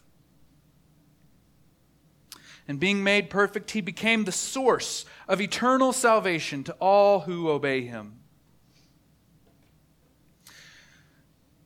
and 2.68 2.80
being 2.80 3.03
made 3.03 3.30
perfect, 3.30 3.72
he 3.72 3.82
became 3.82 4.24
the 4.24 4.32
source 4.32 5.05
of 5.28 5.41
eternal 5.41 5.93
salvation 5.93 6.64
to 6.64 6.74
all 6.74 7.22
who 7.22 7.49
obey 7.49 7.82
him. 7.82 8.20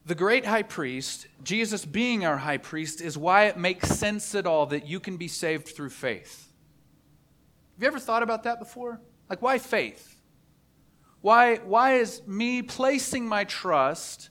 The 0.06 0.16
great 0.16 0.46
high 0.46 0.64
priest, 0.64 1.28
Jesus 1.44 1.84
being 1.84 2.26
our 2.26 2.38
high 2.38 2.58
priest, 2.58 3.02
is 3.02 3.18
why 3.18 3.46
it 3.46 3.58
makes 3.58 3.90
sense 3.90 4.36
at 4.36 4.46
all 4.46 4.68
that 4.68 4.88
you 4.88 5.00
can 5.00 5.18
be 5.18 5.28
saved 5.28 5.70
through 5.70 5.90
faith. 5.90 6.52
Have 7.76 7.82
you 7.82 7.88
ever 7.88 8.00
thought 8.00 8.22
about 8.22 8.44
that 8.44 8.60
before? 8.60 9.02
Like, 9.30 9.42
why 9.42 9.58
faith? 9.58 10.16
Why, 11.22 11.56
why 11.56 11.96
is 11.96 12.22
me 12.28 12.62
placing 12.62 13.28
my 13.28 13.46
trust 13.46 14.30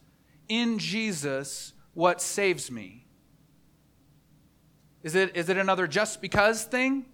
in 0.49 0.79
Jesus 0.79 1.73
what 1.93 2.23
saves 2.23 2.71
me? 2.71 3.04
Is 5.05 5.15
it, 5.15 5.37
is 5.37 5.49
it 5.49 5.57
another 5.57 5.87
just 5.87 6.21
because 6.21 6.65
thing? 6.65 7.05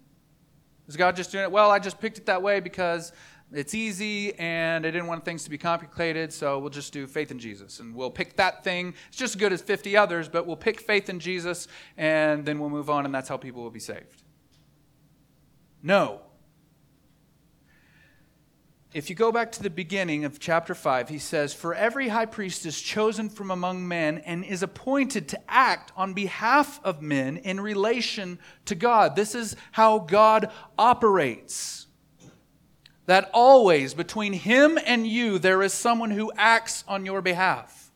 Is 0.87 0.95
God 0.97 1.15
just 1.15 1.31
doing 1.31 1.43
it? 1.43 1.51
Well, 1.51 1.69
I 1.69 1.77
just 1.77 1.99
picked 1.99 2.17
it 2.17 2.25
that 2.25 2.41
way 2.41 2.59
because 2.59 3.11
it's 3.51 3.75
easy 3.75 4.33
and 4.39 4.85
I 4.85 4.91
didn't 4.91 5.07
want 5.07 5.25
things 5.25 5.43
to 5.43 5.49
be 5.49 5.57
complicated, 5.57 6.33
so 6.33 6.57
we'll 6.57 6.69
just 6.69 6.93
do 6.93 7.05
faith 7.05 7.31
in 7.31 7.37
Jesus. 7.37 7.79
And 7.79 7.93
we'll 7.93 8.09
pick 8.09 8.37
that 8.37 8.63
thing. 8.63 8.95
It's 9.09 9.17
just 9.17 9.35
as 9.35 9.39
good 9.39 9.53
as 9.53 9.61
50 9.61 9.95
others, 9.95 10.29
but 10.29 10.47
we'll 10.47 10.55
pick 10.55 10.79
faith 10.79 11.09
in 11.09 11.19
Jesus 11.19 11.67
and 11.97 12.45
then 12.45 12.59
we'll 12.59 12.69
move 12.69 12.89
on, 12.89 13.05
and 13.05 13.13
that's 13.13 13.29
how 13.29 13.37
people 13.37 13.61
will 13.61 13.69
be 13.69 13.79
saved. 13.79 14.23
No 15.83 16.21
if 18.93 19.09
you 19.09 19.15
go 19.15 19.31
back 19.31 19.53
to 19.53 19.63
the 19.63 19.69
beginning 19.69 20.25
of 20.25 20.39
chapter 20.39 20.75
5, 20.75 21.07
he 21.07 21.17
says, 21.17 21.53
For 21.53 21.73
every 21.73 22.09
high 22.09 22.25
priest 22.25 22.65
is 22.65 22.81
chosen 22.81 23.29
from 23.29 23.49
among 23.49 23.87
men 23.87 24.17
and 24.19 24.43
is 24.43 24.63
appointed 24.63 25.29
to 25.29 25.39
act 25.47 25.93
on 25.95 26.13
behalf 26.13 26.81
of 26.83 27.01
men 27.01 27.37
in 27.37 27.61
relation 27.61 28.37
to 28.65 28.75
God. 28.75 29.15
This 29.15 29.33
is 29.33 29.55
how 29.71 29.99
God 29.99 30.51
operates. 30.77 31.87
That 33.05 33.29
always 33.33 33.93
between 33.93 34.33
him 34.33 34.77
and 34.85 35.07
you, 35.07 35.39
there 35.39 35.61
is 35.61 35.73
someone 35.73 36.11
who 36.11 36.31
acts 36.35 36.83
on 36.85 37.05
your 37.05 37.21
behalf. 37.21 37.91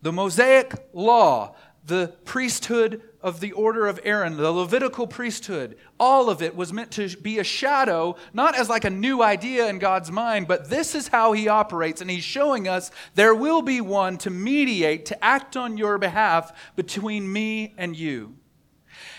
The 0.00 0.12
Mosaic 0.12 0.72
law, 0.94 1.56
the 1.84 2.14
priesthood 2.24 3.02
of 3.22 3.40
the 3.40 3.52
order 3.52 3.86
of 3.86 4.00
Aaron, 4.02 4.36
the 4.36 4.50
Levitical 4.50 5.06
priesthood, 5.06 5.76
all 5.98 6.30
of 6.30 6.40
it 6.42 6.56
was 6.56 6.72
meant 6.72 6.90
to 6.92 7.08
be 7.16 7.38
a 7.38 7.44
shadow, 7.44 8.16
not 8.32 8.56
as 8.56 8.68
like 8.68 8.84
a 8.84 8.90
new 8.90 9.22
idea 9.22 9.68
in 9.68 9.78
God's 9.78 10.10
mind, 10.10 10.48
but 10.48 10.70
this 10.70 10.94
is 10.94 11.08
how 11.08 11.32
He 11.32 11.48
operates. 11.48 12.00
And 12.00 12.10
He's 12.10 12.24
showing 12.24 12.66
us 12.66 12.90
there 13.14 13.34
will 13.34 13.62
be 13.62 13.80
one 13.80 14.18
to 14.18 14.30
mediate, 14.30 15.06
to 15.06 15.24
act 15.24 15.56
on 15.56 15.76
your 15.76 15.98
behalf 15.98 16.52
between 16.76 17.30
me 17.30 17.74
and 17.76 17.96
you. 17.96 18.36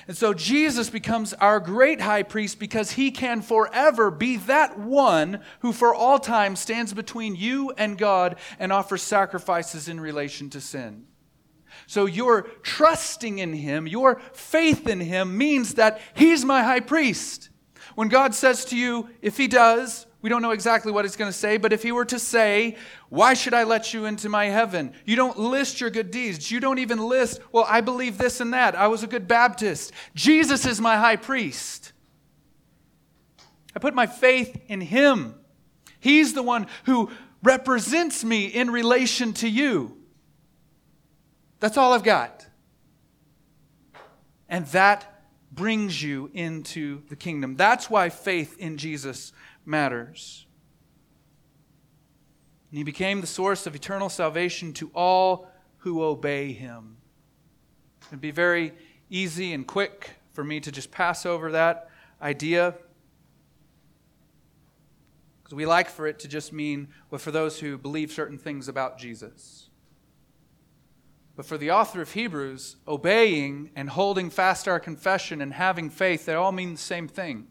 And 0.07 0.17
so 0.17 0.33
Jesus 0.33 0.89
becomes 0.89 1.33
our 1.33 1.59
great 1.59 2.01
high 2.01 2.23
priest 2.23 2.59
because 2.59 2.91
he 2.91 3.11
can 3.11 3.41
forever 3.41 4.11
be 4.11 4.37
that 4.37 4.77
one 4.77 5.41
who 5.59 5.71
for 5.71 5.93
all 5.93 6.19
time 6.19 6.55
stands 6.55 6.93
between 6.93 7.35
you 7.35 7.71
and 7.77 7.97
God 7.97 8.37
and 8.59 8.73
offers 8.73 9.03
sacrifices 9.03 9.87
in 9.87 9.99
relation 9.99 10.49
to 10.49 10.61
sin. 10.61 11.05
So 11.91 12.05
your 12.05 12.43
trusting 12.63 13.39
in 13.39 13.51
him, 13.51 13.85
your 13.85 14.21
faith 14.31 14.87
in 14.87 15.01
him 15.01 15.37
means 15.37 15.73
that 15.73 15.99
he's 16.13 16.45
my 16.45 16.63
high 16.63 16.79
priest. 16.79 17.49
When 17.95 18.07
God 18.07 18.33
says 18.33 18.63
to 18.65 18.77
you, 18.77 19.09
if 19.21 19.35
he 19.35 19.49
does, 19.49 20.05
we 20.21 20.29
don't 20.29 20.41
know 20.41 20.51
exactly 20.51 20.93
what 20.93 21.03
he's 21.03 21.17
going 21.17 21.29
to 21.29 21.37
say, 21.37 21.57
but 21.57 21.73
if 21.73 21.83
he 21.83 21.91
were 21.91 22.05
to 22.05 22.17
say, 22.17 22.77
Why 23.09 23.33
should 23.33 23.53
I 23.53 23.65
let 23.65 23.93
you 23.93 24.05
into 24.05 24.29
my 24.29 24.45
heaven? 24.45 24.93
You 25.03 25.17
don't 25.17 25.37
list 25.37 25.81
your 25.81 25.89
good 25.89 26.11
deeds. 26.11 26.49
You 26.49 26.61
don't 26.61 26.79
even 26.79 26.97
list, 26.97 27.41
Well, 27.51 27.65
I 27.67 27.81
believe 27.81 28.17
this 28.17 28.39
and 28.39 28.53
that. 28.53 28.73
I 28.73 28.87
was 28.87 29.03
a 29.03 29.07
good 29.07 29.27
Baptist. 29.27 29.91
Jesus 30.15 30.65
is 30.65 30.79
my 30.79 30.95
high 30.95 31.17
priest. 31.17 31.91
I 33.75 33.79
put 33.79 33.93
my 33.93 34.07
faith 34.07 34.57
in 34.69 34.79
him. 34.79 35.35
He's 35.99 36.35
the 36.35 36.43
one 36.43 36.67
who 36.85 37.11
represents 37.43 38.23
me 38.23 38.45
in 38.45 38.71
relation 38.71 39.33
to 39.33 39.49
you. 39.49 39.97
That's 41.61 41.77
all 41.77 41.93
I've 41.93 42.03
got. 42.03 42.45
And 44.49 44.65
that 44.67 45.23
brings 45.51 46.03
you 46.03 46.29
into 46.33 47.03
the 47.07 47.15
kingdom. 47.15 47.55
That's 47.55 47.89
why 47.89 48.09
faith 48.09 48.57
in 48.57 48.77
Jesus 48.77 49.31
matters. 49.65 50.45
And 52.69 52.79
he 52.79 52.83
became 52.83 53.21
the 53.21 53.27
source 53.27 53.67
of 53.67 53.75
eternal 53.75 54.09
salvation 54.09 54.73
to 54.73 54.89
all 54.95 55.47
who 55.77 56.03
obey 56.03 56.51
him. 56.51 56.97
It'd 58.07 58.19
be 58.19 58.31
very 58.31 58.73
easy 59.09 59.53
and 59.53 59.65
quick 59.65 60.11
for 60.33 60.43
me 60.43 60.59
to 60.61 60.71
just 60.71 60.89
pass 60.89 61.25
over 61.25 61.51
that 61.51 61.89
idea. 62.21 62.73
Because 65.43 65.55
we 65.55 65.65
like 65.65 65.89
for 65.89 66.07
it 66.07 66.17
to 66.19 66.27
just 66.27 66.51
mean 66.51 66.87
well, 67.11 67.19
for 67.19 67.31
those 67.31 67.59
who 67.59 67.77
believe 67.77 68.11
certain 68.11 68.39
things 68.39 68.67
about 68.67 68.97
Jesus. 68.97 69.69
But 71.35 71.45
for 71.45 71.57
the 71.57 71.71
author 71.71 72.01
of 72.01 72.11
Hebrews, 72.11 72.75
obeying 72.87 73.71
and 73.75 73.89
holding 73.89 74.29
fast 74.29 74.67
our 74.67 74.79
confession 74.79 75.41
and 75.41 75.53
having 75.53 75.89
faith, 75.89 76.25
they 76.25 76.33
all 76.33 76.51
mean 76.51 76.73
the 76.73 76.79
same 76.79 77.07
thing. 77.07 77.47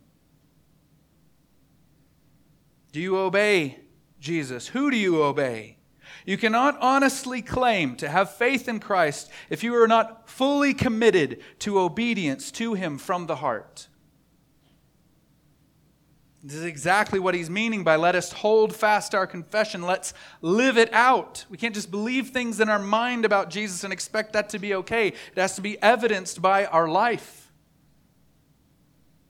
Do 2.93 3.01
you 3.01 3.17
obey 3.17 3.81
Jesus? 4.21 4.69
Who 4.69 4.91
do 4.91 4.97
you 4.97 5.23
obey? 5.23 5.79
You 6.27 6.37
cannot 6.37 6.77
honestly 6.81 7.41
claim 7.41 7.97
to 7.97 8.09
have 8.09 8.35
faith 8.35 8.69
in 8.69 8.81
Christ 8.81 9.31
if 9.49 9.63
you 9.63 9.75
are 9.81 9.89
not 9.89 10.29
fully 10.29 10.75
committed 10.75 11.41
to 11.61 11.79
obedience 11.79 12.51
to 12.53 12.75
Him 12.75 12.99
from 12.99 13.27
the 13.27 13.37
heart. 13.37 13.89
This 16.43 16.57
is 16.57 16.65
exactly 16.65 17.19
what 17.19 17.35
he's 17.35 17.51
meaning 17.51 17.85
by 17.85 17.97
let 17.97 18.15
us 18.15 18.33
hold 18.33 18.75
fast 18.75 19.15
our 19.15 19.27
confession. 19.27 19.83
Let's 19.83 20.15
live 20.41 20.79
it 20.79 20.91
out. 20.93 21.45
We 21.51 21.59
can't 21.59 21.75
just 21.75 21.91
believe 21.91 22.31
things 22.31 22.61
in 22.61 22.71
our 22.71 22.79
mind 22.79 23.27
about 23.27 23.51
Jesus 23.51 23.85
and 23.85 23.93
expect 23.93 24.33
that 24.33 24.49
to 24.51 24.59
be 24.59 24.75
okay. 24.77 25.09
It 25.09 25.37
has 25.37 25.55
to 25.57 25.61
be 25.61 25.81
evidenced 25.83 26.41
by 26.41 26.65
our 26.65 26.89
life. 26.89 27.53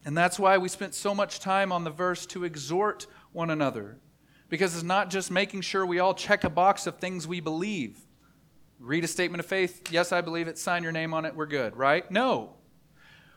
And 0.05 0.17
that's 0.17 0.39
why 0.39 0.57
we 0.59 0.69
spent 0.69 0.95
so 0.95 1.13
much 1.13 1.41
time 1.41 1.73
on 1.73 1.83
the 1.83 1.91
verse 1.91 2.27
to 2.27 2.45
exhort 2.45 3.09
one 3.33 3.51
another. 3.51 3.99
Because 4.49 4.75
it's 4.75 4.85
not 4.85 5.11
just 5.11 5.33
making 5.33 5.63
sure 5.63 5.85
we 5.85 5.99
all 5.99 6.15
check 6.15 6.45
a 6.45 6.51
box 6.51 6.87
of 6.87 6.99
things 6.99 7.27
we 7.27 7.41
believe. 7.41 7.99
Read 8.79 9.05
a 9.05 9.09
statement 9.09 9.41
of 9.41 9.47
faith. 9.47 9.93
Yes, 9.93 10.13
I 10.13 10.21
believe 10.21 10.49
it. 10.49 10.59
Sign 10.59 10.85
your 10.85 10.93
name 10.93 11.13
on 11.13 11.25
it. 11.25 11.35
We're 11.35 11.47
good, 11.47 11.77
right? 11.77 12.09
No. 12.11 12.55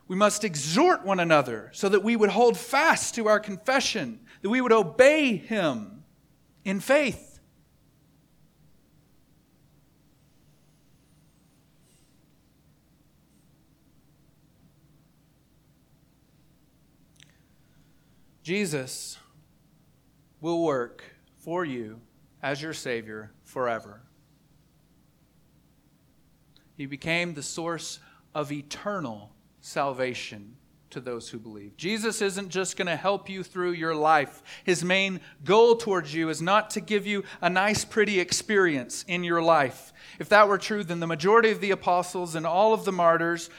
We 0.07 0.15
must 0.15 0.43
exhort 0.43 1.05
one 1.05 1.19
another 1.19 1.69
so 1.73 1.89
that 1.89 2.03
we 2.03 2.15
would 2.15 2.29
hold 2.29 2.57
fast 2.57 3.15
to 3.15 3.27
our 3.27 3.39
confession, 3.39 4.19
that 4.41 4.49
we 4.49 4.61
would 4.61 4.73
obey 4.73 5.37
Him 5.37 6.03
in 6.65 6.79
faith. 6.79 7.33
Jesus 18.43 19.17
will 20.41 20.61
work 20.61 21.03
for 21.37 21.63
you 21.63 22.01
as 22.41 22.61
your 22.61 22.73
Savior 22.73 23.31
forever. 23.45 24.01
He 26.75 26.85
became 26.85 27.33
the 27.33 27.43
source 27.43 27.99
of 28.35 28.51
eternal 28.51 29.32
salvation 29.64 30.55
to 30.89 30.99
those 30.99 31.30
who 31.30 31.39
believe. 31.39 31.76
Jesus 31.78 32.22
isn't 32.22 32.49
just 32.49 32.78
going 32.78 32.88
to 32.88 32.95
help 32.95 33.30
you 33.30 33.43
through 33.43 33.72
your 33.72 33.95
life. 33.95 34.43
His 34.64 34.84
main 34.84 35.22
goal 35.43 35.76
towards 35.76 36.14
you 36.14 36.30
is 36.30 36.41
not 36.41 36.70
to 36.72 36.82
give 36.82 37.07
you 37.07 37.24
a 37.41 37.49
nice, 37.49 37.84
pretty 37.84 38.20
experience 38.20 39.03
in 39.07 39.24
your 39.24 39.41
life. 39.41 39.93
If 40.20 40.30
that 40.30 40.47
were 40.47 40.59
true, 40.59 40.84
then 40.84 40.99
the 40.99 41.07
majority 41.07 41.49
of 41.49 41.61
the 41.61 41.72
apostles 41.72 42.36
and 42.36 42.45
all 42.45 42.74
of 42.74 42.86
the 42.86 42.91
martyrs 42.91 43.49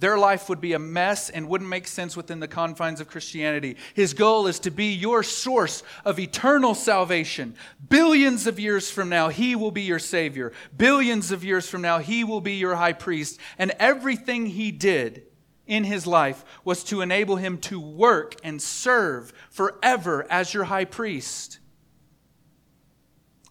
their 0.00 0.16
life 0.16 0.48
would 0.48 0.62
be 0.62 0.72
a 0.72 0.78
mess 0.78 1.28
and 1.28 1.46
wouldn't 1.46 1.68
make 1.68 1.86
sense 1.86 2.16
within 2.16 2.40
the 2.40 2.48
confines 2.48 3.02
of 3.02 3.08
Christianity. 3.08 3.76
His 3.92 4.14
goal 4.14 4.46
is 4.46 4.58
to 4.60 4.70
be 4.70 4.94
your 4.94 5.22
source 5.22 5.82
of 6.06 6.18
eternal 6.18 6.74
salvation. 6.74 7.54
Billions 7.86 8.46
of 8.46 8.58
years 8.58 8.90
from 8.90 9.10
now, 9.10 9.28
He 9.28 9.54
will 9.54 9.70
be 9.70 9.82
your 9.82 9.98
Savior. 9.98 10.52
Billions 10.74 11.32
of 11.32 11.44
years 11.44 11.68
from 11.68 11.82
now, 11.82 11.98
He 11.98 12.24
will 12.24 12.40
be 12.40 12.54
your 12.54 12.76
high 12.76 12.94
priest. 12.94 13.38
And 13.58 13.72
everything 13.78 14.46
He 14.46 14.70
did 14.70 15.24
in 15.70 15.84
his 15.84 16.06
life 16.06 16.44
was 16.64 16.82
to 16.84 17.00
enable 17.00 17.36
him 17.36 17.56
to 17.56 17.80
work 17.80 18.34
and 18.42 18.60
serve 18.60 19.32
forever 19.48 20.26
as 20.28 20.52
your 20.52 20.64
high 20.64 20.84
priest. 20.84 21.60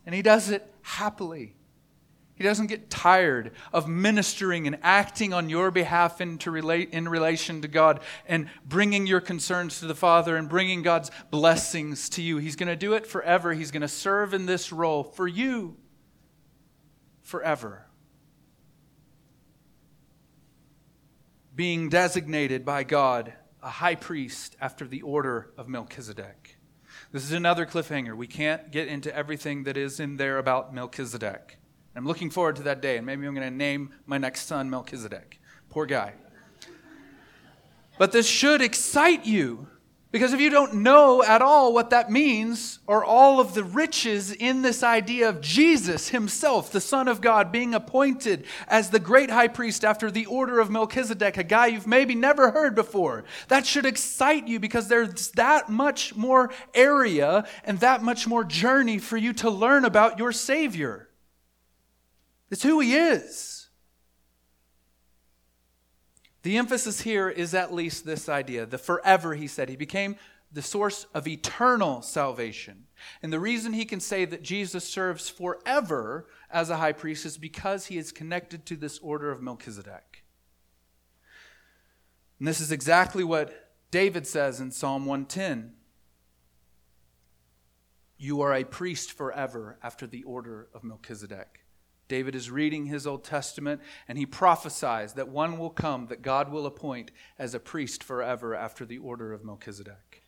And 0.06 0.14
he 0.14 0.22
does 0.22 0.50
it 0.50 0.72
happily. 0.82 1.56
He 2.36 2.44
doesn't 2.44 2.68
get 2.68 2.90
tired 2.90 3.52
of 3.74 3.88
ministering 3.88 4.68
and 4.68 4.80
acting 4.82 5.34
on 5.34 5.50
your 5.50 5.72
behalf 5.72 6.22
in, 6.22 6.38
relate, 6.46 6.92
in 6.92 7.08
relation 7.08 7.62
to 7.62 7.68
God 7.68 8.00
and 8.28 8.50
bringing 8.66 9.08
your 9.08 9.20
concerns 9.22 9.80
to 9.80 9.88
the 9.88 9.96
Father 9.96 10.38
and 10.38 10.48
bringing 10.48 10.82
God's 10.82 11.12
blessings 11.32 12.10
to 12.10 12.22
you. 12.22 12.38
He's 12.38 12.56
going 12.56 12.70
to 12.70 12.78
do 12.78 12.94
it 12.94 13.08
forever. 13.08 13.54
He's 13.54 13.72
going 13.72 13.82
to 13.82 13.90
serve 13.90 14.34
in 14.34 14.46
this 14.46 14.72
role 14.72 15.04
for 15.04 15.28
you 15.28 15.76
forever. 17.22 17.89
Being 21.60 21.90
designated 21.90 22.64
by 22.64 22.86
God 22.86 23.34
a 23.62 23.70
high 23.70 23.96
priest 23.96 24.56
after 24.62 24.88
the 24.88 25.02
order 25.02 25.52
of 25.58 25.68
Melchizedek. 25.68 26.56
This 27.12 27.22
is 27.22 27.34
another 27.34 27.66
cliffhanger. 27.66 28.16
We 28.16 28.28
can't 28.28 28.72
get 28.72 28.88
into 28.88 29.14
everything 29.14 29.66
that 29.66 29.76
is 29.76 30.00
in 30.00 30.16
there 30.16 30.38
about 30.38 30.74
Melchizedek. 30.74 31.58
I'm 31.98 32.08
looking 32.08 32.30
forward 32.30 32.56
to 32.56 32.62
that 32.62 32.82
day, 32.82 32.96
and 32.96 33.06
maybe 33.06 33.28
I'm 33.28 33.36
going 33.36 33.46
to 33.46 33.54
name 33.54 33.94
my 34.06 34.18
next 34.18 34.46
son 34.46 34.70
Melchizedek. 34.70 35.42
Poor 35.70 35.86
guy. 35.86 36.14
But 37.98 38.14
this 38.14 38.26
should 38.26 38.62
excite 38.62 39.26
you 39.26 39.68
because 40.12 40.34
if 40.34 40.42
you 40.42 40.50
don't 40.50 40.74
know 40.76 41.22
at 41.22 41.44
all 41.44 41.72
what 41.72 41.92
that 41.92 42.10
means, 42.10 42.80
or 42.88 43.06
all 43.06 43.40
of 43.40 43.54
the 43.54 43.64
riches 43.64 44.32
in 44.32 44.64
this 44.64 44.82
idea 44.82 45.30
of 45.30 45.40
Jesus 45.40 46.10
himself, 46.10 46.72
the 46.72 46.82
Son 46.82 47.08
of 47.08 47.22
God, 47.22 47.52
being 47.52 47.76
appointed 47.76 48.46
as 48.68 48.90
the 48.90 49.00
great 49.00 49.30
high 49.30 49.48
priest 49.48 49.86
after 49.86 50.10
the 50.10 50.26
order 50.26 50.60
of 50.60 50.72
Melchizedek, 50.72 51.38
a 51.38 51.44
guy 51.44 51.68
you've 51.68 51.86
maybe 51.86 52.16
never 52.16 52.50
heard 52.50 52.74
before, 52.74 53.24
that 53.50 53.68
should 53.68 53.86
excite 53.86 54.48
you 54.48 54.60
because 54.60 54.88
there's 54.88 55.30
that 55.32 55.70
much 55.70 56.16
more 56.16 56.52
area 56.74 57.48
and 57.64 57.80
that 57.82 58.02
much 58.02 58.26
more 58.26 58.44
journey 58.44 58.98
for 58.98 59.16
you 59.16 59.32
to 59.34 59.50
learn 59.52 59.86
about 59.86 60.18
your 60.18 60.32
Savior. 60.32 61.08
It's 62.50 62.64
who 62.64 62.80
He 62.80 62.96
is. 62.96 63.59
The 66.42 66.58
emphasis 66.58 67.02
here 67.02 67.30
is 67.30 67.54
at 67.54 67.74
least 67.74 68.06
this 68.06 68.30
idea 68.30 68.66
the 68.66 68.78
forever, 68.78 69.36
he 69.36 69.48
said. 69.48 69.70
He 69.70 69.76
became 69.76 70.16
the 70.52 70.62
source 70.62 71.06
of 71.14 71.28
eternal 71.28 72.02
salvation. 72.02 72.86
And 73.22 73.32
the 73.32 73.40
reason 73.40 73.74
he 73.74 73.86
can 73.86 74.00
say 74.00 74.26
that 74.26 74.42
Jesus 74.42 74.84
serves 74.84 75.30
forever 75.30 76.28
as 76.50 76.70
a 76.70 76.78
high 76.78 76.94
priest 76.94 77.26
is 77.26 77.38
because 77.38 77.86
he 77.86 77.98
is 77.98 78.12
connected 78.12 78.66
to 78.66 78.76
this 78.76 78.98
order 79.00 79.32
of 79.32 79.42
Melchizedek. 79.42 80.24
And 82.40 82.48
this 82.48 82.62
is 82.62 82.72
exactly 82.72 83.24
what 83.24 83.72
David 83.92 84.26
says 84.26 84.60
in 84.60 84.72
Psalm 84.72 85.06
110. 85.06 85.74
You 88.18 88.42
are 88.42 88.54
a 88.54 88.64
priest 88.64 89.12
forever 89.12 89.78
after 89.84 90.08
the 90.08 90.24
order 90.24 90.68
of 90.74 90.84
Melchizedek. 90.84 91.59
David 92.10 92.36
is 92.36 92.52
reading 92.52 92.88
his 92.88 93.08
Old 93.08 93.24
Testament 93.24 93.80
and 94.10 94.18
he 94.18 94.26
prophesies 94.26 95.14
that 95.14 95.30
one 95.30 95.58
will 95.58 95.70
come 95.70 96.08
that 96.08 96.22
God 96.22 96.52
will 96.52 96.66
appoint 96.66 97.12
as 97.38 97.54
a 97.54 97.60
priest 97.60 98.04
forever 98.04 98.54
after 98.54 98.84
the 98.84 98.98
order 98.98 99.32
of 99.32 99.46
Melchizedek. 99.46 100.24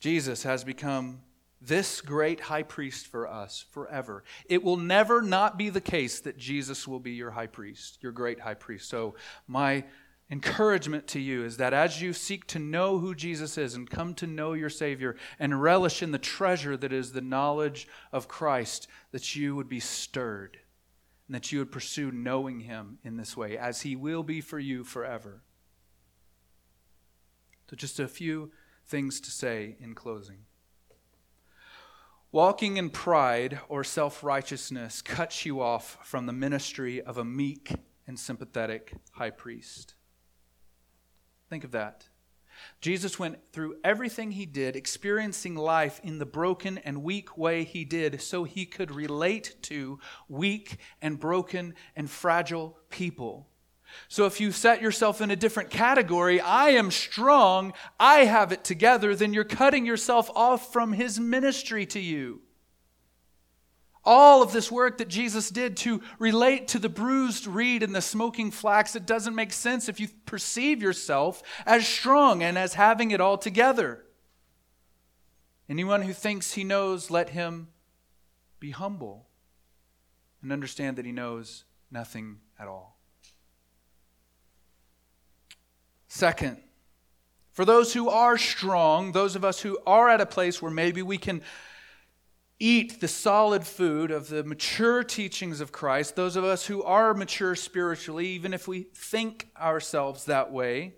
Jesus 0.00 0.42
has 0.44 0.64
become 0.64 1.20
this 1.60 2.00
great 2.00 2.40
high 2.40 2.62
priest 2.62 3.06
for 3.06 3.28
us 3.28 3.66
forever. 3.70 4.24
It 4.46 4.62
will 4.62 4.78
never 4.78 5.20
not 5.20 5.58
be 5.58 5.68
the 5.68 5.80
case 5.80 6.20
that 6.20 6.38
Jesus 6.38 6.88
will 6.88 7.00
be 7.00 7.12
your 7.12 7.30
high 7.30 7.48
priest, 7.48 7.98
your 8.00 8.12
great 8.12 8.40
high 8.40 8.54
priest. 8.54 8.88
So, 8.88 9.14
my 9.46 9.84
encouragement 10.30 11.08
to 11.08 11.20
you 11.20 11.44
is 11.44 11.56
that 11.56 11.74
as 11.74 12.00
you 12.00 12.12
seek 12.12 12.46
to 12.46 12.58
know 12.58 12.98
who 12.98 13.14
Jesus 13.14 13.58
is 13.58 13.74
and 13.74 13.90
come 13.90 14.14
to 14.14 14.26
know 14.26 14.52
your 14.52 14.70
Savior 14.70 15.16
and 15.38 15.60
relish 15.60 16.02
in 16.02 16.12
the 16.12 16.18
treasure 16.18 16.76
that 16.76 16.92
is 16.92 17.12
the 17.12 17.20
knowledge 17.20 17.88
of 18.12 18.28
Christ, 18.28 18.86
that 19.10 19.34
you 19.34 19.56
would 19.56 19.68
be 19.68 19.80
stirred 19.80 20.58
and 21.26 21.34
that 21.34 21.52
you 21.52 21.58
would 21.58 21.72
pursue 21.72 22.10
knowing 22.10 22.60
Him 22.60 22.98
in 23.02 23.16
this 23.16 23.36
way, 23.36 23.56
as 23.56 23.82
He 23.82 23.96
will 23.96 24.22
be 24.22 24.40
for 24.40 24.58
you 24.58 24.84
forever. 24.84 25.42
So, 27.68 27.76
just 27.76 28.00
a 28.00 28.08
few 28.08 28.50
things 28.86 29.20
to 29.20 29.30
say 29.30 29.76
in 29.80 29.94
closing. 29.94 30.38
Walking 32.32 32.76
in 32.76 32.90
pride 32.90 33.60
or 33.68 33.84
self 33.84 34.24
righteousness 34.24 35.02
cuts 35.02 35.44
you 35.44 35.60
off 35.60 35.98
from 36.04 36.26
the 36.26 36.32
ministry 36.32 37.00
of 37.00 37.16
a 37.16 37.24
meek 37.24 37.74
and 38.06 38.18
sympathetic 38.18 38.92
high 39.12 39.30
priest. 39.30 39.94
Think 41.50 41.64
of 41.64 41.72
that. 41.72 42.08
Jesus 42.80 43.18
went 43.18 43.38
through 43.52 43.76
everything 43.82 44.30
he 44.30 44.46
did, 44.46 44.76
experiencing 44.76 45.56
life 45.56 46.00
in 46.04 46.18
the 46.18 46.26
broken 46.26 46.78
and 46.78 47.02
weak 47.02 47.36
way 47.36 47.64
he 47.64 47.84
did, 47.84 48.22
so 48.22 48.44
he 48.44 48.64
could 48.64 48.92
relate 48.92 49.56
to 49.62 49.98
weak 50.28 50.76
and 51.02 51.18
broken 51.18 51.74
and 51.96 52.08
fragile 52.08 52.78
people. 52.88 53.48
So 54.08 54.26
if 54.26 54.40
you 54.40 54.52
set 54.52 54.80
yourself 54.80 55.20
in 55.20 55.32
a 55.32 55.36
different 55.36 55.70
category, 55.70 56.40
I 56.40 56.70
am 56.70 56.92
strong, 56.92 57.72
I 57.98 58.26
have 58.26 58.52
it 58.52 58.62
together, 58.62 59.16
then 59.16 59.34
you're 59.34 59.42
cutting 59.42 59.84
yourself 59.84 60.30
off 60.36 60.72
from 60.72 60.92
his 60.92 61.18
ministry 61.18 61.84
to 61.86 61.98
you. 61.98 62.42
All 64.12 64.42
of 64.42 64.50
this 64.50 64.72
work 64.72 64.98
that 64.98 65.06
Jesus 65.06 65.50
did 65.50 65.76
to 65.78 66.02
relate 66.18 66.66
to 66.68 66.80
the 66.80 66.88
bruised 66.88 67.46
reed 67.46 67.84
and 67.84 67.94
the 67.94 68.02
smoking 68.02 68.50
flax, 68.50 68.96
it 68.96 69.06
doesn't 69.06 69.36
make 69.36 69.52
sense 69.52 69.88
if 69.88 70.00
you 70.00 70.08
perceive 70.26 70.82
yourself 70.82 71.44
as 71.64 71.86
strong 71.86 72.42
and 72.42 72.58
as 72.58 72.74
having 72.74 73.12
it 73.12 73.20
all 73.20 73.38
together. 73.38 74.04
Anyone 75.68 76.02
who 76.02 76.12
thinks 76.12 76.54
he 76.54 76.64
knows, 76.64 77.08
let 77.08 77.28
him 77.28 77.68
be 78.58 78.72
humble 78.72 79.28
and 80.42 80.50
understand 80.50 80.96
that 80.96 81.06
he 81.06 81.12
knows 81.12 81.62
nothing 81.88 82.38
at 82.58 82.66
all. 82.66 82.98
Second, 86.08 86.60
for 87.52 87.64
those 87.64 87.92
who 87.92 88.08
are 88.08 88.36
strong, 88.36 89.12
those 89.12 89.36
of 89.36 89.44
us 89.44 89.60
who 89.60 89.78
are 89.86 90.08
at 90.08 90.20
a 90.20 90.26
place 90.26 90.60
where 90.60 90.72
maybe 90.72 91.00
we 91.00 91.16
can 91.16 91.42
eat 92.60 93.00
the 93.00 93.08
solid 93.08 93.66
food 93.66 94.10
of 94.10 94.28
the 94.28 94.44
mature 94.44 95.02
teachings 95.02 95.62
of 95.62 95.72
Christ, 95.72 96.14
those 96.14 96.36
of 96.36 96.44
us 96.44 96.66
who 96.66 96.82
are 96.82 97.14
mature 97.14 97.56
spiritually, 97.56 98.28
even 98.28 98.52
if 98.52 98.68
we 98.68 98.82
think 98.94 99.48
ourselves 99.58 100.26
that 100.26 100.52
way, 100.52 100.94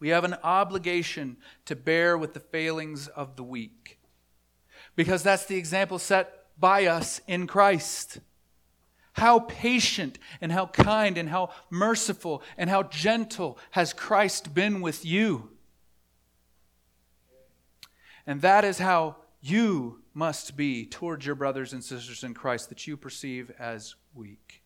we 0.00 0.08
have 0.08 0.24
an 0.24 0.34
obligation 0.42 1.36
to 1.66 1.76
bear 1.76 2.18
with 2.18 2.32
the 2.32 2.40
failings 2.40 3.06
of 3.06 3.36
the 3.36 3.44
weak. 3.44 4.00
Because 4.96 5.22
that's 5.22 5.44
the 5.44 5.56
example 5.56 5.98
set 5.98 6.46
by 6.58 6.86
us 6.86 7.20
in 7.28 7.46
Christ. 7.46 8.18
How 9.12 9.40
patient 9.40 10.18
and 10.40 10.50
how 10.50 10.66
kind 10.66 11.18
and 11.18 11.28
how 11.28 11.50
merciful 11.70 12.42
and 12.56 12.70
how 12.70 12.82
gentle 12.84 13.58
has 13.72 13.92
Christ 13.92 14.54
been 14.54 14.80
with 14.80 15.04
you? 15.04 15.50
And 18.26 18.40
that 18.40 18.64
is 18.64 18.78
how 18.78 19.16
you 19.40 20.01
must 20.14 20.56
be 20.56 20.86
towards 20.86 21.24
your 21.24 21.34
brothers 21.34 21.72
and 21.72 21.82
sisters 21.82 22.24
in 22.24 22.34
Christ 22.34 22.68
that 22.68 22.86
you 22.86 22.96
perceive 22.96 23.50
as 23.58 23.94
weak. 24.14 24.62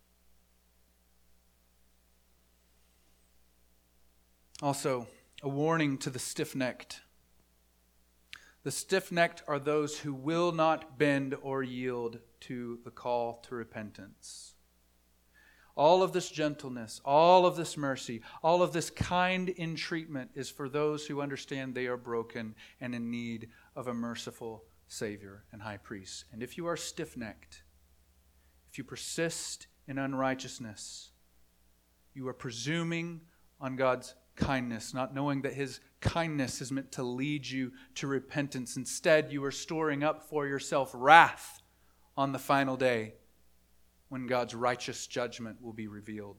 Also, 4.63 5.07
a 5.43 5.49
warning 5.49 5.99
to 5.99 6.11
the 6.11 6.19
stiff 6.19 6.57
necked. 6.57 7.01
The 8.63 8.71
stiff 8.71 9.13
necked 9.13 9.43
are 9.47 9.59
those 9.59 9.99
who 10.01 10.15
will 10.15 10.51
not 10.51 10.99
bend 10.99 11.37
or 11.43 11.63
yield 11.63 12.19
to 12.41 12.81
the 12.85 12.91
call 12.91 13.35
to 13.49 13.55
repentance. 13.55 14.55
All 15.77 16.03
of 16.03 16.13
this 16.13 16.31
gentleness, 16.31 17.03
all 17.05 17.45
of 17.45 17.57
this 17.57 17.77
mercy, 17.77 18.23
all 18.43 18.63
of 18.63 18.73
this 18.73 18.89
kind 18.89 19.51
in 19.51 19.77
treatment 19.77 20.31
is 20.35 20.49
for 20.49 20.71
those 20.71 21.07
who 21.07 21.21
understand 21.21 21.75
they 21.75 21.87
are 21.87 21.99
broken 21.99 22.55
and 22.81 22.95
in 22.95 23.11
need 23.11 23.51
of 23.77 23.87
a 23.87 23.95
merciful 23.95 24.65
Savior 24.89 25.45
and 25.53 25.63
High 25.63 25.79
Priest. 25.79 26.25
And 26.33 26.43
if 26.43 26.57
you 26.57 26.67
are 26.67 26.77
stiff 26.77 27.17
necked, 27.17 27.63
if 28.71 28.79
you 28.79 28.85
persist 28.85 29.67
in 29.87 29.99
unrighteousness, 29.99 31.11
you 32.15 32.27
are 32.29 32.35
presuming 32.35 33.23
on 33.61 33.77
God's 33.77 34.15
kindness, 34.37 34.95
not 34.95 35.15
knowing 35.15 35.43
that 35.43 35.55
His 35.55 35.81
kindness 36.01 36.61
is 36.61 36.71
meant 36.71 36.93
to 36.93 37.03
lead 37.03 37.47
you 37.47 37.73
to 37.97 38.07
repentance. 38.07 38.77
Instead, 38.77 39.33
you 39.33 39.45
are 39.45 39.51
storing 39.51 40.03
up 40.03 40.23
for 40.23 40.47
yourself 40.47 40.91
wrath 40.95 41.63
on 42.17 42.33
the 42.33 42.39
final 42.39 42.77
day 42.77 43.15
when 44.09 44.27
God's 44.27 44.55
righteous 44.55 45.07
judgment 45.07 45.61
will 45.61 45.73
be 45.73 45.89
revealed. 45.89 46.37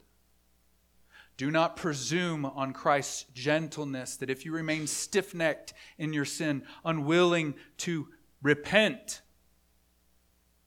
Do 1.37 1.51
not 1.51 1.75
presume 1.75 2.45
on 2.45 2.73
Christ's 2.73 3.25
gentleness 3.33 4.17
that 4.17 4.31
if 4.31 4.43
you 4.43 4.51
remain 4.51 4.87
stiff 4.87 5.35
necked 5.35 5.73
in 5.99 6.11
your 6.11 6.25
sin, 6.25 6.63
unwilling 6.83 7.53
to 7.77 8.07
repent, 8.41 9.21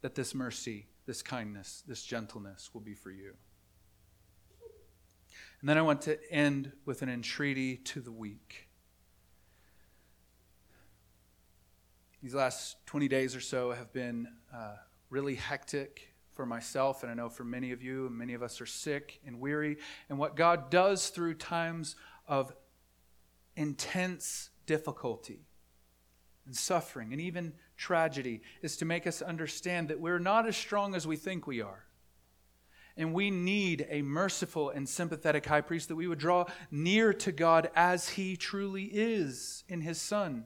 that 0.03 0.15
this 0.15 0.35
mercy, 0.35 0.87
this 1.07 1.23
kindness, 1.23 1.83
this 1.87 2.03
gentleness 2.03 2.71
will 2.73 2.81
be 2.81 2.95
for 2.95 3.11
you. 3.11 3.35
And 5.61 5.69
then 5.69 5.77
I 5.77 5.83
want 5.83 6.03
to 6.03 6.19
end 6.33 6.73
with 6.87 7.03
an 7.03 7.11
entreaty 7.11 7.77
to 7.77 8.01
the 8.01 8.13
weak. 8.13 8.69
These 12.23 12.35
last 12.35 12.77
20 12.87 13.09
days 13.09 13.37
or 13.37 13.41
so 13.41 13.73
have 13.73 13.93
been 13.93 14.29
uh, 14.55 14.77
really 15.11 15.35
hectic 15.35 16.15
for 16.33 16.47
myself, 16.47 17.03
and 17.03 17.11
I 17.11 17.15
know 17.15 17.29
for 17.29 17.45
many 17.45 17.73
of 17.73 17.83
you, 17.83 18.07
and 18.07 18.17
many 18.17 18.35
of 18.35 18.43
us 18.43 18.61
are 18.61 18.67
sick 18.67 19.21
and 19.27 19.41
weary. 19.41 19.77
And 20.09 20.19
what 20.19 20.37
God 20.37 20.71
does 20.71 21.09
through 21.09 21.35
times 21.35 21.97
of 22.27 22.55
intense 23.57 24.51
difficulty 24.65 25.50
and 26.47 26.57
suffering 26.57 27.13
and 27.13 27.21
even 27.21 27.53
tragedy 27.77 28.43
is 28.63 28.77
to 28.79 28.85
make 28.85 29.07
us 29.07 29.23
understand 29.23 29.89
that 29.89 30.01
we're 30.01 30.19
not 30.19 30.47
as 30.47 30.57
strong 30.57 30.95
as 30.95 31.07
we 31.07 31.17
think 31.17 31.47
we 31.47 31.61
are. 31.61 31.85
And 32.97 33.15
we 33.15 33.31
need 33.31 33.87
a 33.89 34.03
merciful 34.03 34.71
and 34.71 34.89
sympathetic 34.89 35.47
high 35.47 35.61
priest 35.61 35.89
that 35.89 35.97
we 35.97 36.07
would 36.07 36.19
draw 36.19 36.47
near 36.71 37.13
to 37.15 37.33
God 37.33 37.71
as 37.75 38.11
he 38.11 38.37
truly 38.37 38.85
is 38.85 39.65
in 39.69 39.81
his 39.81 40.01
Son. 40.01 40.45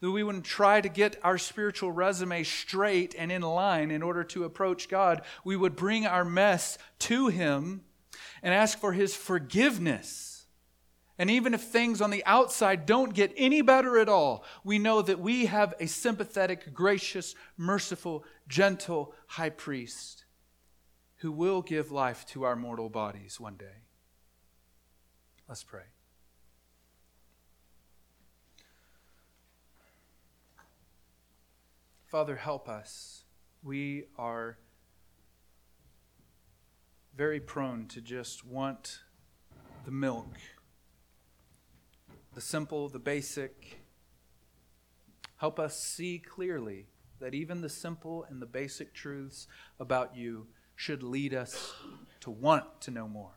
That 0.00 0.10
we 0.10 0.22
wouldn't 0.22 0.44
try 0.44 0.80
to 0.80 0.88
get 0.88 1.18
our 1.22 1.38
spiritual 1.38 1.92
resume 1.92 2.42
straight 2.42 3.14
and 3.16 3.30
in 3.32 3.42
line 3.42 3.90
in 3.90 4.02
order 4.02 4.24
to 4.24 4.44
approach 4.44 4.88
God. 4.88 5.22
We 5.44 5.56
would 5.56 5.76
bring 5.76 6.06
our 6.06 6.24
mess 6.24 6.78
to 7.00 7.28
him 7.28 7.82
and 8.42 8.52
ask 8.52 8.78
for 8.78 8.92
his 8.92 9.14
forgiveness 9.14 10.33
and 11.18 11.30
even 11.30 11.54
if 11.54 11.62
things 11.62 12.00
on 12.00 12.10
the 12.10 12.24
outside 12.26 12.86
don't 12.86 13.14
get 13.14 13.32
any 13.36 13.62
better 13.62 13.98
at 13.98 14.08
all, 14.08 14.44
we 14.64 14.78
know 14.78 15.00
that 15.00 15.20
we 15.20 15.46
have 15.46 15.74
a 15.78 15.86
sympathetic, 15.86 16.74
gracious, 16.74 17.34
merciful, 17.56 18.24
gentle 18.48 19.14
high 19.28 19.50
priest 19.50 20.24
who 21.18 21.30
will 21.30 21.62
give 21.62 21.92
life 21.92 22.26
to 22.26 22.42
our 22.42 22.56
mortal 22.56 22.88
bodies 22.88 23.38
one 23.38 23.56
day. 23.56 23.84
Let's 25.48 25.62
pray. 25.62 25.84
Father, 32.06 32.36
help 32.36 32.68
us. 32.68 33.24
We 33.62 34.04
are 34.18 34.58
very 37.16 37.40
prone 37.40 37.86
to 37.88 38.00
just 38.00 38.44
want 38.44 39.00
the 39.84 39.90
milk 39.90 40.28
the 42.34 42.40
simple, 42.40 42.88
the 42.88 42.98
basic. 42.98 43.78
Help 45.36 45.60
us 45.60 45.78
see 45.78 46.18
clearly 46.18 46.86
that 47.20 47.34
even 47.34 47.60
the 47.60 47.68
simple 47.68 48.24
and 48.28 48.42
the 48.42 48.46
basic 48.46 48.92
truths 48.92 49.46
about 49.78 50.16
you 50.16 50.48
should 50.74 51.02
lead 51.02 51.32
us 51.32 51.72
to 52.20 52.30
want 52.30 52.64
to 52.80 52.90
know 52.90 53.06
more. 53.06 53.30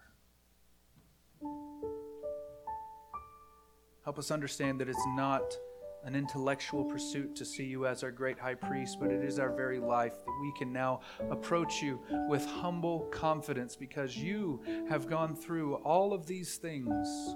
Help 4.03 4.17
us 4.17 4.31
understand 4.31 4.81
that 4.81 4.89
it's 4.89 5.05
not 5.09 5.55
an 6.03 6.15
intellectual 6.15 6.85
pursuit 6.85 7.35
to 7.35 7.45
see 7.45 7.65
you 7.65 7.85
as 7.85 8.03
our 8.03 8.11
great 8.11 8.39
high 8.39 8.55
priest, 8.55 8.97
but 8.99 9.11
it 9.11 9.23
is 9.23 9.37
our 9.37 9.51
very 9.51 9.79
life 9.79 10.13
that 10.13 10.39
we 10.41 10.51
can 10.57 10.71
now 10.71 11.01
approach 11.29 11.83
you 11.83 11.99
with 12.29 12.45
humble 12.45 13.01
confidence 13.11 13.75
because 13.75 14.17
you 14.17 14.61
have 14.89 15.07
gone 15.07 15.35
through 15.35 15.75
all 15.75 16.13
of 16.13 16.25
these 16.25 16.55
things 16.55 17.35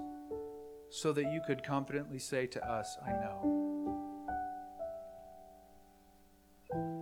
so 0.92 1.10
that 1.10 1.32
you 1.32 1.40
could 1.46 1.64
confidently 1.64 2.18
say 2.18 2.46
to 2.46 2.70
us, 2.70 2.98
I 3.04 3.12
know. 3.12 3.58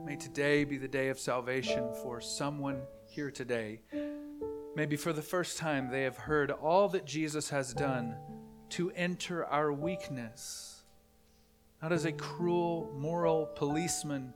May 0.07 0.15
today 0.15 0.63
be 0.63 0.79
the 0.79 0.87
day 0.87 1.09
of 1.09 1.19
salvation 1.19 1.93
for 2.03 2.21
someone 2.21 2.83
here 3.05 3.33
today. 3.33 3.81
Maybe 4.77 4.97
for 4.97 5.13
the 5.13 5.23
first 5.23 5.59
time 5.59 5.91
they 5.91 6.05
have 6.05 6.17
heard 6.17 6.53
all 6.53 6.89
that 6.91 7.05
Jesus 7.05 7.51
has 7.51 7.75
done 7.75 8.15
to 8.71 8.93
enter 8.93 9.45
our 9.47 9.73
weakness, 9.73 10.85
not 11.83 11.91
as 11.93 12.05
a 12.05 12.13
cruel 12.13 12.93
moral 12.97 13.47
policeman, 13.57 14.33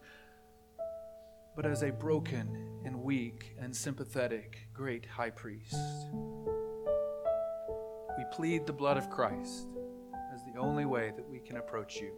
but 1.54 1.64
as 1.64 1.84
a 1.84 1.92
broken 1.92 2.80
and 2.84 3.00
weak 3.00 3.54
and 3.60 3.74
sympathetic 3.74 4.66
great 4.74 5.06
high 5.06 5.30
priest. 5.30 5.76
We 8.16 8.24
plead 8.30 8.64
the 8.64 8.72
blood 8.72 8.96
of 8.96 9.10
Christ 9.10 9.66
as 10.32 10.40
the 10.44 10.60
only 10.60 10.84
way 10.84 11.12
that 11.16 11.28
we 11.28 11.40
can 11.40 11.56
approach 11.56 11.96
you. 11.96 12.12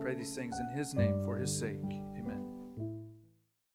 Pray 0.00 0.14
these 0.14 0.34
things 0.34 0.58
in 0.58 0.68
His 0.68 0.94
name 0.94 1.22
for 1.24 1.36
His 1.36 1.56
sake. 1.56 2.00